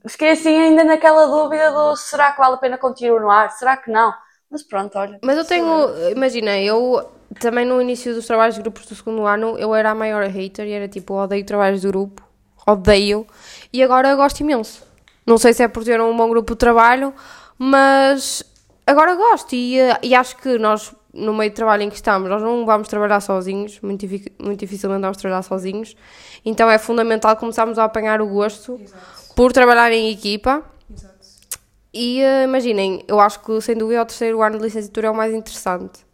Fiquei 0.06 0.32
assim 0.32 0.54
ainda 0.54 0.84
naquela 0.84 1.24
dúvida 1.26 1.72
do 1.72 1.96
será 1.96 2.30
que 2.32 2.38
vale 2.38 2.56
a 2.56 2.58
pena 2.58 2.76
continuar? 2.76 3.48
Será 3.52 3.74
que 3.74 3.90
não? 3.90 4.12
Mas 4.50 4.62
pronto, 4.62 4.98
olha. 4.98 5.18
Mas 5.24 5.38
eu 5.38 5.46
tenho, 5.46 6.10
imagina, 6.10 6.58
eu 6.58 7.10
também 7.40 7.64
no 7.64 7.80
início 7.80 8.14
dos 8.14 8.26
trabalhos 8.26 8.54
de 8.54 8.60
grupos 8.60 8.84
do 8.84 8.94
segundo 8.94 9.24
ano, 9.24 9.58
eu 9.58 9.74
era 9.74 9.92
a 9.92 9.94
maior 9.94 10.24
hater 10.24 10.66
e 10.66 10.72
era 10.72 10.88
tipo, 10.88 11.14
odeio 11.14 11.46
trabalhos 11.46 11.80
de 11.80 11.88
grupo, 11.88 12.22
odeio, 12.66 13.26
e 13.72 13.82
agora 13.82 14.10
eu 14.10 14.16
gosto 14.18 14.40
imenso. 14.40 14.82
Não 15.26 15.38
sei 15.38 15.54
se 15.54 15.62
é 15.62 15.68
por 15.68 15.84
ter 15.84 15.98
um 16.02 16.14
bom 16.14 16.28
grupo 16.28 16.52
de 16.52 16.58
trabalho, 16.58 17.14
mas 17.58 18.44
agora 18.86 19.14
gosto 19.14 19.54
e, 19.54 19.78
eh, 19.78 19.98
e 20.02 20.14
acho 20.14 20.36
que 20.36 20.56
nós, 20.58 20.94
no 21.12 21.34
meio 21.34 21.50
de 21.50 21.56
trabalho 21.56 21.82
em 21.82 21.90
que 21.90 21.96
estamos, 21.96 22.28
nós 22.28 22.40
não 22.40 22.64
vamos 22.64 22.88
trabalhar 22.88 23.20
sozinhos, 23.20 23.80
muito, 23.80 24.06
muito 24.38 24.60
dificilmente 24.60 25.02
vamos 25.02 25.16
trabalhar 25.16 25.42
sozinhos, 25.42 25.96
então 26.44 26.70
é 26.70 26.78
fundamental 26.78 27.36
começarmos 27.36 27.78
a 27.78 27.84
apanhar 27.84 28.22
o 28.22 28.26
gosto 28.28 28.80
por 29.34 29.52
trabalhar 29.52 29.92
em 29.92 30.10
equipa. 30.10 30.62
E 31.92 32.20
eh, 32.20 32.44
imaginem, 32.44 33.02
eu 33.08 33.18
acho 33.18 33.40
que 33.40 33.60
sem 33.60 33.76
dúvida 33.76 34.02
o 34.02 34.06
terceiro 34.06 34.42
ano 34.42 34.58
de 34.58 34.64
licenciatura 34.64 35.08
é 35.08 35.10
o 35.10 35.14
mais 35.14 35.34
interessante. 35.34 36.06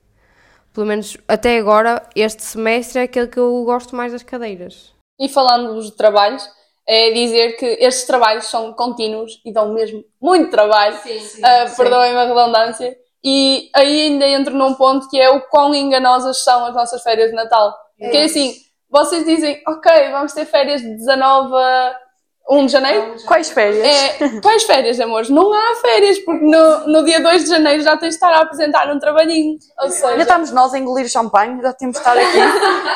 Pelo 0.72 0.86
menos 0.86 1.18
até 1.28 1.58
agora, 1.58 2.08
este 2.16 2.42
semestre 2.42 3.00
é 3.00 3.02
aquele 3.02 3.26
que 3.26 3.38
eu 3.38 3.62
gosto 3.64 3.94
mais 3.94 4.12
das 4.12 4.22
cadeiras. 4.22 4.92
E 5.20 5.28
falando 5.28 5.74
dos 5.74 5.90
trabalhos, 5.90 6.48
é 6.86 7.10
dizer 7.12 7.52
que 7.56 7.66
estes 7.80 8.06
trabalhos 8.06 8.46
são 8.46 8.72
contínuos 8.72 9.40
e 9.44 9.52
dão 9.52 9.72
mesmo 9.72 10.04
muito 10.20 10.50
trabalho, 10.50 10.96
Ah, 11.42 11.66
perdoem-me 11.76 12.18
a 12.18 12.24
redundância. 12.26 12.96
E 13.24 13.70
aí 13.74 14.02
ainda 14.02 14.26
entro 14.26 14.54
num 14.54 14.74
ponto 14.74 15.08
que 15.08 15.20
é 15.20 15.30
o 15.30 15.42
quão 15.42 15.74
enganosas 15.74 16.42
são 16.42 16.64
as 16.66 16.74
nossas 16.74 17.02
férias 17.02 17.30
de 17.30 17.36
Natal. 17.36 17.72
Porque 17.98 18.16
é 18.16 18.24
assim, 18.24 18.54
vocês 18.90 19.24
dizem, 19.24 19.62
ok, 19.66 20.10
vamos 20.10 20.32
ter 20.32 20.44
férias 20.44 20.82
de 20.82 20.88
19 20.96 21.54
a 21.54 21.96
1 22.48 22.66
de 22.66 22.72
janeiro. 22.72 23.14
Quais 23.24 23.50
férias? 23.50 23.84
É, 23.84 24.40
quais 24.40 24.64
férias, 24.64 25.00
amores? 25.00 25.28
Não 25.30 25.52
há 25.52 25.76
férias, 25.80 26.18
porque 26.18 26.44
no, 26.44 26.86
no 26.86 27.04
dia 27.04 27.20
2 27.20 27.44
de 27.44 27.48
janeiro 27.48 27.82
já 27.82 27.96
tens 27.96 28.10
de 28.10 28.14
estar 28.14 28.32
a 28.32 28.40
apresentar 28.40 28.92
um 28.94 28.98
trabalhinho. 28.98 29.58
Ou 29.80 29.88
Já 29.88 29.94
seja, 29.94 30.22
estamos 30.22 30.50
nós 30.50 30.74
a 30.74 30.78
engolir 30.78 31.08
champanhe, 31.08 31.60
já 31.62 31.72
temos 31.72 31.94
de 31.94 32.00
estar 32.00 32.16
aqui 32.16 32.38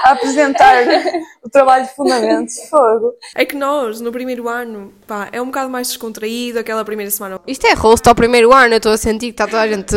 a 0.05 0.11
apresentar 0.11 0.85
o 1.43 1.49
trabalho 1.49 1.87
de 1.87 1.95
fundamentos. 1.95 2.69
Fogo. 2.69 3.15
É 3.35 3.45
que 3.45 3.57
nós, 3.57 4.01
no 4.01 4.11
primeiro 4.13 4.49
ano, 4.49 4.93
pá, 5.07 5.29
é 5.33 5.41
um 5.41 5.47
bocado 5.47 5.71
mais 5.71 5.89
descontraído, 5.89 6.59
aquela 6.59 6.85
primeira 6.85 7.11
semana. 7.11 7.41
Isto 7.47 7.67
é 7.67 7.73
rosto 7.73 8.09
ao 8.09 8.15
primeiro 8.15 8.53
ano, 8.53 8.75
eu 8.75 8.79
estou 8.79 8.93
a 8.93 8.99
sentir 8.99 9.27
que 9.27 9.33
está 9.33 9.47
toda 9.47 9.63
a 9.63 9.69
gente. 9.69 9.95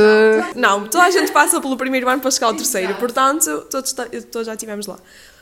Não, 0.56 0.88
toda 0.88 1.04
a 1.04 1.12
gente 1.12 1.32
passa 1.32 1.60
pelo 1.60 1.76
primeiro 1.76 2.08
ano 2.08 2.22
para 2.22 2.32
chegar 2.32 2.48
ao 2.48 2.54
terceiro, 2.54 2.94
portanto, 2.96 3.66
todos, 3.70 3.94
todos 4.32 4.46
já 4.46 4.54
estivemos 4.54 4.88
lá. 4.88 4.98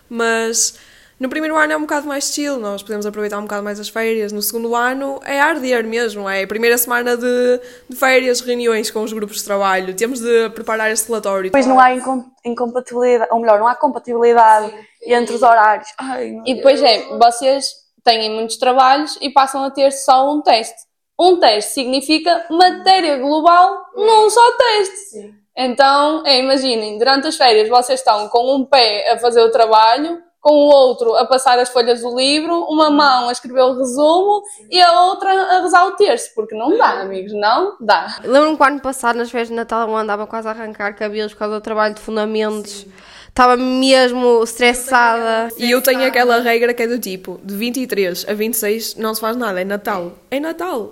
Mas 0.10 0.76
no 1.20 1.30
primeiro 1.30 1.56
ano 1.58 1.74
é 1.74 1.78
um 1.78 1.82
bocado 1.82 2.08
mais 2.08 2.34
chill, 2.34 2.58
nós 2.60 2.84
podemos 2.84 3.06
aproveitar 3.06 3.38
um 3.40 3.44
bocado 3.44 3.64
mais 3.64 3.80
as 3.80 3.90
férias. 3.90 4.32
No 4.32 4.42
segundo 4.42 4.76
ano 4.76 5.20
é 5.26 5.40
arder 5.40 5.84
mesmo, 5.84 6.30
é 6.30 6.44
a 6.44 6.48
primeira 6.48 6.78
semana 6.78 7.18
de, 7.18 7.60
de 7.90 7.96
férias, 7.96 8.40
reuniões 8.42 8.92
com 8.92 9.02
os 9.02 9.12
grupos 9.14 9.38
de 9.38 9.44
trabalho, 9.46 9.96
temos 9.96 10.20
de 10.20 10.50
preparar 10.52 10.92
este 10.92 11.08
relatório. 11.08 11.46
Depois 11.46 11.66
não 11.66 11.80
há 11.80 11.94
incom- 11.94 12.26
incompatibilidade, 12.46 13.32
ou 13.32 13.40
melhor, 13.40 13.60
não 13.60 13.68
há 13.68 13.76
compatibilidade 13.76 14.74
entre 15.06 15.36
os 15.36 15.42
horários. 15.42 15.88
Ai, 15.98 16.36
E 16.46 16.56
depois 16.56 16.82
é, 16.82 17.18
vocês 17.18 17.66
têm 18.04 18.30
muitos 18.36 18.58
trabalhos 18.58 19.18
e 19.22 19.30
passam 19.30 19.64
a 19.64 19.72
ter 19.72 19.92
só 19.92 20.32
um 20.32 20.42
teste. 20.42 20.76
Um 21.20 21.40
teste 21.40 21.72
significa 21.74 22.46
matéria 22.50 23.18
global 23.18 23.86
num 23.96 24.30
só 24.30 24.52
teste. 24.58 25.34
Então, 25.58 26.24
é, 26.28 26.38
imaginem, 26.40 27.00
durante 27.00 27.28
as 27.28 27.36
férias 27.36 27.68
vocês 27.68 28.00
estão 28.00 28.30
com 28.30 28.56
um 28.56 28.64
pé 28.64 29.12
a 29.12 29.18
fazer 29.18 29.42
o 29.42 29.50
trabalho, 29.50 30.22
com 30.40 30.54
o 30.54 30.68
outro 30.68 31.16
a 31.16 31.26
passar 31.26 31.60
as 31.60 31.70
folhas 31.70 32.02
do 32.02 32.16
livro, 32.16 32.66
uma 32.70 32.90
mão 32.90 33.30
a 33.30 33.32
escrever 33.32 33.62
o 33.62 33.78
resumo 33.78 34.44
e 34.70 34.82
a 34.82 35.02
outra 35.04 35.30
a 35.30 35.62
rezar 35.62 35.86
o 35.88 35.92
terço, 35.92 36.30
porque 36.36 36.56
não 36.56 36.78
dá, 36.78 37.02
amigos, 37.02 37.34
não 37.34 37.76
dá. 37.80 38.18
Lembro-me 38.24 38.56
que 38.56 38.64
o 38.64 38.66
ano 38.66 38.80
passado, 38.80 39.18
nas 39.18 39.30
férias 39.30 39.50
de 39.50 39.54
Natal, 39.56 39.90
eu 39.90 39.98
andava 39.98 40.26
quase 40.28 40.48
a 40.48 40.52
arrancar 40.52 40.96
cabelos 40.96 41.34
por 41.34 41.40
causa 41.40 41.56
do 41.56 41.62
trabalho 41.62 41.96
de 41.96 42.02
fundamentos. 42.02 42.86
Estava 43.28 43.56
mesmo 43.56 44.44
estressada. 44.44 45.54
E 45.58 45.70
eu 45.70 45.80
tenho 45.80 46.04
aquela 46.08 46.40
regra 46.40 46.74
que 46.74 46.82
é 46.82 46.88
do 46.88 46.98
tipo, 46.98 47.40
de 47.44 47.56
23 47.56 48.26
a 48.28 48.34
26 48.34 48.96
não 48.96 49.14
se 49.14 49.22
faz 49.22 49.38
nada, 49.38 49.62
é 49.62 49.64
Natal. 49.64 50.14
É 50.32 50.40
Natal. 50.40 50.92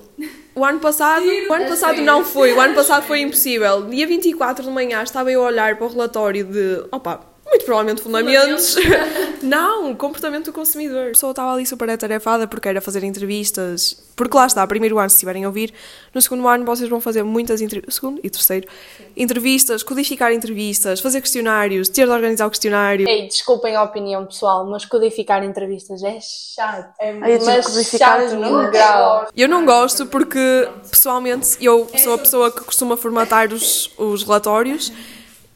O 0.54 0.64
ano 0.64 0.80
passado, 0.80 1.26
o 1.26 1.54
ano 1.54 1.68
passado 1.68 2.02
não 2.02 2.24
foi, 2.24 2.54
o 2.54 2.62
ano 2.62 2.76
passado 2.76 3.04
foi 3.04 3.22
impossível. 3.22 3.88
Dia 3.90 4.06
24 4.06 4.64
de 4.64 4.70
manhã 4.70 5.02
estava 5.02 5.32
eu 5.32 5.44
a 5.44 5.48
olhar 5.48 5.76
para 5.76 5.88
o 5.88 5.90
relatório 5.90 6.46
de, 6.46 6.86
opa, 6.92 7.22
muito 7.56 7.66
provavelmente 7.66 8.02
fundamentos. 8.02 8.76
não, 9.42 9.96
comportamento 9.96 10.46
do 10.46 10.54
consumidor. 10.54 11.08
A 11.08 11.10
pessoa 11.10 11.32
estava 11.32 11.54
ali 11.54 11.66
super 11.66 11.90
atarefada 11.90 12.48
porque 12.48 12.68
era 12.68 12.82
fazer 12.82 13.04
entrevistas. 13.04 13.98
Porque 14.16 14.36
lá 14.36 14.46
está, 14.46 14.66
primeiro 14.66 14.98
ano, 14.98 15.10
se 15.10 15.16
estiverem 15.16 15.44
a 15.44 15.48
ouvir, 15.48 15.74
no 16.14 16.22
segundo 16.22 16.48
ano 16.48 16.64
vocês 16.64 16.90
vão 16.90 17.02
fazer 17.02 17.24
muitas 17.24 17.60
entrevistas, 17.60 17.96
segundo 17.96 18.22
e 18.24 18.30
terceiro, 18.30 18.66
entrevistas, 19.16 19.84
codificar 19.84 20.32
entrevistas, 20.32 21.02
fazer 21.02 21.20
questionários, 21.20 21.90
ter 21.90 22.06
de 22.06 22.12
organizar 22.12 22.48
o 22.48 22.50
questionário. 22.50 23.08
Ei, 23.08 23.28
desculpem 23.28 23.76
a 23.76 23.84
opinião 23.84 24.26
pessoal, 24.26 24.66
mas 24.70 24.86
codificar 24.86 25.44
entrevistas 25.44 26.02
é 26.02 26.18
chato. 26.22 26.94
É 27.00 27.36
as 27.36 27.88
chato 27.88 28.36
num 28.36 28.72
grau. 28.72 29.28
Eu 29.36 29.50
não 29.50 29.66
gosto 29.66 30.06
porque, 30.06 30.70
pessoalmente, 30.90 31.58
eu 31.60 31.88
sou 31.98 32.14
a 32.14 32.18
pessoa 32.18 32.52
que 32.52 32.64
costuma 32.64 32.96
formatar 32.96 33.52
os, 33.52 33.92
os 33.98 34.24
relatórios 34.24 34.94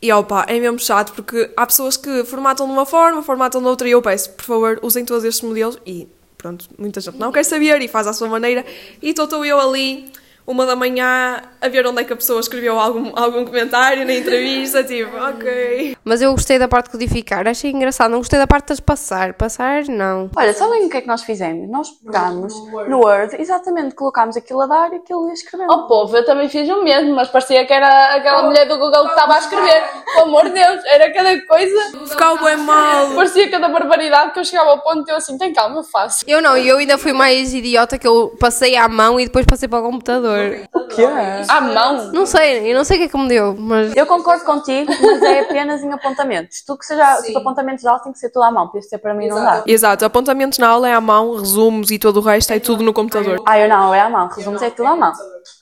e, 0.01 0.11
opa, 0.13 0.45
é 0.47 0.59
mesmo 0.59 0.79
chato 0.79 1.13
porque 1.13 1.51
há 1.57 1.65
pessoas 1.65 1.97
que 1.97 2.23
formatam 2.23 2.65
de 2.65 2.71
uma 2.71 2.85
forma, 2.85 3.21
formatam 3.21 3.61
de 3.61 3.67
outra 3.67 3.87
e 3.87 3.91
eu 3.91 4.01
peço, 4.01 4.31
por 4.31 4.45
favor, 4.45 4.79
usem 4.81 5.03
todos 5.03 5.25
estes 5.25 5.43
modelos 5.43 5.77
e, 5.85 6.07
pronto, 6.37 6.65
muita 6.77 7.01
gente 7.01 7.17
não 7.17 7.31
quer 7.31 7.43
saber 7.43 7.81
e 7.81 7.87
faz 7.87 8.07
à 8.07 8.13
sua 8.13 8.29
maneira. 8.29 8.65
E 9.01 9.09
estou 9.09 9.43
eu 9.43 9.59
ali, 9.59 10.09
uma 10.49 10.65
da 10.65 10.75
manhã, 10.75 11.43
a 11.61 11.67
ver 11.67 11.85
onde 11.85 12.01
é 12.01 12.03
que 12.03 12.11
a 12.11 12.15
pessoa 12.15 12.39
escreveu 12.39 12.79
algum, 12.79 13.11
algum 13.15 13.45
comentário 13.45 14.03
na 14.03 14.13
entrevista, 14.15 14.83
tipo, 14.83 15.15
ok. 15.15 15.95
Mas 16.03 16.23
eu 16.23 16.31
gostei 16.31 16.57
da 16.57 16.67
parte 16.67 16.85
de 16.85 16.91
codificar, 16.93 17.47
achei 17.47 17.69
engraçado. 17.69 18.09
Não 18.09 18.17
gostei 18.17 18.39
da 18.39 18.47
parte 18.47 18.73
de 18.73 18.81
passar. 18.81 19.35
Passar, 19.35 19.83
não. 19.83 20.31
Olha, 20.35 20.51
sabem 20.51 20.87
o 20.87 20.89
que 20.89 20.97
é 20.97 21.01
que 21.01 21.07
nós 21.07 21.21
fizemos? 21.21 21.69
Nós 21.69 21.91
pegámos 22.03 22.51
no 22.87 22.97
Word, 22.97 23.39
exatamente, 23.39 23.93
colocámos 23.93 24.35
aquilo 24.35 24.61
a 24.61 24.65
dar 24.65 24.91
e 24.91 24.95
aquilo 24.95 25.27
ia 25.27 25.33
escrever. 25.33 25.67
Oh 25.69 25.85
povo, 25.85 26.17
eu 26.17 26.25
também 26.25 26.49
fiz 26.49 26.67
o 26.67 26.83
mesmo, 26.83 27.15
mas 27.15 27.27
parecia 27.27 27.63
que 27.67 27.71
era 27.71 28.15
aquela 28.15 28.41
mulher 28.41 28.67
do 28.67 28.79
Google 28.79 29.03
que 29.03 29.09
estava 29.09 29.35
a 29.35 29.37
escrever. 29.37 29.83
Pelo 30.15 30.25
amor 30.29 30.45
de 30.45 30.55
Deus, 30.55 30.83
era 30.85 31.13
cada 31.13 31.45
coisa. 31.45 32.07
Ficava 32.07 32.43
bem 32.43 32.57
mal. 32.57 33.11
Parecia 33.13 33.51
cada 33.51 33.69
barbaridade 33.69 34.33
que 34.33 34.39
eu 34.39 34.45
chegava 34.45 34.71
ao 34.71 34.81
ponto 34.81 35.05
de 35.05 35.11
eu 35.11 35.17
assim, 35.17 35.37
tem 35.37 35.53
calma, 35.53 35.77
eu 35.77 35.83
faço. 35.83 36.25
Eu 36.27 36.41
não, 36.41 36.57
e 36.57 36.67
eu 36.67 36.79
ainda 36.79 36.97
fui 36.97 37.13
mais 37.13 37.53
idiota 37.53 37.99
que 37.99 38.07
eu 38.07 38.35
passei 38.39 38.75
à 38.75 38.87
mão 38.87 39.19
e 39.19 39.25
depois 39.25 39.45
passei 39.45 39.69
para 39.69 39.79
o 39.79 39.83
computador. 39.83 40.38
O 40.73 40.87
quê? 40.87 41.05
À 41.47 41.61
mão. 41.61 42.11
Não 42.11 42.25
sei, 42.25 42.71
eu 42.71 42.75
não 42.75 42.83
sei 42.83 42.97
o 42.97 42.99
que 42.99 43.05
é 43.05 43.09
que 43.09 43.17
me 43.17 43.27
deu, 43.27 43.55
mas. 43.57 43.95
Eu 43.95 44.05
concordo 44.05 44.43
contigo, 44.43 44.91
mas 45.01 45.21
é 45.23 45.39
apenas 45.41 45.83
em 45.83 45.91
apontamentos. 45.91 46.63
Tu 46.65 46.77
que 46.77 46.85
seja, 46.85 47.21
tipo, 47.21 47.39
apontamentos 47.39 47.81
de 47.81 47.87
aula 47.87 47.99
tem 48.01 48.11
que 48.11 48.19
ser 48.19 48.29
tudo 48.29 48.43
à 48.43 48.51
mão, 48.51 48.67
por 48.67 48.79
isso 48.79 48.89
ser 48.89 48.97
para 48.97 49.13
mim 49.13 49.27
não 49.27 49.37
dá. 49.37 49.63
Exato, 49.65 50.05
apontamentos 50.05 50.59
na 50.59 50.67
aula 50.69 50.89
é 50.89 50.93
à 50.93 51.01
mão, 51.01 51.35
resumos 51.35 51.91
e 51.91 51.99
todo 51.99 52.17
o 52.17 52.21
resto 52.21 52.51
é 52.53 52.59
tudo 52.59 52.83
no 52.83 52.93
computador. 52.93 53.41
Ah, 53.45 53.59
eu 53.59 53.69
não, 53.69 53.93
é 53.93 54.01
à 54.01 54.09
mão. 54.09 54.27
Resumos 54.27 54.61
é 54.61 54.69
tudo 54.69 54.87
à 54.87 54.95
mão. 54.95 55.13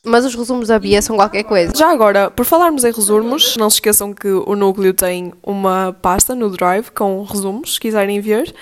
Mas 0.04 0.26
os 0.26 0.36
resumos 0.36 0.68
da 0.70 0.80
Bia 0.80 1.02
são 1.02 1.16
qualquer 1.16 1.44
coisa. 1.44 1.74
Já 1.76 1.92
agora, 1.92 2.32
por 2.32 2.46
falarmos 2.46 2.84
em 2.84 2.92
resumos, 2.92 3.56
não 3.58 3.70
se 3.70 3.76
esqueçam 3.76 4.14
que 4.14 4.28
o 4.28 4.56
núcleo 4.56 4.94
tem 4.94 5.34
uma 5.44 5.96
pasta 6.02 6.34
no 6.34 6.50
Drive 6.50 6.90
com 6.92 7.24
resumos, 7.24 7.76
se 7.76 7.80
quiserem 7.80 8.20
ver. 8.20 8.54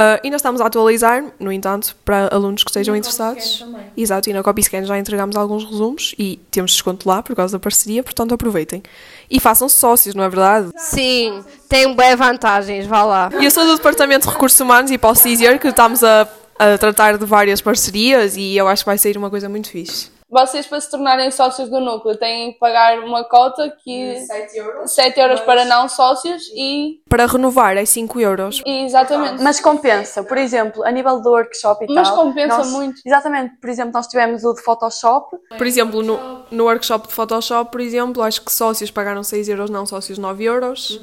Ah, 0.00 0.20
ainda 0.22 0.36
estamos 0.36 0.60
a 0.60 0.66
atualizar, 0.66 1.24
no 1.40 1.50
entanto, 1.50 1.96
para 2.04 2.32
alunos 2.32 2.62
que 2.62 2.70
estejam 2.70 2.94
interessados. 2.94 3.66
Exato, 3.96 4.30
e 4.30 4.32
na 4.32 4.44
CopyScan 4.44 4.84
já 4.84 4.96
entregamos 4.96 5.34
alguns 5.34 5.64
resumos 5.64 6.14
e 6.16 6.38
temos 6.52 6.70
desconto 6.70 7.08
lá 7.08 7.20
por 7.20 7.34
causa 7.34 7.58
da 7.58 7.60
parceria, 7.60 8.00
portanto 8.00 8.32
aproveitem. 8.32 8.80
E 9.28 9.40
façam-se 9.40 9.74
sócios, 9.74 10.14
não 10.14 10.22
é 10.22 10.28
verdade? 10.28 10.70
Sim, 10.76 11.42
tem 11.68 11.96
bem 11.96 12.14
vantagens, 12.14 12.86
vá 12.86 13.02
lá. 13.02 13.28
E 13.40 13.44
eu 13.44 13.50
sou 13.50 13.66
do 13.66 13.74
Departamento 13.74 14.28
de 14.28 14.32
Recursos 14.32 14.60
Humanos 14.60 14.92
e 14.92 14.96
posso 14.96 15.28
dizer 15.28 15.58
que 15.58 15.66
estamos 15.66 16.04
a, 16.04 16.28
a 16.56 16.78
tratar 16.78 17.18
de 17.18 17.26
várias 17.26 17.60
parcerias 17.60 18.36
e 18.36 18.56
eu 18.56 18.68
acho 18.68 18.84
que 18.84 18.90
vai 18.90 18.98
sair 18.98 19.18
uma 19.18 19.28
coisa 19.28 19.48
muito 19.48 19.68
fixe. 19.68 20.12
Vocês, 20.30 20.66
para 20.66 20.78
se 20.78 20.90
tornarem 20.90 21.30
sócios 21.30 21.70
do 21.70 21.80
núcleo, 21.80 22.14
têm 22.16 22.52
que 22.52 22.58
pagar 22.58 22.98
uma 23.00 23.24
cota 23.24 23.74
que. 23.82 24.20
7 24.26 24.56
euros. 24.58 24.90
7 24.92 25.18
euros 25.20 25.40
para 25.40 25.64
não 25.64 25.88
sócios 25.88 26.42
e. 26.54 27.00
Para 27.08 27.24
renovar 27.24 27.78
é 27.78 27.84
5 27.86 28.20
euros. 28.20 28.60
e 28.66 28.84
exatamente. 28.84 29.42
Mas 29.42 29.58
compensa, 29.58 30.22
por 30.22 30.36
exemplo, 30.36 30.84
a 30.84 30.90
nível 30.90 31.20
do 31.22 31.30
workshop 31.30 31.86
e 31.88 31.94
Mas 31.94 32.08
tal. 32.08 32.16
compensa 32.24 32.58
nós- 32.58 32.70
muito. 32.70 33.00
Exatamente, 33.06 33.56
por 33.58 33.70
exemplo, 33.70 33.92
nós 33.94 34.06
tivemos 34.06 34.44
o 34.44 34.52
de 34.52 34.62
Photoshop. 34.62 35.34
Por 35.56 35.66
exemplo, 35.66 36.02
no, 36.02 36.18
no 36.50 36.64
workshop 36.64 37.08
de 37.08 37.14
Photoshop, 37.14 37.70
por 37.72 37.80
exemplo, 37.80 38.22
acho 38.22 38.42
que 38.42 38.52
sócios 38.52 38.90
pagaram 38.90 39.22
6 39.22 39.48
euros, 39.48 39.70
não 39.70 39.86
sócios 39.86 40.18
9 40.18 40.44
euros. 40.44 41.00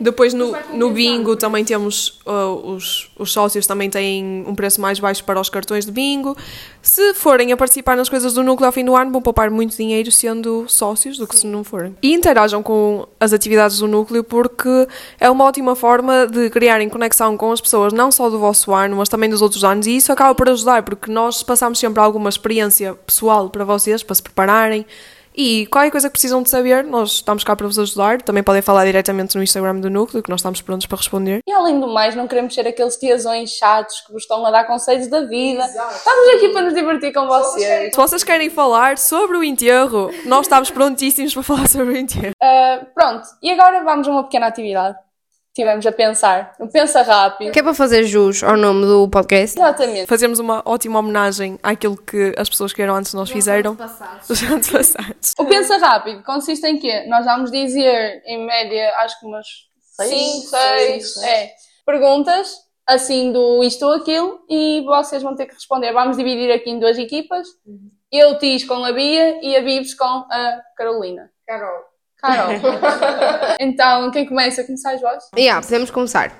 Depois 0.00 0.34
no, 0.34 0.50
no 0.72 0.90
bingo 0.90 1.36
também 1.36 1.64
temos, 1.64 2.20
uh, 2.26 2.72
os, 2.72 3.08
os 3.16 3.32
sócios 3.32 3.68
também 3.68 3.88
têm 3.88 4.44
um 4.48 4.54
preço 4.56 4.80
mais 4.80 4.98
baixo 4.98 5.22
para 5.22 5.40
os 5.40 5.48
cartões 5.48 5.86
de 5.86 5.92
bingo. 5.92 6.36
Se 6.84 7.14
forem 7.14 7.50
a 7.50 7.56
participar 7.56 7.96
nas 7.96 8.10
coisas 8.10 8.34
do 8.34 8.42
núcleo 8.42 8.66
ao 8.66 8.72
fim 8.72 8.84
do 8.84 8.94
ano, 8.94 9.10
vão 9.10 9.22
poupar 9.22 9.50
muito 9.50 9.74
dinheiro 9.74 10.12
sendo 10.12 10.66
sócios 10.68 11.16
do 11.16 11.26
que 11.26 11.34
se 11.34 11.46
não 11.46 11.64
forem. 11.64 11.96
E 12.02 12.12
interajam 12.12 12.62
com 12.62 13.08
as 13.18 13.32
atividades 13.32 13.78
do 13.78 13.88
núcleo 13.88 14.22
porque 14.22 14.86
é 15.18 15.30
uma 15.30 15.44
ótima 15.44 15.74
forma 15.74 16.26
de 16.26 16.50
criarem 16.50 16.90
conexão 16.90 17.38
com 17.38 17.50
as 17.50 17.60
pessoas, 17.60 17.94
não 17.94 18.12
só 18.12 18.28
do 18.28 18.38
vosso 18.38 18.74
ano, 18.74 18.96
mas 18.96 19.08
também 19.08 19.30
dos 19.30 19.40
outros 19.40 19.64
anos. 19.64 19.86
E 19.86 19.96
isso 19.96 20.12
acaba 20.12 20.34
por 20.34 20.46
ajudar, 20.50 20.82
porque 20.82 21.10
nós 21.10 21.42
passamos 21.42 21.78
sempre 21.78 22.02
alguma 22.02 22.28
experiência 22.28 22.94
pessoal 23.06 23.48
para 23.48 23.64
vocês, 23.64 24.02
para 24.02 24.14
se 24.14 24.22
prepararem. 24.22 24.84
E 25.34 25.66
qualquer 25.66 25.90
coisa 25.90 26.08
que 26.08 26.12
precisam 26.12 26.42
de 26.42 26.48
saber, 26.48 26.84
nós 26.84 27.14
estamos 27.14 27.42
cá 27.42 27.56
para 27.56 27.66
vos 27.66 27.78
ajudar. 27.78 28.22
Também 28.22 28.42
podem 28.42 28.62
falar 28.62 28.84
diretamente 28.84 29.36
no 29.36 29.42
Instagram 29.42 29.80
do 29.80 29.90
núcleo, 29.90 30.22
que 30.22 30.30
nós 30.30 30.40
estamos 30.40 30.62
prontos 30.62 30.86
para 30.86 30.96
responder. 30.96 31.40
E 31.46 31.52
além 31.52 31.80
do 31.80 31.88
mais, 31.88 32.14
não 32.14 32.28
queremos 32.28 32.54
ser 32.54 32.66
aqueles 32.68 32.96
tiazões 32.96 33.50
chatos 33.50 34.00
que 34.02 34.12
vos 34.12 34.22
estão 34.22 34.46
a 34.46 34.50
dar 34.50 34.64
conselhos 34.64 35.08
da 35.08 35.22
vida. 35.22 35.64
Estamos 35.64 36.28
aqui 36.36 36.48
para 36.50 36.62
nos 36.62 36.74
divertir 36.74 37.12
com 37.12 37.26
vocês. 37.26 37.90
Se 37.92 37.96
vocês 37.96 38.22
querem 38.22 38.48
falar 38.48 38.96
sobre 38.96 39.36
o 39.36 39.42
enterro, 39.42 40.10
nós 40.24 40.42
estamos 40.42 40.70
prontíssimos 40.70 41.34
para 41.34 41.42
falar 41.42 41.68
sobre 41.68 41.94
o 41.94 41.96
enterro. 41.96 42.32
Uh, 42.40 42.86
pronto, 42.94 43.26
e 43.42 43.50
agora 43.50 43.82
vamos 43.82 44.06
a 44.06 44.10
uma 44.10 44.24
pequena 44.24 44.46
atividade. 44.46 44.96
Tivemos 45.54 45.86
a 45.86 45.92
pensar. 45.92 46.52
Um 46.58 46.66
pensa 46.66 47.02
rápido. 47.02 47.52
Que 47.52 47.60
é 47.60 47.62
para 47.62 47.74
fazer 47.74 48.02
jus 48.04 48.42
ao 48.42 48.56
nome 48.56 48.86
do 48.86 49.08
podcast. 49.08 49.56
Exatamente. 49.56 50.06
Fazemos 50.06 50.40
uma 50.40 50.60
ótima 50.64 50.98
homenagem 50.98 51.58
àquilo 51.62 51.96
que 51.96 52.34
as 52.36 52.48
pessoas 52.48 52.72
que 52.72 52.82
eram 52.82 52.96
antes 52.96 53.12
de 53.12 53.16
nós 53.16 53.30
fizeram. 53.30 53.76
Os 54.28 54.42
anos 54.42 54.68
passados. 54.68 55.32
O 55.38 55.44
pensa 55.46 55.76
rápido 55.76 56.24
consiste 56.24 56.66
em 56.66 56.76
quê? 56.78 57.04
Nós 57.06 57.24
vamos 57.24 57.52
dizer, 57.52 58.20
em 58.26 58.44
média, 58.44 58.92
acho 58.98 59.20
que 59.20 59.26
umas 59.26 59.46
Seis? 59.94 60.10
5, 60.10 60.46
Seis, 60.48 61.14
6, 61.14 61.24
é, 61.24 61.52
perguntas, 61.86 62.52
assim, 62.84 63.30
do 63.30 63.62
isto 63.62 63.86
ou 63.86 63.92
aquilo, 63.92 64.40
e 64.50 64.82
vocês 64.84 65.22
vão 65.22 65.36
ter 65.36 65.46
que 65.46 65.54
responder. 65.54 65.92
Vamos 65.92 66.16
dividir 66.16 66.50
aqui 66.50 66.70
em 66.70 66.80
duas 66.80 66.98
equipas. 66.98 67.46
Eu, 68.10 68.36
Tis, 68.38 68.64
com 68.64 68.84
a 68.84 68.92
Bia, 68.92 69.38
e 69.40 69.56
a 69.56 69.60
Bibs 69.60 69.94
com 69.94 70.04
a 70.04 70.60
Carolina. 70.76 71.30
Carol. 71.46 71.93
Carol. 72.24 72.54
então, 73.60 74.10
quem 74.10 74.26
começa? 74.26 74.64
Começais 74.64 75.00
vós? 75.00 75.24
Yeah, 75.36 75.60
podemos 75.60 75.90
começar. 75.90 76.32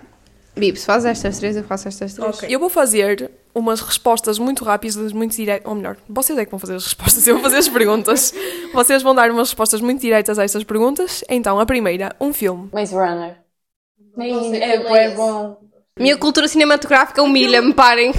Bibs, 0.56 0.84
faz 0.84 1.04
estas 1.04 1.38
três, 1.38 1.56
eu 1.56 1.64
faço 1.64 1.88
estas 1.88 2.14
três. 2.14 2.42
Eu 2.44 2.60
vou 2.60 2.68
fazer 2.68 3.30
umas 3.54 3.80
respostas 3.80 4.38
muito 4.38 4.64
rápidas, 4.64 5.12
muito 5.12 5.34
diretas. 5.34 5.68
Ou 5.68 5.74
melhor, 5.74 5.96
vocês 6.08 6.38
é 6.38 6.44
que 6.44 6.50
vão 6.50 6.60
fazer 6.60 6.76
as 6.76 6.84
respostas, 6.84 7.26
eu 7.26 7.34
vou 7.34 7.42
fazer 7.42 7.58
as 7.58 7.68
perguntas. 7.68 8.32
Vocês 8.74 9.04
vão 9.04 9.14
dar 9.14 9.30
umas 9.30 9.50
respostas 9.50 9.80
muito 9.80 10.00
diretas 10.00 10.36
a 10.36 10.42
estas 10.42 10.64
perguntas. 10.64 11.22
Então, 11.28 11.60
a 11.60 11.66
primeira, 11.66 12.14
um 12.20 12.32
filme. 12.32 12.68
Maze 12.72 12.92
Runner. 12.92 13.36
É, 14.18 14.74
é 14.74 15.14
bom. 15.14 15.63
Minha 15.96 16.16
cultura 16.18 16.48
cinematográfica 16.48 17.22
humilha-me, 17.22 17.72
parem. 17.72 18.12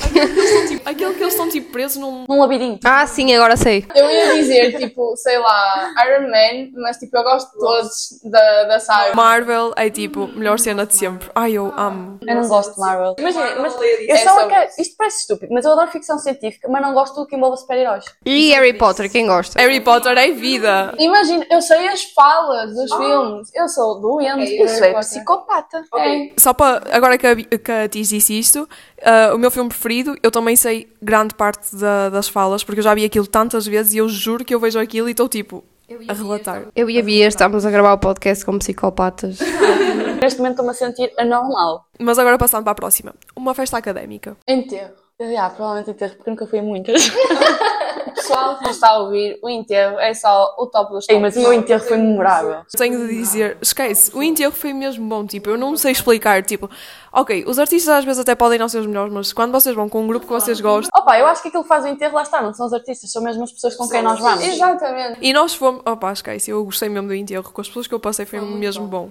Aquele 0.85 1.13
que 1.13 1.21
eles 1.21 1.33
estão 1.33 1.49
tipo 1.51 1.73
presos 1.73 1.97
num. 1.97 2.23
Num 2.25 2.39
labirinto. 2.39 2.79
ah, 2.87 3.05
sim, 3.05 3.35
agora 3.35 3.57
sei. 3.57 3.85
Eu 3.93 4.09
ia 4.09 4.33
dizer, 4.35 4.77
tipo, 4.77 5.13
sei 5.17 5.37
lá, 5.37 5.93
Iron 6.07 6.29
Man, 6.29 6.71
mas 6.81 6.95
tipo, 6.95 7.17
eu 7.17 7.23
gosto 7.23 7.51
de 7.51 7.59
todos 7.59 7.91
da, 8.31 8.63
da 8.63 8.79
saga. 8.79 9.13
Marvel 9.13 9.73
é 9.75 9.89
tipo, 9.89 10.25
melhor 10.27 10.57
cena 10.57 10.85
de 10.85 10.95
sempre. 10.95 11.29
Ai, 11.35 11.51
eu 11.51 11.73
amo. 11.75 12.17
Eu 12.25 12.35
não 12.35 12.47
gosto 12.47 12.75
de 12.75 12.79
Marvel. 12.79 13.13
Imagina, 13.19 13.55
mas 13.59 13.75
eu 13.75 13.81
É 14.07 14.17
só 14.19 14.29
sobre 14.35 14.55
quero... 14.55 14.71
Isto 14.79 14.95
parece 14.97 15.19
estúpido, 15.19 15.53
mas 15.53 15.65
eu 15.65 15.73
adoro 15.73 15.91
ficção 15.91 16.17
científica, 16.17 16.69
mas 16.69 16.81
não 16.81 16.93
gosto 16.93 17.15
do 17.15 17.27
que 17.27 17.35
envolve 17.35 17.57
super-heróis. 17.57 18.05
E 18.25 18.51
Harry 18.51 18.73
Potter, 18.73 19.11
quem 19.11 19.27
gosta? 19.27 19.59
Harry 19.59 19.81
Potter 19.81 20.17
é 20.17 20.31
vida. 20.31 20.93
Imagina, 20.97 21.45
eu 21.51 21.61
sei 21.61 21.89
as 21.89 22.03
falas 22.05 22.73
dos 22.73 22.93
filmes. 22.95 23.49
Eu 23.53 23.67
sou 23.67 23.99
doente. 23.99 24.55
é 24.55 24.65
Potter. 24.65 24.99
psicopata. 24.99 25.83
É. 25.97 26.29
Só 26.37 26.53
para. 26.53 26.81
Agora 26.95 27.17
que 27.17 27.27
a, 27.71 27.75
que 27.77 27.85
a 27.85 27.89
Tis 27.89 28.09
disse 28.09 28.37
isto, 28.37 28.67
ah, 29.03 29.31
o 29.33 29.37
meu 29.37 29.49
filme 29.51 29.69
preferido, 29.69 30.15
eu 30.23 30.31
também 30.31 30.55
sei 30.55 30.87
grande 31.01 31.33
parte 31.35 31.75
da- 31.75 32.09
das 32.09 32.27
falas, 32.27 32.63
porque 32.63 32.79
eu 32.79 32.83
já 32.83 32.93
vi 32.93 33.03
aquilo 33.05 33.27
tantas 33.27 33.65
vezes 33.65 33.93
e 33.93 33.97
eu 33.97 34.07
juro 34.09 34.43
que 34.45 34.53
eu 34.53 34.59
vejo 34.59 34.79
aquilo 34.79 35.07
e 35.07 35.11
estou 35.11 35.27
tipo 35.29 35.63
a 36.07 36.13
relatar. 36.13 36.63
Eu 36.75 36.89
e 36.89 36.97
a 36.99 37.03
Bia 37.03 37.27
estamos 37.27 37.65
a 37.65 37.69
gravar 37.71 37.93
o 37.93 37.97
podcast 37.99 38.43
como 38.45 38.59
psicopatas. 38.59 39.37
Neste 40.21 40.39
momento 40.39 40.53
estou-me 40.53 40.71
a 40.71 40.73
sentir 40.73 41.11
anormal. 41.17 41.85
Mas 41.99 42.17
agora 42.17 42.37
passando 42.37 42.63
para 42.63 42.71
a 42.71 42.75
próxima. 42.75 43.13
Uma 43.35 43.53
festa 43.53 43.77
académica. 43.77 44.35
Enterro. 44.47 44.93
Ah, 45.39 45.49
provavelmente 45.49 45.91
enterro, 45.91 46.15
porque 46.15 46.29
nunca 46.29 46.47
fui 46.47 46.59
a 46.59 46.63
muitas. 46.63 47.09
Pessoal 48.27 48.57
que 48.57 48.69
está 48.69 48.89
a 48.89 48.99
ouvir, 48.99 49.37
o 49.41 49.49
enterro 49.49 49.99
é 49.99 50.13
só 50.13 50.55
o 50.57 50.65
top 50.67 50.91
dos 50.91 51.07
Ei, 51.07 51.15
tops. 51.15 51.21
mas 51.21 51.35
o 51.35 51.39
meu 51.39 51.53
enterro 51.53 51.83
foi 51.83 51.97
memorável. 51.97 52.61
Tenho 52.75 53.07
de 53.07 53.13
dizer, 53.13 53.57
esquece, 53.61 54.11
o 54.15 54.23
enterro 54.23 54.51
foi 54.51 54.73
mesmo 54.73 55.07
bom, 55.07 55.25
tipo, 55.25 55.49
eu 55.49 55.57
não 55.57 55.77
sei 55.77 55.91
explicar, 55.91 56.43
tipo, 56.43 56.69
ok, 57.11 57.45
os 57.47 57.59
artistas 57.59 57.93
às 57.93 58.05
vezes 58.05 58.19
até 58.19 58.33
podem 58.33 58.57
não 58.57 58.67
ser 58.67 58.79
os 58.79 58.87
melhores, 58.87 59.13
mas 59.13 59.31
quando 59.31 59.51
vocês 59.51 59.75
vão 59.75 59.87
com 59.87 60.01
um 60.01 60.07
grupo 60.07 60.25
que 60.25 60.33
vocês 60.33 60.59
gostam, 60.59 60.89
Opa, 60.99 61.19
eu 61.19 61.27
acho 61.27 61.41
que 61.41 61.49
aquilo 61.49 61.63
que 61.63 61.69
faz 61.69 61.83
o 61.83 61.87
enterro 61.87 62.15
lá 62.15 62.23
está, 62.23 62.41
não 62.41 62.53
são 62.53 62.65
os 62.65 62.73
artistas, 62.73 63.11
são 63.11 63.21
mesmo 63.21 63.43
as 63.43 63.51
pessoas 63.51 63.75
com 63.75 63.87
quem 63.87 64.01
nós 64.01 64.19
vamos. 64.19 64.43
Exatamente. 64.43 65.19
e 65.21 65.31
nós 65.31 65.53
fomos, 65.53 65.81
opa, 65.85 66.11
esquece, 66.11 66.49
eu 66.49 66.63
gostei 66.65 66.89
mesmo 66.89 67.07
do 67.07 67.13
enterro, 67.15 67.43
com 67.51 67.61
as 67.61 67.67
pessoas 67.67 67.87
que 67.87 67.93
eu 67.93 67.99
passei 67.99 68.25
foi 68.25 68.41
mesmo 68.41 68.87
bom. 68.87 69.09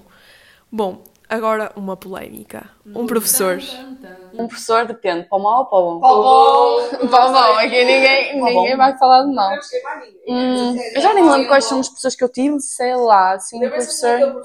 Bom, 0.71 1.03
agora 1.29 1.73
uma 1.77 1.97
polémica. 1.97 2.71
Um 2.87 3.07
professor. 3.07 3.59
Um 4.35 4.49
professor 4.49 4.85
depende, 4.85 5.29
para 5.29 5.39
o 5.39 5.43
mal 5.43 5.61
ou 5.61 5.67
para 5.67 5.79
o 5.79 6.01
bom. 6.01 6.01
Bom, 6.01 7.07
bom, 7.07 7.33
bom. 7.33 7.59
Aqui 7.59 7.85
ninguém, 7.85 8.43
ninguém 8.43 8.77
vai 8.77 8.97
falar 8.99 9.23
de 9.25 9.33
mal. 9.33 9.51
Hum, 10.27 10.77
eu 10.95 11.01
já 11.01 11.15
nem 11.15 11.25
lembro 11.29 11.49
quais 11.49 11.65
são 11.65 11.81
as 11.81 11.89
pessoas 11.89 12.17
que 12.17 12.25
eu 12.25 12.29
tive. 12.29 12.59
Sei 12.61 12.95
lá, 12.97 13.35
assim, 13.35 13.57
um 13.57 13.69
professor. 13.69 14.43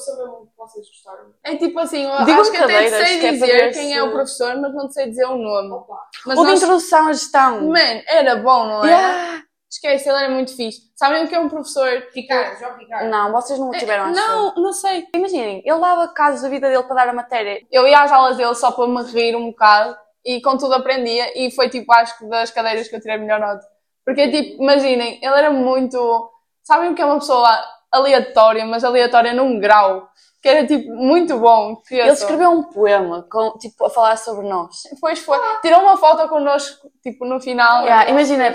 É 1.43 1.55
tipo 1.55 1.79
assim, 1.79 2.03
eu 2.03 2.25
Digam 2.25 2.41
acho 2.41 2.51
que 2.51 2.57
até 2.57 2.89
sei 2.89 3.19
que 3.19 3.25
é 3.25 3.37
para 3.37 3.47
dizer 3.47 3.71
quem 3.73 3.95
é 3.95 4.03
o 4.03 4.11
professor, 4.11 4.55
mas 4.57 4.73
não 4.73 4.89
sei 4.89 5.09
dizer 5.09 5.25
o 5.25 5.37
nome. 5.37 5.85
Mas 6.25 6.37
O 6.37 6.45
de 6.45 6.51
introdução 6.53 7.07
à 7.07 7.13
gestão. 7.13 7.67
Man, 7.67 8.01
era 8.07 8.35
bom, 8.35 8.65
não 8.67 8.85
é? 8.85 9.43
Esquece, 9.69 10.09
ele 10.09 10.17
era 10.17 10.33
muito 10.33 10.55
fixe. 10.55 10.81
Sabem 10.95 11.23
o 11.23 11.27
que 11.27 11.35
é 11.35 11.39
um 11.39 11.47
professor? 11.47 12.01
Tipo, 12.11 12.33
Não, 13.07 13.31
vocês 13.31 13.59
não 13.59 13.69
o 13.69 13.71
tiveram 13.71 14.05
acho 14.05 14.19
eu. 14.19 14.27
não, 14.27 14.55
não 14.55 14.73
sei. 14.73 15.07
Imaginem, 15.13 15.61
ele 15.63 15.79
dava 15.79 16.07
casos 16.07 16.41
da 16.41 16.49
vida 16.49 16.67
dele 16.67 16.83
para 16.83 16.95
dar 16.95 17.09
a 17.09 17.13
matéria. 17.13 17.61
Eu 17.71 17.87
ia 17.87 18.01
às 18.01 18.11
aulas 18.11 18.35
dele 18.35 18.55
só 18.55 18.71
para 18.71 18.87
me 18.87 19.03
rir 19.03 19.35
um 19.35 19.51
bocado 19.51 19.95
e 20.25 20.41
com 20.41 20.57
tudo 20.57 20.73
aprendia 20.73 21.31
e 21.37 21.51
foi 21.51 21.69
tipo, 21.69 21.91
acho 21.93 22.17
que 22.17 22.25
das 22.27 22.49
cadeiras 22.49 22.87
que 22.87 22.95
eu 22.95 22.99
tirei 22.99 23.17
a 23.17 23.19
melhor 23.19 23.39
nota. 23.39 23.63
Porque 24.03 24.27
tipo, 24.31 24.63
imaginem, 24.63 25.19
ele 25.21 25.35
era 25.35 25.51
muito. 25.51 26.31
Sabem 26.63 26.89
o 26.91 26.95
que 26.95 27.01
é 27.01 27.05
uma 27.05 27.19
pessoa 27.19 27.47
aleatória, 27.91 28.65
mas 28.65 28.83
aleatória 28.83 29.33
num 29.33 29.59
grau? 29.59 30.08
Que 30.41 30.47
era 30.47 30.65
tipo 30.65 30.93
muito 30.93 31.37
bom. 31.37 31.75
que 31.75 31.95
Ele 31.95 32.11
escreveu 32.11 32.51
um 32.51 32.63
poema, 32.63 33.27
com, 33.29 33.57
tipo, 33.57 33.85
a 33.85 33.89
falar 33.89 34.17
sobre 34.17 34.47
nós. 34.47 34.83
Depois 34.91 35.19
foi, 35.19 35.37
tirou 35.61 35.81
uma 35.81 35.97
foto 35.97 36.27
connosco, 36.29 36.89
tipo, 37.03 37.25
no 37.25 37.41
final. 37.41 37.83
Yeah, 37.83 38.09
imagina, 38.09 38.45
é 38.45 38.51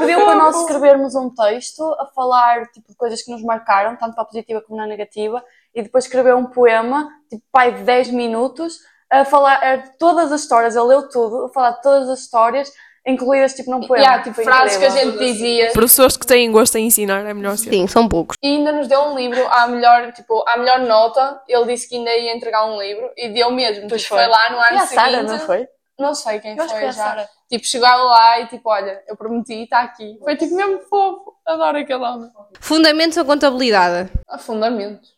pediu 0.00 0.24
para 0.24 0.34
nós 0.34 0.60
escrevermos 0.60 1.14
um 1.14 1.34
texto 1.34 1.82
a 1.98 2.06
falar 2.14 2.66
tipo, 2.70 2.88
de 2.88 2.96
coisas 2.96 3.22
que 3.22 3.30
nos 3.30 3.42
marcaram, 3.42 3.96
tanto 3.96 4.14
para 4.14 4.24
a 4.24 4.26
positiva 4.26 4.60
como 4.60 4.78
na 4.78 4.86
negativa, 4.86 5.42
e 5.74 5.82
depois 5.82 6.04
escreveu 6.04 6.36
um 6.36 6.46
poema, 6.46 7.08
tipo, 7.30 7.42
pai 7.50 7.72
de 7.72 7.82
10 7.82 8.10
minutos, 8.10 8.78
a 9.10 9.24
falar 9.24 9.76
de 9.76 9.98
todas 9.98 10.32
as 10.32 10.42
histórias, 10.42 10.76
ele 10.76 10.86
leu 10.86 11.08
tudo, 11.08 11.46
a 11.46 11.48
falar 11.48 11.70
de 11.70 11.82
todas 11.82 12.08
as 12.10 12.20
histórias, 12.20 12.70
incluídas 13.06 13.54
tipo 13.54 13.70
num 13.70 13.80
poema. 13.86 14.04
Yeah, 14.04 14.22
tipo, 14.24 14.42
frases 14.42 14.76
que 14.76 14.84
a 14.84 14.88
incrível. 14.88 15.12
gente 15.12 15.32
dizia. 15.32 15.72
Professores 15.72 16.16
que 16.16 16.26
têm 16.26 16.50
gosto 16.50 16.76
em 16.76 16.86
ensinar 16.86 17.24
é 17.24 17.32
melhor 17.32 17.56
ser. 17.56 17.70
Sim, 17.70 17.86
são 17.86 18.08
poucos. 18.08 18.36
E 18.42 18.46
ainda 18.48 18.72
nos 18.72 18.88
deu 18.88 19.00
um 19.02 19.16
livro 19.16 19.46
à 19.48 19.66
melhor, 19.68 20.12
tipo, 20.12 20.44
à 20.48 20.56
melhor 20.56 20.80
nota. 20.80 21.40
Ele 21.48 21.64
disse 21.66 21.88
que 21.88 21.96
ainda 21.96 22.14
ia 22.14 22.34
entregar 22.34 22.64
um 22.66 22.80
livro 22.80 23.10
e 23.16 23.28
deu 23.28 23.50
mesmo. 23.50 23.88
Pois 23.88 24.02
tipo, 24.02 24.14
foi. 24.14 24.24
foi 24.24 24.28
lá 24.32 24.50
no 24.50 24.56
Foi 24.58 24.68
ano 24.68 24.78
a 24.78 24.86
Sara, 24.86 25.10
seguinte. 25.12 25.30
não 25.30 25.38
foi? 25.38 25.68
Não 25.98 26.14
sei 26.14 26.40
quem 26.40 26.56
que 26.56 26.60
foi 26.62 26.68
foi 26.68 26.84
a 26.84 26.86
já. 26.90 26.92
Sara. 26.92 27.28
Tipo, 27.48 27.64
chegava 27.64 28.02
lá 28.02 28.40
e 28.40 28.46
tipo, 28.48 28.68
olha, 28.68 29.02
eu 29.06 29.16
prometi, 29.16 29.62
está 29.62 29.80
aqui. 29.80 30.18
Foi 30.22 30.36
tipo 30.36 30.54
mesmo 30.56 30.80
fofo. 30.80 31.32
Adoro 31.46 31.78
aquele 31.78 32.02
homem. 32.04 32.28
Fundamentos 32.60 33.16
ou 33.16 33.24
contabilidade? 33.24 34.10
Ah, 34.28 34.36
fundamentos. 34.36 35.14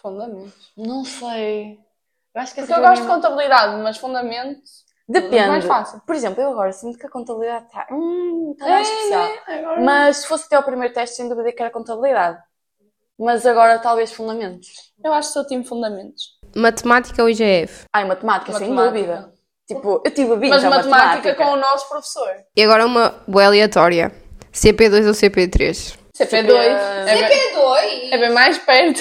Fundamentos. 0.00 0.70
Não 0.76 1.04
sei. 1.04 1.78
Eu 2.34 2.40
acho 2.40 2.54
que 2.54 2.60
Porque 2.60 2.72
eu 2.72 2.76
a 2.76 2.88
gosto 2.88 3.02
de 3.02 3.08
contabilidade, 3.08 3.82
mas 3.82 3.98
fundamentos. 3.98 4.84
Depende. 5.10 5.48
mais 5.48 5.64
fácil. 5.64 6.00
Por 6.06 6.14
exemplo, 6.14 6.40
eu 6.42 6.50
agora 6.50 6.72
sinto 6.72 6.98
que 6.98 7.06
a 7.06 7.10
contabilidade 7.10 7.66
está 7.66 7.86
hum, 7.90 8.54
tá 8.58 8.66
É, 8.66 8.70
mais 8.70 8.88
especial. 8.88 9.22
né? 9.28 9.38
Agora- 9.58 9.80
Mas 9.80 10.16
se 10.18 10.26
fosse 10.26 10.44
até 10.46 10.58
o 10.58 10.62
primeiro 10.62 10.94
teste, 10.94 11.16
sem 11.16 11.28
dúvida 11.28 11.52
que 11.52 11.60
era 11.62 11.70
contabilidade. 11.70 12.38
Mas 13.18 13.44
agora 13.44 13.78
talvez 13.78 14.12
fundamentos. 14.12 14.68
Eu 15.04 15.12
acho 15.12 15.28
que 15.28 15.34
sou 15.34 15.46
time 15.46 15.64
fundamentos. 15.64 16.38
Matemática 16.56 17.22
ou 17.22 17.28
IGF? 17.28 17.84
Ai, 17.92 18.04
matemática, 18.06 18.52
sem 18.52 18.70
Matemática. 18.70 19.14
dúvida. 19.16 19.32
Tipo, 19.68 20.02
eu 20.04 20.10
tive 20.14 20.36
20 20.36 20.50
Mas 20.50 20.64
a 20.64 20.70
matemática, 20.70 21.34
com 21.34 21.44
o 21.44 21.56
nosso 21.56 21.88
professor. 21.88 22.28
E 22.56 22.62
agora 22.62 22.86
uma 22.86 23.22
boa 23.28 23.44
aleatória. 23.46 24.10
CP2 24.52 25.06
ou 25.06 25.12
CP3? 25.12 25.96
CP2. 26.16 26.50
É 26.50 27.14
bem, 27.14 27.28
CP2? 27.28 28.12
é 28.12 28.18
bem 28.18 28.30
mais 28.32 28.58
perto. 28.58 29.00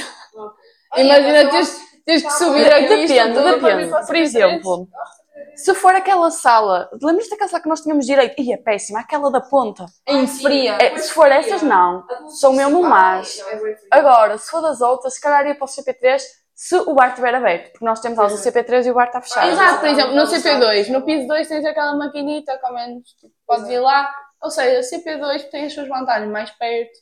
Imagina 0.98 1.50
teres, 1.50 1.80
teres 2.06 2.24
que 2.24 2.32
subir 2.34 2.72
aqui 2.74 3.08
Depende, 3.08 3.34
depende. 3.42 3.90
Por 3.90 4.00
CP3. 4.04 4.18
exemplo, 4.22 4.88
se 5.56 5.74
for 5.76 5.94
aquela 5.94 6.32
sala, 6.32 6.90
lembras 7.02 7.30
daquela 7.30 7.50
sala 7.50 7.62
que 7.62 7.70
nós 7.70 7.82
tínhamos 7.82 8.06
direito? 8.06 8.40
Ih, 8.40 8.54
é 8.54 8.58
péssima, 8.58 9.00
aquela 9.00 9.32
da 9.32 9.42
ponta. 9.42 9.86
Em 10.08 10.26
fria. 10.26 10.78
É, 10.80 10.98
se 10.98 11.12
for 11.12 11.32
essas, 11.32 11.62
não. 11.62 12.06
São 12.40 12.54
mesmo 12.54 12.82
más. 12.82 13.40
Agora, 13.92 14.38
se 14.38 14.50
for 14.50 14.62
das 14.62 14.82
outras, 14.82 15.16
se 15.16 15.22
calhar 15.22 15.46
ia 15.48 15.56
para 15.56 15.66
o 15.66 15.68
CP3 15.68 16.22
se 16.60 16.76
o 16.76 16.94
bar 16.94 17.10
estiver 17.10 17.34
aberto. 17.34 17.72
Porque 17.72 17.86
nós 17.86 18.02
temos 18.02 18.20
aulas 18.20 18.34
do 18.34 18.52
CP3 18.52 18.86
e 18.86 18.92
o 18.92 18.94
bar 18.94 19.08
está 19.08 19.22
fechado. 19.22 19.48
Exato, 19.48 19.80
por 19.80 19.88
exemplo, 19.88 20.14
no 20.14 20.24
CP2, 20.24 20.90
no 20.90 21.02
piso 21.04 21.26
2 21.26 21.48
tens 21.48 21.66
aquela 21.66 21.96
maquinita, 21.96 22.58
que 22.58 22.66
ao 22.66 22.74
menos 22.74 23.16
podes 23.48 23.70
ir 23.70 23.80
lá. 23.80 24.14
Ou 24.42 24.52
seja, 24.52 24.82
CP2 24.82 25.50
tem 25.50 25.66
as 25.66 25.74
suas 25.74 25.88
vantagens 25.88 26.30
mais 26.30 26.50
perto, 26.52 27.00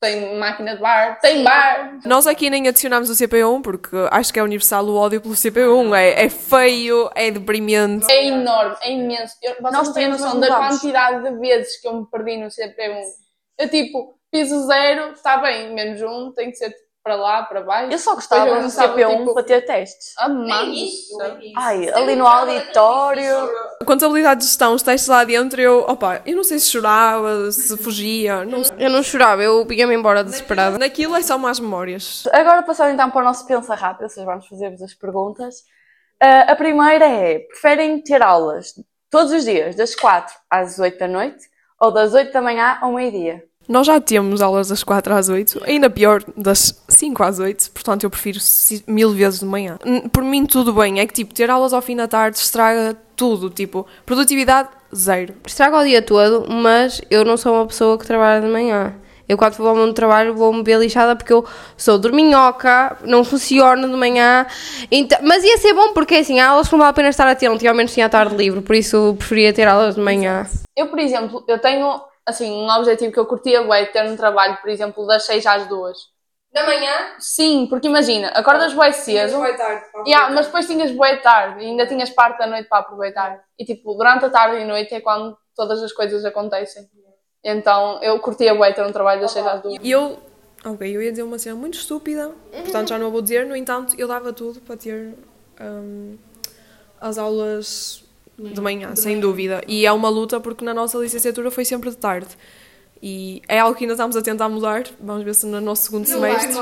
tem 0.00 0.38
máquina 0.38 0.76
de 0.76 0.80
bar, 0.80 1.18
tem 1.20 1.42
bar. 1.42 1.98
Nós 2.04 2.26
aqui 2.26 2.48
nem 2.48 2.68
adicionámos 2.68 3.10
o 3.10 3.14
CP1 3.14 3.62
porque 3.62 3.96
acho 4.10 4.32
que 4.32 4.38
é 4.38 4.42
universal 4.42 4.84
o 4.86 4.96
ódio 4.96 5.20
pelo 5.20 5.34
CP1. 5.34 5.96
É, 5.96 6.24
é 6.24 6.28
feio, 6.28 7.10
é 7.14 7.30
deprimente. 7.30 8.10
É 8.10 8.26
enorme, 8.26 8.76
é 8.80 8.92
imenso. 8.92 9.34
Eu, 9.42 9.54
vocês 9.54 9.72
Nós 9.72 9.86
não 9.88 9.94
têm 9.94 10.08
noção 10.08 10.40
da 10.40 10.56
quantidade 10.56 11.24
de 11.24 11.38
vezes 11.38 11.80
que 11.80 11.88
eu 11.88 11.94
me 12.00 12.06
perdi 12.06 12.36
no 12.36 12.46
CP1. 12.46 13.02
Eu 13.58 13.68
tipo, 13.68 14.14
piso 14.30 14.66
zero, 14.66 15.12
está 15.12 15.38
bem, 15.38 15.74
menos 15.74 16.00
um, 16.00 16.32
tem 16.32 16.50
que 16.50 16.56
ser 16.56 16.72
para 17.08 17.16
lá, 17.16 17.42
para 17.42 17.62
baixo. 17.62 17.90
Eu 17.90 17.98
só 17.98 18.14
gostava 18.14 18.44
do 18.44 18.56
começava, 18.56 18.94
CP1 18.94 19.18
tipo, 19.18 19.34
para 19.34 19.42
ter 19.42 19.64
testes. 19.64 20.12
Amado. 20.18 20.72
Ai, 21.56 21.88
ali 21.88 22.14
no 22.14 22.26
auditório. 22.26 23.50
Contabilidade 23.86 24.40
de 24.40 24.46
gestão, 24.46 24.74
os 24.74 24.82
testes 24.82 25.08
lá 25.08 25.24
dentro, 25.24 25.58
eu, 25.58 25.80
opa, 25.88 26.20
eu 26.26 26.36
não 26.36 26.44
sei 26.44 26.58
se 26.58 26.68
chorava, 26.68 27.50
se 27.50 27.74
fugia, 27.78 28.44
não 28.44 28.62
sei. 28.62 28.76
Eu 28.78 28.90
não 28.90 29.02
chorava, 29.02 29.42
eu 29.42 29.66
ia-me 29.72 29.94
embora 29.94 30.22
desesperada. 30.22 30.76
Naquilo 30.76 31.16
é 31.16 31.22
só 31.22 31.38
más 31.38 31.58
memórias. 31.58 32.24
Agora 32.30 32.62
passando 32.62 32.92
então 32.92 33.10
para 33.10 33.22
o 33.22 33.24
nosso 33.24 33.46
Pensa 33.46 33.74
Rápido, 33.74 34.10
seja, 34.10 34.26
vamos 34.26 34.46
fazer-vos 34.46 34.82
as 34.82 34.92
perguntas. 34.92 35.64
Ah, 36.20 36.52
a 36.52 36.56
primeira 36.56 37.06
é, 37.06 37.38
preferem 37.38 38.02
ter 38.02 38.20
aulas 38.22 38.74
todos 39.10 39.32
os 39.32 39.44
dias, 39.44 39.74
das 39.74 39.94
4 39.94 40.34
às 40.50 40.78
8 40.78 40.98
da 40.98 41.08
noite, 41.08 41.48
ou 41.80 41.90
das 41.90 42.12
8 42.12 42.30
da 42.30 42.42
manhã 42.42 42.76
ao 42.82 42.92
meio-dia? 42.92 43.42
Nós 43.68 43.86
já 43.86 44.00
temos 44.00 44.40
aulas 44.40 44.68
das 44.68 44.82
4 44.82 45.14
às 45.14 45.28
8, 45.28 45.62
ainda 45.64 45.90
pior, 45.90 46.22
das 46.36 46.82
5 46.88 47.22
às 47.22 47.38
8, 47.38 47.70
portanto 47.72 48.04
eu 48.04 48.10
prefiro 48.10 48.38
mil 48.86 49.10
vezes 49.12 49.40
de 49.40 49.46
manhã. 49.46 49.78
Por 50.10 50.24
mim 50.24 50.46
tudo 50.46 50.72
bem, 50.72 51.00
é 51.00 51.06
que 51.06 51.12
tipo, 51.12 51.34
ter 51.34 51.50
aulas 51.50 51.72
ao 51.74 51.82
fim 51.82 51.94
da 51.94 52.08
tarde 52.08 52.38
estraga 52.38 52.96
tudo, 53.14 53.50
tipo, 53.50 53.86
produtividade 54.06 54.70
zero. 54.94 55.34
Estraga 55.46 55.78
o 55.78 55.84
dia 55.84 56.00
todo, 56.00 56.50
mas 56.50 57.02
eu 57.10 57.24
não 57.24 57.36
sou 57.36 57.54
uma 57.54 57.66
pessoa 57.66 57.98
que 57.98 58.06
trabalha 58.06 58.40
de 58.40 58.48
manhã. 58.48 58.94
Eu 59.28 59.36
quando 59.36 59.56
vou 59.56 59.68
ao 59.68 59.76
meu 59.76 59.92
trabalho 59.92 60.34
vou-me 60.34 60.62
ver 60.62 60.78
lixada 60.78 61.14
porque 61.14 61.32
eu 61.32 61.44
sou 61.76 61.98
dorminhoca, 61.98 62.96
não 63.04 63.22
funciono 63.22 63.86
de 63.86 63.94
manhã. 63.94 64.46
Então, 64.90 65.18
mas 65.22 65.44
ia 65.44 65.58
ser 65.58 65.74
bom 65.74 65.92
porque 65.92 66.14
assim, 66.14 66.40
há 66.40 66.48
aulas 66.48 66.66
que 66.66 66.72
não 66.72 66.78
vale 66.78 66.90
a 66.90 66.94
pena 66.94 67.08
estar 67.10 67.28
atento 67.28 67.62
e 67.62 67.68
ao 67.68 67.74
menos 67.74 67.92
tinha 67.92 68.06
a 68.06 68.08
tarde 68.08 68.34
livre, 68.34 68.62
por 68.62 68.74
isso 68.74 69.14
preferia 69.18 69.52
ter 69.52 69.68
aulas 69.68 69.96
de 69.96 70.00
manhã. 70.00 70.46
Eu, 70.74 70.86
por 70.86 70.98
exemplo, 70.98 71.44
eu 71.46 71.58
tenho, 71.58 72.00
assim, 72.28 72.50
um 72.50 72.70
objetivo 72.70 73.10
que 73.10 73.18
eu 73.18 73.24
curtia 73.24 73.62
bué 73.62 73.86
de 73.86 73.92
ter 73.92 74.04
no 74.04 74.16
trabalho, 74.16 74.58
por 74.60 74.68
exemplo, 74.68 75.06
das 75.06 75.24
6 75.24 75.46
às 75.46 75.66
2. 75.66 75.96
Da 76.52 76.64
manhã? 76.64 76.92
Sim, 77.18 77.66
porque 77.68 77.88
imagina, 77.88 78.28
acordas 78.28 78.74
bué 78.74 78.92
cedo, 78.92 79.42
yeah, 80.06 80.32
mas 80.34 80.46
depois 80.46 80.66
tinhas 80.66 80.90
bué 80.92 81.16
tarde 81.16 81.64
e 81.64 81.66
ainda 81.66 81.86
tinhas 81.86 82.10
parte 82.10 82.38
da 82.38 82.46
noite 82.46 82.68
para 82.68 82.78
aproveitar. 82.78 83.42
E 83.58 83.64
tipo, 83.64 83.94
durante 83.94 84.26
a 84.26 84.30
tarde 84.30 84.60
e 84.60 84.64
noite 84.64 84.94
é 84.94 85.00
quando 85.00 85.36
todas 85.56 85.82
as 85.82 85.92
coisas 85.92 86.24
acontecem. 86.24 86.86
Então, 87.42 87.98
eu 88.02 88.18
curtia 88.18 88.54
bué 88.54 88.72
ter 88.72 88.84
um 88.84 88.92
trabalho 88.92 89.22
das 89.22 89.32
6 89.32 89.46
às 89.46 89.62
2. 89.62 89.78
E 89.82 89.90
eu, 89.90 90.18
ok, 90.64 90.96
eu 90.96 91.00
ia 91.00 91.10
dizer 91.10 91.22
uma 91.22 91.38
cena 91.38 91.56
muito 91.56 91.78
estúpida, 91.78 92.30
portanto 92.50 92.88
já 92.88 92.98
não 92.98 93.06
a 93.06 93.10
vou 93.10 93.22
dizer, 93.22 93.46
no 93.46 93.56
entanto, 93.56 93.94
eu 93.98 94.06
dava 94.06 94.34
tudo 94.34 94.60
para 94.60 94.76
ter 94.76 95.14
hum, 95.60 96.18
as 97.00 97.16
aulas 97.16 98.07
de 98.38 98.60
manhã, 98.60 98.94
sem 98.94 99.18
dúvida. 99.18 99.62
E 99.66 99.84
é 99.84 99.92
uma 99.92 100.08
luta 100.08 100.38
porque 100.38 100.64
na 100.64 100.72
nossa 100.72 100.96
licenciatura 100.98 101.50
foi 101.50 101.64
sempre 101.64 101.90
de 101.90 101.96
tarde. 101.96 102.28
E 103.00 103.42
é 103.48 103.60
algo 103.60 103.76
que 103.76 103.84
ainda 103.84 103.94
estamos 103.94 104.16
a 104.16 104.22
tentar 104.22 104.48
mudar. 104.48 104.84
Vamos 105.00 105.24
ver 105.24 105.34
se 105.34 105.46
no 105.46 105.60
nosso 105.60 105.82
segundo 105.84 106.06
semestre, 106.06 106.52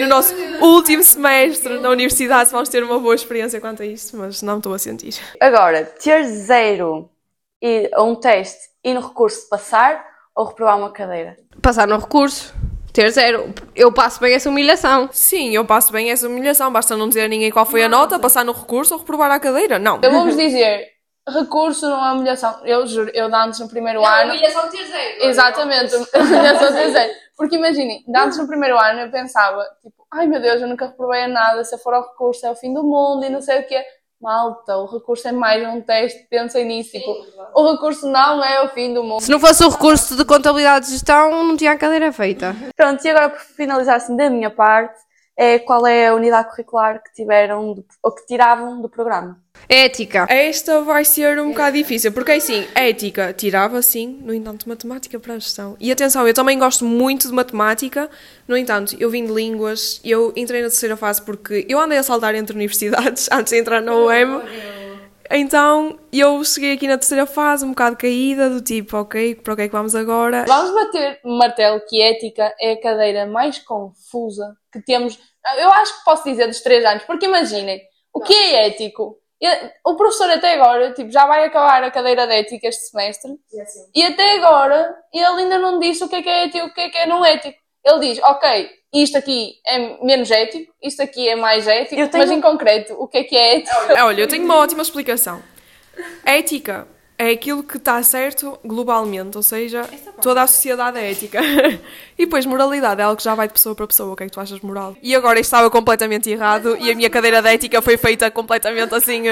no 0.00 0.06
nosso 0.08 0.34
último 0.60 1.02
semestre 1.02 1.78
na 1.78 1.88
universidade, 1.90 2.48
se 2.48 2.52
vamos 2.52 2.68
ter 2.68 2.82
uma 2.82 2.98
boa 2.98 3.14
experiência 3.14 3.60
quanto 3.60 3.82
a 3.82 3.86
isto, 3.86 4.16
mas 4.16 4.42
não 4.42 4.58
estou 4.58 4.74
a 4.74 4.78
sentir. 4.78 5.14
Agora, 5.40 5.84
ter 5.84 6.24
zero 6.24 7.08
e, 7.62 7.90
a 7.94 8.02
um 8.02 8.14
teste 8.14 8.68
e 8.84 8.92
no 8.92 9.00
recurso 9.00 9.42
de 9.42 9.48
passar 9.48 10.04
ou 10.34 10.44
reprovar 10.44 10.76
uma 10.76 10.90
cadeira? 10.90 11.36
Passar 11.62 11.88
no 11.88 11.96
recurso, 11.96 12.54
ter 12.92 13.10
zero. 13.10 13.54
Eu 13.74 13.90
passo 13.90 14.20
bem 14.20 14.34
essa 14.34 14.50
humilhação. 14.50 15.08
Sim, 15.12 15.54
eu 15.54 15.64
passo 15.64 15.90
bem 15.92 16.10
essa 16.10 16.28
humilhação, 16.28 16.70
basta 16.70 16.94
não 16.94 17.08
dizer 17.08 17.22
a 17.22 17.28
ninguém 17.28 17.50
qual 17.50 17.64
foi 17.64 17.82
a 17.82 17.88
nota, 17.88 18.18
passar 18.18 18.44
no 18.44 18.52
recurso 18.52 18.92
ou 18.92 19.00
reprovar 19.00 19.30
a 19.30 19.40
cadeira. 19.40 19.78
Não. 19.78 19.98
Eu 20.02 20.10
vou-vos 20.10 20.36
dizer, 20.36 20.95
recurso 21.30 21.88
não 21.88 22.06
é 22.06 22.12
humilhação. 22.12 22.60
Eu 22.64 22.86
juro, 22.86 23.10
eu 23.14 23.28
de 23.28 23.34
antes 23.34 23.60
no 23.60 23.68
primeiro 23.68 24.04
ano. 24.04 24.30
humilhação 24.32 24.68
ter 24.68 24.84
zero. 24.84 25.24
Exatamente, 25.24 25.94
humilhação 26.14 26.72
ter 26.72 26.90
zero. 26.90 27.12
Porque 27.36 27.56
imaginem, 27.56 28.02
de 28.06 28.18
antes 28.18 28.38
no 28.38 28.46
primeiro 28.46 28.78
ano 28.78 29.00
eu 29.00 29.10
pensava, 29.10 29.62
tipo, 29.82 30.06
ai 30.12 30.26
meu 30.26 30.40
Deus, 30.40 30.62
eu 30.62 30.68
nunca 30.68 30.86
reprovei 30.86 31.24
a 31.24 31.28
nada, 31.28 31.64
se 31.64 31.74
eu 31.74 31.78
for 31.78 31.92
ao 31.94 32.02
recurso 32.02 32.46
é 32.46 32.50
o 32.50 32.56
fim 32.56 32.72
do 32.72 32.82
mundo 32.82 33.24
e 33.24 33.30
não 33.30 33.42
sei 33.42 33.60
o 33.60 33.66
quê. 33.66 33.84
Malta, 34.18 34.78
o 34.78 34.86
recurso 34.86 35.28
é 35.28 35.32
mais 35.32 35.62
um 35.68 35.82
teste, 35.82 36.26
pensem 36.30 36.64
nisso. 36.64 36.92
Tipo, 36.92 37.14
o 37.54 37.72
recurso 37.72 38.08
não 38.08 38.42
é 38.42 38.62
o 38.62 38.68
fim 38.68 38.94
do 38.94 39.04
mundo. 39.04 39.20
Se 39.20 39.30
não 39.30 39.38
fosse 39.38 39.62
o 39.62 39.68
recurso 39.68 40.16
de 40.16 40.24
contabilidade 40.24 40.86
de 40.86 40.92
gestão, 40.92 41.44
não 41.44 41.54
tinha 41.54 41.72
a 41.72 41.76
cadeira 41.76 42.10
feita. 42.10 42.56
Pronto, 42.74 43.04
e 43.04 43.10
agora 43.10 43.28
por 43.28 43.40
finalizar 43.40 43.96
assim 43.96 44.16
da 44.16 44.30
minha 44.30 44.48
parte, 44.50 44.98
é 45.36 45.58
qual 45.58 45.86
é 45.86 46.08
a 46.08 46.14
unidade 46.14 46.50
curricular 46.50 47.02
que 47.02 47.12
tiveram 47.14 47.74
do- 47.74 47.84
ou 48.02 48.12
que 48.12 48.26
tiravam 48.26 48.80
do 48.80 48.88
programa? 48.88 49.38
Ética. 49.68 50.26
Esta 50.28 50.82
vai 50.82 51.04
ser 51.04 51.38
um 51.40 51.48
bocado 51.50 51.76
difícil, 51.76 52.12
porque 52.12 52.32
assim, 52.32 52.66
ética 52.74 53.32
tirava 53.32 53.80
sim, 53.82 54.18
no 54.22 54.32
entanto, 54.32 54.68
matemática 54.68 55.18
para 55.18 55.34
a 55.34 55.38
gestão. 55.38 55.76
E 55.80 55.90
atenção, 55.90 56.26
eu 56.26 56.34
também 56.34 56.58
gosto 56.58 56.84
muito 56.84 57.26
de 57.26 57.34
matemática, 57.34 58.08
no 58.46 58.56
entanto, 58.56 58.96
eu 59.00 59.10
vim 59.10 59.24
de 59.26 59.32
línguas, 59.32 60.00
eu 60.04 60.32
entrei 60.36 60.62
na 60.62 60.68
terceira 60.68 60.96
fase 60.96 61.22
porque 61.22 61.66
eu 61.68 61.78
andei 61.80 61.98
a 61.98 62.02
saltar 62.02 62.34
entre 62.34 62.54
universidades 62.54 63.28
antes 63.32 63.52
de 63.52 63.58
entrar 63.58 63.80
na 63.80 63.94
UEM. 63.94 64.40
Então, 65.30 65.98
eu 66.12 66.42
cheguei 66.44 66.74
aqui 66.74 66.86
na 66.86 66.98
terceira 66.98 67.26
fase, 67.26 67.64
um 67.64 67.70
bocado 67.70 67.96
caída, 67.96 68.48
do 68.48 68.60
tipo, 68.60 68.96
ok, 68.96 69.34
para 69.36 69.52
o 69.52 69.56
que 69.56 69.62
é 69.62 69.66
que 69.68 69.72
vamos 69.72 69.94
agora? 69.94 70.44
Vamos 70.46 70.74
bater 70.74 71.20
martelo 71.24 71.80
que 71.88 72.00
ética 72.00 72.54
é 72.60 72.72
a 72.72 72.80
cadeira 72.80 73.26
mais 73.26 73.58
confusa 73.58 74.56
que 74.72 74.80
temos. 74.82 75.18
Eu 75.58 75.70
acho 75.70 75.98
que 75.98 76.04
posso 76.04 76.24
dizer 76.24 76.46
dos 76.46 76.60
três 76.60 76.84
anos, 76.84 77.04
porque 77.04 77.26
imaginem, 77.26 77.80
o 78.12 78.20
que 78.20 78.32
é 78.32 78.66
ético? 78.66 79.18
O 79.84 79.96
professor 79.96 80.30
até 80.30 80.54
agora, 80.54 80.92
tipo, 80.94 81.10
já 81.10 81.26
vai 81.26 81.44
acabar 81.44 81.84
a 81.84 81.90
cadeira 81.90 82.26
de 82.26 82.34
ética 82.34 82.68
este 82.68 82.90
semestre 82.90 83.32
e 83.94 84.02
até 84.02 84.36
agora 84.36 84.96
ele 85.12 85.42
ainda 85.42 85.58
não 85.58 85.78
disse 85.78 86.02
o 86.02 86.08
que 86.08 86.16
é 86.16 86.22
que 86.22 86.28
é 86.28 86.44
ético 86.44 86.58
e 86.58 86.70
o 86.70 86.72
que 86.74 86.80
é 86.80 86.88
que 86.88 86.96
é 86.96 87.06
não 87.06 87.24
ético. 87.24 87.58
Ele 87.86 88.00
diz, 88.00 88.18
ok, 88.24 88.68
isto 88.92 89.16
aqui 89.16 89.54
é 89.64 90.04
menos 90.04 90.28
ético, 90.30 90.72
isto 90.82 91.00
aqui 91.02 91.28
é 91.28 91.36
mais 91.36 91.66
ético, 91.68 92.00
Eu 92.00 92.08
tenho- 92.08 92.24
mas 92.24 92.30
em 92.36 92.40
concreto, 92.40 92.94
o 92.94 93.06
que 93.06 93.18
é 93.18 93.24
que 93.24 93.36
é 93.36 93.56
ético? 93.58 93.76
Olha, 94.02 94.20
eu 94.20 94.26
tenho 94.26 94.44
uma 94.44 94.56
ótima 94.56 94.82
explicação. 94.82 95.40
Ética 96.24 96.86
é 97.18 97.30
aquilo 97.30 97.62
que 97.62 97.78
está 97.78 98.02
certo 98.02 98.58
globalmente, 98.64 99.36
ou 99.38 99.42
seja, 99.42 99.88
toda 100.20 100.42
a 100.42 100.46
sociedade 100.46 100.98
é 100.98 101.10
ética. 101.10 101.40
e 102.18 102.24
depois, 102.26 102.44
moralidade 102.44 103.00
é 103.00 103.04
algo 103.04 103.16
que 103.16 103.22
já 103.24 103.34
vai 103.34 103.46
de 103.46 103.54
pessoa 103.54 103.74
para 103.74 103.86
pessoa. 103.86 104.12
O 104.12 104.16
que 104.16 104.24
é 104.24 104.26
que 104.26 104.32
tu 104.32 104.40
achas 104.40 104.60
de 104.60 104.66
moral? 104.66 104.94
E 105.02 105.14
agora 105.14 105.40
isto 105.40 105.46
estava 105.48 105.70
completamente 105.70 106.28
errado 106.28 106.76
e 106.78 106.90
a 106.90 106.94
minha 106.94 107.08
cadeira 107.08 107.40
de 107.40 107.48
ética 107.48 107.80
foi 107.80 107.96
feita 107.96 108.30
completamente 108.30 108.94
assim. 108.94 109.22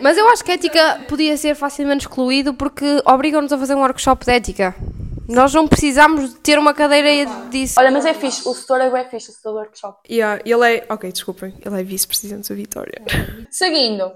Mas 0.00 0.16
eu 0.18 0.26
acho 0.30 0.42
que 0.44 0.50
ética 0.50 1.02
podia 1.08 1.36
ser 1.36 1.54
facilmente 1.54 2.06
excluído 2.06 2.52
porque 2.54 2.84
obrigam-nos 3.04 3.52
a 3.52 3.58
fazer 3.58 3.74
um 3.74 3.80
workshop 3.80 4.24
de 4.24 4.32
ética. 4.32 4.74
Nós 5.30 5.54
não 5.54 5.68
precisamos 5.68 6.30
de 6.30 6.40
ter 6.40 6.58
uma 6.58 6.74
cadeira 6.74 7.24
disso. 7.50 7.74
Olha, 7.78 7.90
mas 7.90 8.04
é 8.04 8.12
fixe, 8.12 8.46
o 8.48 8.52
setor 8.54 8.80
é 8.80 8.90
bem 8.90 9.04
fixe, 9.08 9.30
o 9.30 9.34
setor 9.34 9.52
do 9.52 9.58
workshop. 9.58 9.98
Yeah, 10.12 10.42
ele 10.44 10.76
é. 10.76 10.86
Ok, 10.88 11.10
desculpem. 11.10 11.54
Ele 11.64 11.80
é 11.80 11.82
vice-presidente 11.82 12.48
da 12.48 12.54
Vitória. 12.54 13.02
Seguindo, 13.50 14.12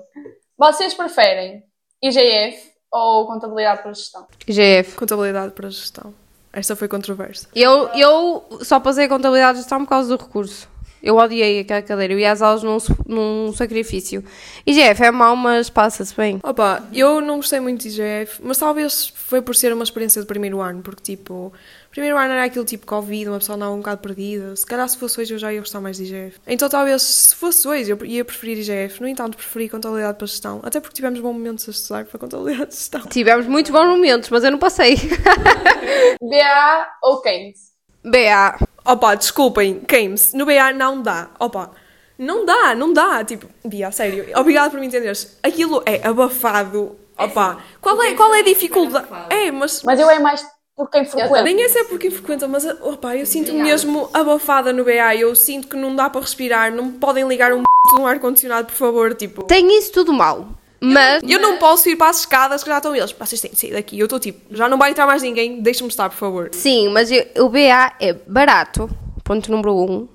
vocês 0.58 0.94
preferem 0.94 1.62
IGF 2.02 2.72
ou 2.92 3.26
contabilidade 3.26 3.82
para 3.82 3.92
gestão? 3.92 4.26
GF. 4.46 4.96
Contabilidade 4.96 5.52
para 5.52 5.70
gestão. 5.70 6.14
Esta 6.52 6.76
foi 6.76 6.86
controversa. 6.86 7.48
Eu, 7.54 7.88
eu 7.94 8.60
só 8.62 8.78
passei 8.78 9.06
a 9.06 9.08
contabilidade 9.08 9.54
de 9.54 9.62
gestão 9.62 9.80
por 9.84 9.88
causa 9.88 10.16
do 10.16 10.22
recurso. 10.22 10.68
Eu 11.04 11.18
odiei 11.18 11.60
aquela 11.60 11.82
cadeira. 11.82 12.14
Eu 12.14 12.18
ia 12.18 12.32
às 12.32 12.40
aulas 12.40 12.62
num, 12.62 12.78
num 13.06 13.52
sacrifício. 13.52 14.24
IGF 14.66 15.02
é 15.02 15.10
mau, 15.10 15.36
mas 15.36 15.68
passa-se 15.68 16.16
bem. 16.16 16.40
Opa, 16.42 16.82
eu 16.94 17.20
não 17.20 17.36
gostei 17.36 17.60
muito 17.60 17.82
de 17.82 17.88
IGF, 17.88 18.40
mas 18.42 18.56
talvez 18.56 19.12
foi 19.14 19.42
por 19.42 19.54
ser 19.54 19.70
uma 19.74 19.84
experiência 19.84 20.22
de 20.22 20.26
primeiro 20.26 20.62
ano, 20.62 20.80
porque 20.82 21.02
tipo, 21.02 21.52
primeiro 21.90 22.16
ano 22.16 22.32
era 22.32 22.44
aquele 22.44 22.64
tipo 22.64 22.86
Covid, 22.86 23.28
uma 23.28 23.38
pessoa 23.38 23.56
andava 23.56 23.72
um 23.72 23.78
bocado 23.78 24.00
perdida. 24.00 24.56
Se 24.56 24.64
calhar 24.64 24.88
se 24.88 24.96
fosse 24.96 25.20
hoje 25.20 25.34
eu 25.34 25.38
já 25.38 25.52
ia 25.52 25.60
gostar 25.60 25.82
mais 25.82 25.98
de 25.98 26.04
IGF. 26.04 26.40
Então 26.46 26.70
talvez 26.70 27.02
se 27.02 27.34
fosse 27.34 27.68
hoje 27.68 27.90
eu 27.90 28.02
ia 28.06 28.24
preferir 28.24 28.58
IGF, 28.58 29.02
no 29.02 29.06
entanto 29.06 29.36
preferi 29.36 29.68
contabilidade 29.68 30.16
para 30.16 30.26
gestão, 30.26 30.60
até 30.62 30.80
porque 30.80 30.94
tivemos 30.94 31.20
bons 31.20 31.34
momentos 31.34 31.68
a 31.68 31.70
estudar 31.70 32.06
para 32.06 32.18
contabilidade 32.18 32.70
de 32.70 32.76
gestão. 32.76 33.02
Tivemos 33.02 33.46
muitos 33.46 33.70
bons 33.70 33.88
momentos, 33.88 34.30
mas 34.30 34.42
eu 34.42 34.50
não 34.50 34.58
passei. 34.58 34.96
BA 36.22 36.86
ou 37.02 37.20
Keynes? 37.20 37.73
BA. 38.04 38.58
Opa, 38.84 39.14
desculpem, 39.14 39.82
Games, 39.88 40.32
no 40.34 40.44
BA 40.44 40.72
não 40.74 41.00
dá. 41.00 41.30
Opa, 41.38 41.70
não 42.18 42.44
dá, 42.44 42.74
não 42.74 42.92
dá. 42.92 43.24
Tipo, 43.24 43.48
Bia, 43.64 43.90
sério, 43.90 44.26
obrigado 44.36 44.70
por 44.70 44.80
me 44.80 44.86
entenderes. 44.86 45.38
Aquilo 45.42 45.82
é 45.86 46.06
abafado. 46.06 46.96
Opa, 47.18 47.58
qual 47.80 48.02
é, 48.02 48.14
qual 48.14 48.34
é 48.34 48.40
a 48.40 48.42
dificuldade? 48.42 49.06
É, 49.30 49.50
mas 49.50 49.82
Mas 49.84 50.00
eu 50.00 50.10
é 50.10 50.18
mais 50.18 50.44
por 50.76 50.90
quem 50.90 51.04
frequenta. 51.04 51.42
Nem 51.42 51.62
é 51.62 51.68
ser 51.68 51.84
porque 51.84 52.10
frequentam, 52.10 52.48
mas 52.48 52.64
opa, 52.82 53.16
eu 53.16 53.24
sinto-me 53.24 53.62
mesmo 53.62 54.10
abafada 54.12 54.72
no 54.72 54.84
BA. 54.84 55.14
Eu 55.16 55.34
sinto 55.34 55.68
que 55.68 55.76
não 55.76 55.94
dá 55.94 56.10
para 56.10 56.20
respirar, 56.20 56.72
não 56.72 56.86
me 56.86 56.92
podem 56.98 57.26
ligar 57.26 57.52
um 57.52 57.62
de 57.94 58.00
um 58.00 58.06
ar-condicionado, 58.06 58.66
por 58.66 58.74
favor. 58.74 59.14
Tipo, 59.14 59.44
Tem 59.44 59.76
isso 59.78 59.92
tudo 59.92 60.12
mal. 60.12 60.48
Mas 60.84 61.22
eu 61.26 61.40
não 61.40 61.56
posso 61.58 61.88
ir 61.88 61.96
para 61.96 62.10
as 62.10 62.20
escadas 62.20 62.62
que 62.62 62.70
já 62.70 62.76
estão 62.78 62.94
eles. 62.94 63.12
Vocês 63.12 63.40
têm 63.40 63.50
de 63.50 63.58
sair 63.58 63.72
daqui. 63.72 63.98
Eu 63.98 64.04
estou 64.04 64.18
tipo, 64.20 64.40
já 64.54 64.68
não 64.68 64.78
vai 64.78 64.90
entrar 64.90 65.06
mais 65.06 65.22
ninguém, 65.22 65.60
deixa-me 65.60 65.88
estar, 65.88 66.08
por 66.10 66.16
favor. 66.16 66.50
Sim, 66.52 66.88
mas 66.90 67.10
eu- 67.10 67.26
o 67.44 67.48
BA 67.48 67.92
é 68.00 68.12
barato. 68.26 68.88
Ponto 69.22 69.50
número 69.50 69.74
um. 69.76 70.08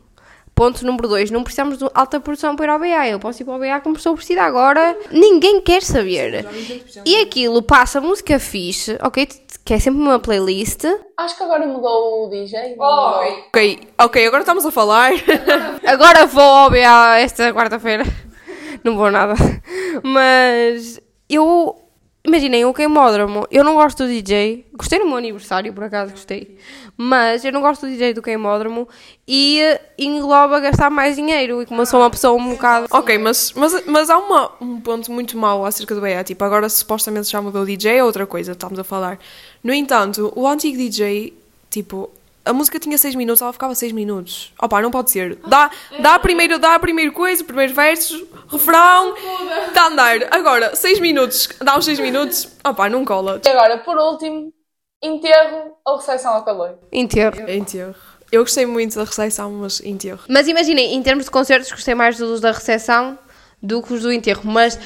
Ponto 0.54 0.86
número 0.86 1.08
dois, 1.08 1.32
não 1.32 1.42
precisamos 1.42 1.78
de 1.78 1.86
alta 1.94 2.20
produção 2.20 2.54
para 2.54 2.66
ir 2.66 2.70
ao 2.70 2.80
BA. 2.80 3.08
Eu 3.08 3.18
posso 3.20 3.42
ir 3.42 3.46
para 3.46 3.56
o 3.56 3.60
BA 3.60 3.80
como 3.80 3.96
pessoa 3.96 4.14
precisa 4.14 4.42
agora. 4.44 4.96
Ninguém 5.10 5.62
quer 5.62 5.82
saber. 5.82 6.46
E 7.06 7.16
aquilo 7.22 7.62
passa 7.64 8.02
música 8.02 8.38
fixe, 8.40 8.98
ok? 9.02 9.26
Que 9.64 9.74
é 9.76 9.80
sempre 9.80 10.02
uma 10.02 10.20
playlist. 10.20 10.84
Acho 11.16 11.38
que 11.38 11.44
agora 11.44 11.66
mudou 11.66 12.26
o 12.26 12.30
DJ. 12.30 12.76
Ok, 12.78 13.80
ok, 14.00 14.28
agora 14.28 14.42
estamos 14.42 14.66
a 14.66 14.72
falar. 14.72 15.12
Agora 15.86 16.26
vou 16.26 16.44
ao 16.44 16.70
BA 16.70 17.20
esta 17.20 17.54
quarta-feira. 17.54 18.04
Não 18.84 18.96
vou 18.96 19.12
nada. 19.12 19.34
Mas 20.04 21.00
eu. 21.30 21.76
Imaginem, 22.26 22.66
o 22.66 22.74
queimódromo. 22.74 23.48
Eu 23.50 23.64
não 23.64 23.76
gosto 23.76 24.04
do 24.04 24.10
DJ. 24.10 24.66
Gostei 24.74 25.00
no 25.00 25.08
meu 25.08 25.18
aniversário, 25.18 25.74
por 25.74 25.86
acaso 25.86 26.12
gostei. 26.12 26.58
Mas 26.98 27.46
eu 27.46 27.52
não 27.54 27.62
gosto 27.62 27.86
do 27.86 27.92
DJ 27.92 28.14
do 28.14 28.22
queimódromo 28.22 28.88
e 29.26 29.62
eh, 29.62 29.82
engloba 29.98 30.60
gastar 30.60 30.90
mais 30.90 31.16
dinheiro. 31.16 31.62
E 31.62 31.66
como 31.66 31.82
eu 31.82 31.86
sou 31.86 32.02
uma 32.02 32.10
pessoa 32.10 32.38
um 32.40 32.50
bocado. 32.52 32.88
ok, 32.92 33.18
mas, 33.18 33.54
mas, 33.56 33.86
mas 33.86 34.10
há 34.10 34.18
uma, 34.18 34.52
um 34.60 34.82
ponto 34.82 35.10
muito 35.12 35.38
mau 35.38 35.66
acerca 35.66 35.96
do 35.96 36.02
BA. 36.02 36.24
Tipo, 36.26 36.44
agora 36.44 36.68
supostamente 36.68 37.30
já 37.30 37.42
mudou 37.42 37.62
o 37.62 37.66
DJ, 37.66 38.00
é 38.00 38.04
outra 38.04 38.28
coisa, 38.28 38.52
estamos 38.52 38.78
a 38.78 38.84
falar. 38.84 39.18
No 39.64 39.74
entanto, 39.74 40.34
o 40.36 40.46
antigo 40.46 40.78
DJ, 40.78 41.34
tipo, 41.70 42.10
a 42.50 42.54
música 42.54 42.80
tinha 42.80 42.98
6 42.98 43.14
minutos, 43.14 43.42
ela 43.44 43.54
ficava 43.54 43.76
6 43.76 43.92
minutos. 43.92 44.52
Opa, 44.60 44.82
não 44.82 44.90
pode 44.90 45.12
ser. 45.12 45.38
Dá, 45.46 45.70
dá 46.00 46.18
primeiro, 46.18 46.58
dá 46.58 46.80
primeiro 46.80 47.12
coisa, 47.12 47.44
primeiro 47.44 47.74
versos, 47.76 48.24
refrão, 48.52 49.14
está 49.68 49.84
a 49.84 49.88
andar. 49.88 50.18
Agora, 50.32 50.76
6 50.76 51.00
minutos, 51.00 51.48
dá 51.62 51.78
os 51.78 51.86
6 51.86 52.00
minutos, 52.00 52.50
opa, 52.66 52.90
não 52.90 53.06
cola. 53.06 53.40
E 53.46 53.50
agora, 53.50 53.78
por 53.78 53.96
último, 53.98 54.52
enterro 55.02 55.76
ou 55.86 55.98
recepção 55.98 56.34
ao 56.34 56.44
calor? 56.44 56.80
Enterro. 56.92 57.48
Enterro. 57.48 57.96
Eu 58.32 58.42
gostei 58.42 58.66
muito 58.66 58.96
da 58.96 59.04
recepção, 59.04 59.52
mas 59.52 59.80
enterro. 59.82 60.22
Mas 60.28 60.48
imaginem, 60.48 60.96
em 60.96 61.04
termos 61.04 61.26
de 61.26 61.32
concertos, 61.32 61.72
gostei 61.72 61.94
mais 61.94 62.18
dos 62.18 62.42
da 62.42 62.52
recepção 62.52 63.18
do 63.62 63.82
que 63.82 63.94
os 63.94 64.02
do 64.02 64.12
enterro. 64.12 64.42
Mas, 64.46 64.80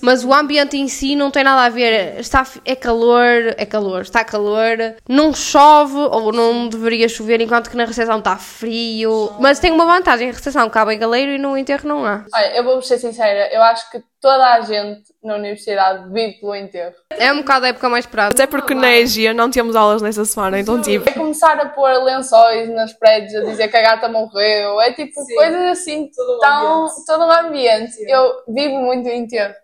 mas 0.00 0.24
o 0.24 0.32
ambiente 0.32 0.76
em 0.76 0.88
si 0.88 1.14
não 1.14 1.30
tem 1.30 1.44
nada 1.44 1.64
a 1.64 1.68
ver. 1.68 2.18
Está, 2.18 2.46
é 2.64 2.74
calor, 2.74 3.54
é 3.56 3.66
calor, 3.66 4.02
está 4.02 4.24
calor, 4.24 4.76
não 5.08 5.34
chove 5.34 5.96
ou 5.96 6.32
não 6.32 6.68
deveria 6.68 7.08
chover, 7.08 7.40
enquanto 7.40 7.70
que 7.70 7.76
na 7.76 7.84
recepção 7.84 8.18
está 8.18 8.36
frio. 8.36 9.32
Mas 9.38 9.58
tem 9.58 9.72
uma 9.72 9.86
vantagem: 9.86 10.28
a 10.28 10.32
recepção 10.32 10.68
cabe 10.70 10.94
em 10.94 10.98
galeiro 10.98 11.32
e 11.32 11.38
no 11.38 11.56
enterro 11.56 11.88
não 11.88 12.04
há. 12.04 12.24
Olha, 12.34 12.56
eu 12.56 12.64
vou 12.64 12.80
ser 12.82 12.98
sincera, 12.98 13.52
eu 13.52 13.62
acho 13.62 13.90
que 13.90 14.02
toda 14.20 14.54
a 14.54 14.60
gente 14.60 15.02
na 15.22 15.34
universidade 15.36 16.10
vive 16.12 16.40
pelo 16.40 16.54
enterro. 16.54 16.94
É 17.10 17.32
um 17.32 17.38
bocado 17.38 17.66
a 17.66 17.68
época 17.68 17.88
mais 17.88 18.04
esperada. 18.04 18.34
Até 18.34 18.46
porque 18.46 18.74
na 18.74 18.92
EGIA 18.92 19.34
não 19.34 19.50
tínhamos 19.50 19.76
aulas 19.76 20.02
nessa 20.02 20.24
semana, 20.24 20.58
então 20.58 20.80
tipo. 20.80 21.08
É 21.08 21.12
começar 21.12 21.58
a 21.58 21.68
pôr 21.68 21.90
lençóis 22.02 22.68
nos 22.68 22.92
prédios 22.94 23.34
a 23.34 23.44
dizer 23.44 23.68
que 23.68 23.76
a 23.76 23.82
gata 23.82 24.08
morreu, 24.08 24.80
é 24.80 24.92
tipo 24.92 25.24
coisas 25.34 25.62
assim, 25.78 26.10
tão, 26.40 26.86
todo 27.06 27.24
o 27.24 27.30
ambiente. 27.30 27.96
Eu 28.08 28.42
vivo 28.48 28.76
muito 28.76 29.08
o 29.08 29.12
enterro. 29.12 29.54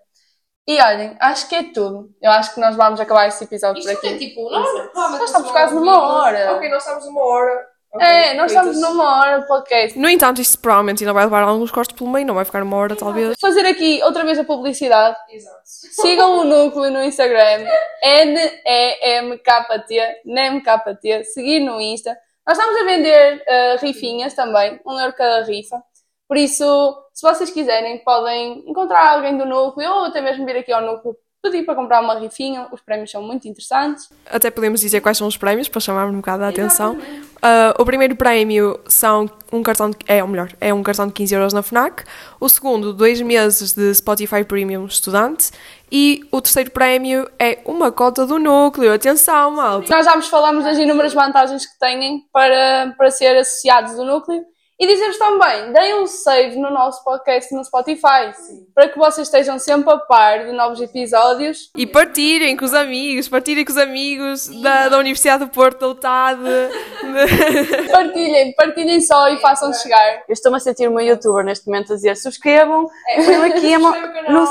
E 0.67 0.81
olhem, 0.81 1.17
acho 1.21 1.49
que 1.49 1.57
é 1.57 1.63
tudo. 1.73 2.11
Eu 2.23 2.31
acho 2.31 2.55
que 2.55 2.61
nós 2.61 2.77
vamos 2.77 3.01
acabar 3.01 3.27
este 3.27 3.43
episódio 3.43 3.83
por 3.83 3.91
aqui. 3.91 4.17
tipo, 4.17 4.49
Nós 4.49 5.23
estamos 5.25 5.51
quase 5.51 5.75
numa 5.75 6.01
hora. 6.01 6.61
nós 6.69 6.83
estamos 6.83 7.05
numa 7.07 7.21
hora. 7.21 7.72
É, 8.01 8.33
nós 8.35 8.51
estamos 8.51 8.81
numa 8.81 9.21
hora 9.21 9.43
podcast. 9.43 9.99
No 9.99 10.09
entanto, 10.09 10.41
isto 10.41 10.59
provavelmente 10.59 11.03
ainda 11.03 11.13
vai 11.13 11.25
levar 11.25 11.43
alguns 11.43 11.71
cortes 11.71 11.95
pelo 11.95 12.09
meio, 12.11 12.27
não 12.27 12.35
vai 12.35 12.45
ficar 12.45 12.63
uma 12.63 12.77
hora 12.77 12.97
talvez. 12.97 13.35
Fazer 13.39 13.67
aqui 13.67 14.03
outra 14.03 14.25
vez 14.25 14.39
a 14.39 14.45
publicidade. 14.45 15.17
Sigam 15.65 16.39
o 16.39 16.45
núcleo 16.45 16.91
no 16.91 17.03
Instagram, 17.03 17.67
N-E-M-K-T, 18.03 19.95
NEMKT, 20.25 21.25
seguir 21.25 21.61
no 21.61 21.79
Insta. 21.81 22.17
Nós 22.47 22.57
estamos 22.59 22.81
a 22.81 22.85
vender 22.85 23.43
eh, 23.47 23.77
rifinhas 23.77 24.35
também, 24.35 24.81
um 24.87 24.99
euro 24.99 25.13
cada 25.13 25.45
rifa. 25.45 25.83
Por 26.27 26.39
isso, 26.39 26.97
se 27.13 27.23
vocês 27.23 27.51
quiserem, 27.51 28.03
podem 28.03 28.65
encontrar 28.67 29.11
alguém 29.11 29.37
do 29.37 29.45
núcleo 29.45 29.91
ou 29.91 30.05
até 30.07 30.21
mesmo 30.21 30.47
vir 30.47 30.57
aqui 30.57 30.73
ao 30.73 30.81
núcleo 30.81 31.15
pedir 31.43 31.65
para 31.65 31.75
comprar 31.75 32.01
uma 32.01 32.19
rifinha. 32.19 32.69
Os 32.71 32.81
prémios 32.81 33.11
são 33.11 33.23
muito 33.23 33.49
interessantes. 33.49 34.09
Até 34.27 34.51
podemos 34.51 34.81
dizer 34.81 35.01
quais 35.01 35.19
são 35.19 35.27
os 35.27 35.37
prémios 35.37 35.69
para 35.69 35.81
chamar 35.81 36.07
um 36.07 36.17
bocado 36.17 36.45
a 36.45 36.49
atenção. 36.49 36.97
Ah, 37.43 37.75
o 37.77 37.85
primeiro 37.85 38.15
prémio 38.15 38.79
são 38.87 39.29
um 39.53 39.63
cartão 39.65 39.91
de, 39.91 39.97
é, 40.07 40.23
ou 40.23 40.29
melhor, 40.29 40.53
é 40.61 40.73
um 40.73 40.83
cartão 40.83 41.09
de 41.09 41.13
15 41.13 41.35
euros 41.35 41.53
na 41.53 41.63
FNAC. 41.63 42.05
O 42.41 42.49
segundo, 42.49 42.93
dois 42.93 43.21
meses 43.21 43.73
de 43.73 43.93
Spotify 43.93 44.45
Premium 44.45 44.87
estudante. 44.87 45.51
E 45.91 46.23
o 46.31 46.41
terceiro 46.41 46.71
prémio 46.71 47.29
é 47.39 47.59
uma 47.67 47.91
cota 47.91 48.25
do 48.25 48.39
núcleo. 48.39 48.95
Atenção, 48.95 49.51
malta! 49.51 49.95
Nós 49.95 50.07
já 50.07 50.15
vos 50.15 50.29
falamos 50.29 50.65
das 50.65 50.79
inúmeras 50.79 51.13
vantagens 51.13 51.67
que 51.67 51.79
têm 51.79 52.23
para, 52.33 52.95
para 52.97 53.11
ser 53.11 53.37
associados 53.37 53.97
do 53.97 54.05
núcleo. 54.05 54.43
E 54.83 54.87
dizer-vos 54.89 55.17
também, 55.17 55.73
deem 55.73 56.03
um 56.03 56.09
save 56.09 56.57
no 56.57 56.69
nosso 56.69 57.05
podcast 57.05 57.55
no 57.55 57.65
Spotify, 57.65 58.33
para 58.75 58.89
que 58.89 58.99
vocês 58.99 59.29
estejam 59.29 59.57
sempre 59.57 59.95
a 59.95 59.97
par 59.97 60.45
de 60.45 60.51
novos 60.51 60.81
episódios. 60.81 61.71
E 61.77 61.87
partirem 61.87 62.57
com 62.57 62.65
os 62.65 62.75
amigos, 62.75 63.29
partirem 63.29 63.65
com 63.65 63.71
os 63.71 63.79
amigos 63.79 64.49
da, 64.61 64.89
da 64.89 64.99
Universidade 64.99 65.45
do 65.45 65.51
Porto, 65.53 65.79
da 65.79 65.89
UTAD. 65.89 66.41
Partilhem, 67.93 68.53
partilhem 68.57 69.01
só 69.01 69.29
e 69.29 69.37
façam 69.37 69.73
chegar. 69.73 70.25
Eu 70.29 70.33
estou-me 70.33 70.57
a 70.57 70.61
sentir 70.61 70.89
uma 70.89 71.01
youtuber 71.01 71.45
neste 71.45 71.65
momento 71.67 71.93
a 71.93 71.95
dizer 71.95 72.17
subscrevam, 72.17 72.89
põem 73.25 73.53
aqui 73.53 73.79
no 73.79 74.47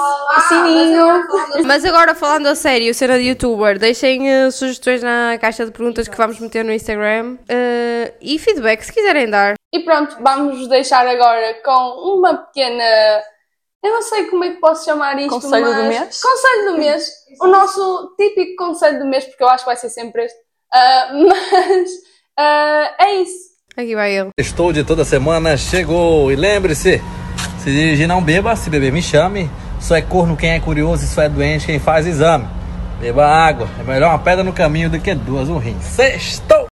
sininho. 0.48 1.28
Mas 1.66 1.84
agora 1.84 2.16
falando 2.16 2.48
a 2.48 2.56
sério, 2.56 2.94
cena 2.94 3.18
de 3.18 3.26
youtuber, 3.26 3.78
deixem 3.78 4.30
eh, 4.30 4.50
sugestões 4.50 5.04
na 5.04 5.38
caixa 5.42 5.66
de 5.66 5.72
perguntas 5.72 6.08
que 6.08 6.16
vamos 6.16 6.40
meter 6.40 6.64
no 6.64 6.72
Instagram 6.72 7.38
eh, 7.50 8.14
e 8.22 8.40
feedback 8.40 8.82
se 8.82 8.94
quiserem 8.94 9.30
dar. 9.30 9.56
E 9.74 9.80
pronto, 9.80 10.18
vamos 10.22 10.68
deixar 10.68 11.08
agora 11.08 11.54
com 11.64 12.18
uma 12.18 12.36
pequena. 12.36 12.84
Eu 13.84 13.94
não 13.94 14.02
sei 14.02 14.26
como 14.26 14.44
é 14.44 14.50
que 14.52 14.60
posso 14.60 14.86
chamar 14.86 15.18
isto. 15.18 15.30
Conselho 15.30 15.66
do 15.66 15.72
mas- 15.72 15.88
mês? 15.88 16.22
Conselho 16.22 16.72
do 16.72 16.78
mês. 16.78 17.12
O 17.42 17.48
nosso 17.48 18.14
típico 18.20 18.56
conselho 18.58 19.00
do 19.00 19.06
mês, 19.06 19.24
porque 19.26 19.42
eu 19.42 19.48
acho 19.48 19.64
que 19.64 19.70
vai 19.70 19.78
ser 19.78 19.90
sempre 19.90 20.26
este. 20.26 20.38
Ah, 20.74 21.12
mas 21.16 21.90
ah, 22.38 22.96
é 23.00 23.16
isso. 23.22 23.52
Aqui 23.76 23.96
vai 23.96 24.14
ele. 24.14 24.30
Estou 24.38 24.74
de 24.74 24.84
toda 24.84 25.06
semana 25.06 25.56
chegou. 25.56 26.30
E 26.32 26.36
lembre-se: 26.36 27.02
se 27.64 27.72
dirigir, 27.72 28.08
não 28.08 28.22
beba. 28.22 28.56
Se 28.56 28.70
beber, 28.70 28.92
me 28.92 29.02
chame. 29.02 29.50
Só 29.80 29.96
é 29.96 30.02
corno 30.02 30.36
quem 30.38 30.52
é 30.52 30.60
curioso 30.60 31.06
e 31.06 31.08
só 31.08 31.24
é 31.24 31.30
doente 31.30 31.66
quem 31.66 31.80
faz 31.80 32.06
exame. 32.06 32.46
Beba 33.00 33.26
água. 33.26 33.68
É 33.80 33.84
melhor 33.84 34.10
uma 34.10 34.20
pedra 34.20 34.44
no 34.44 34.54
caminho 34.54 34.90
do 34.90 35.00
que 35.00 35.16
duas 35.16 35.48
no 35.48 35.58
rim. 35.58 35.80
Sextou! 35.82 36.71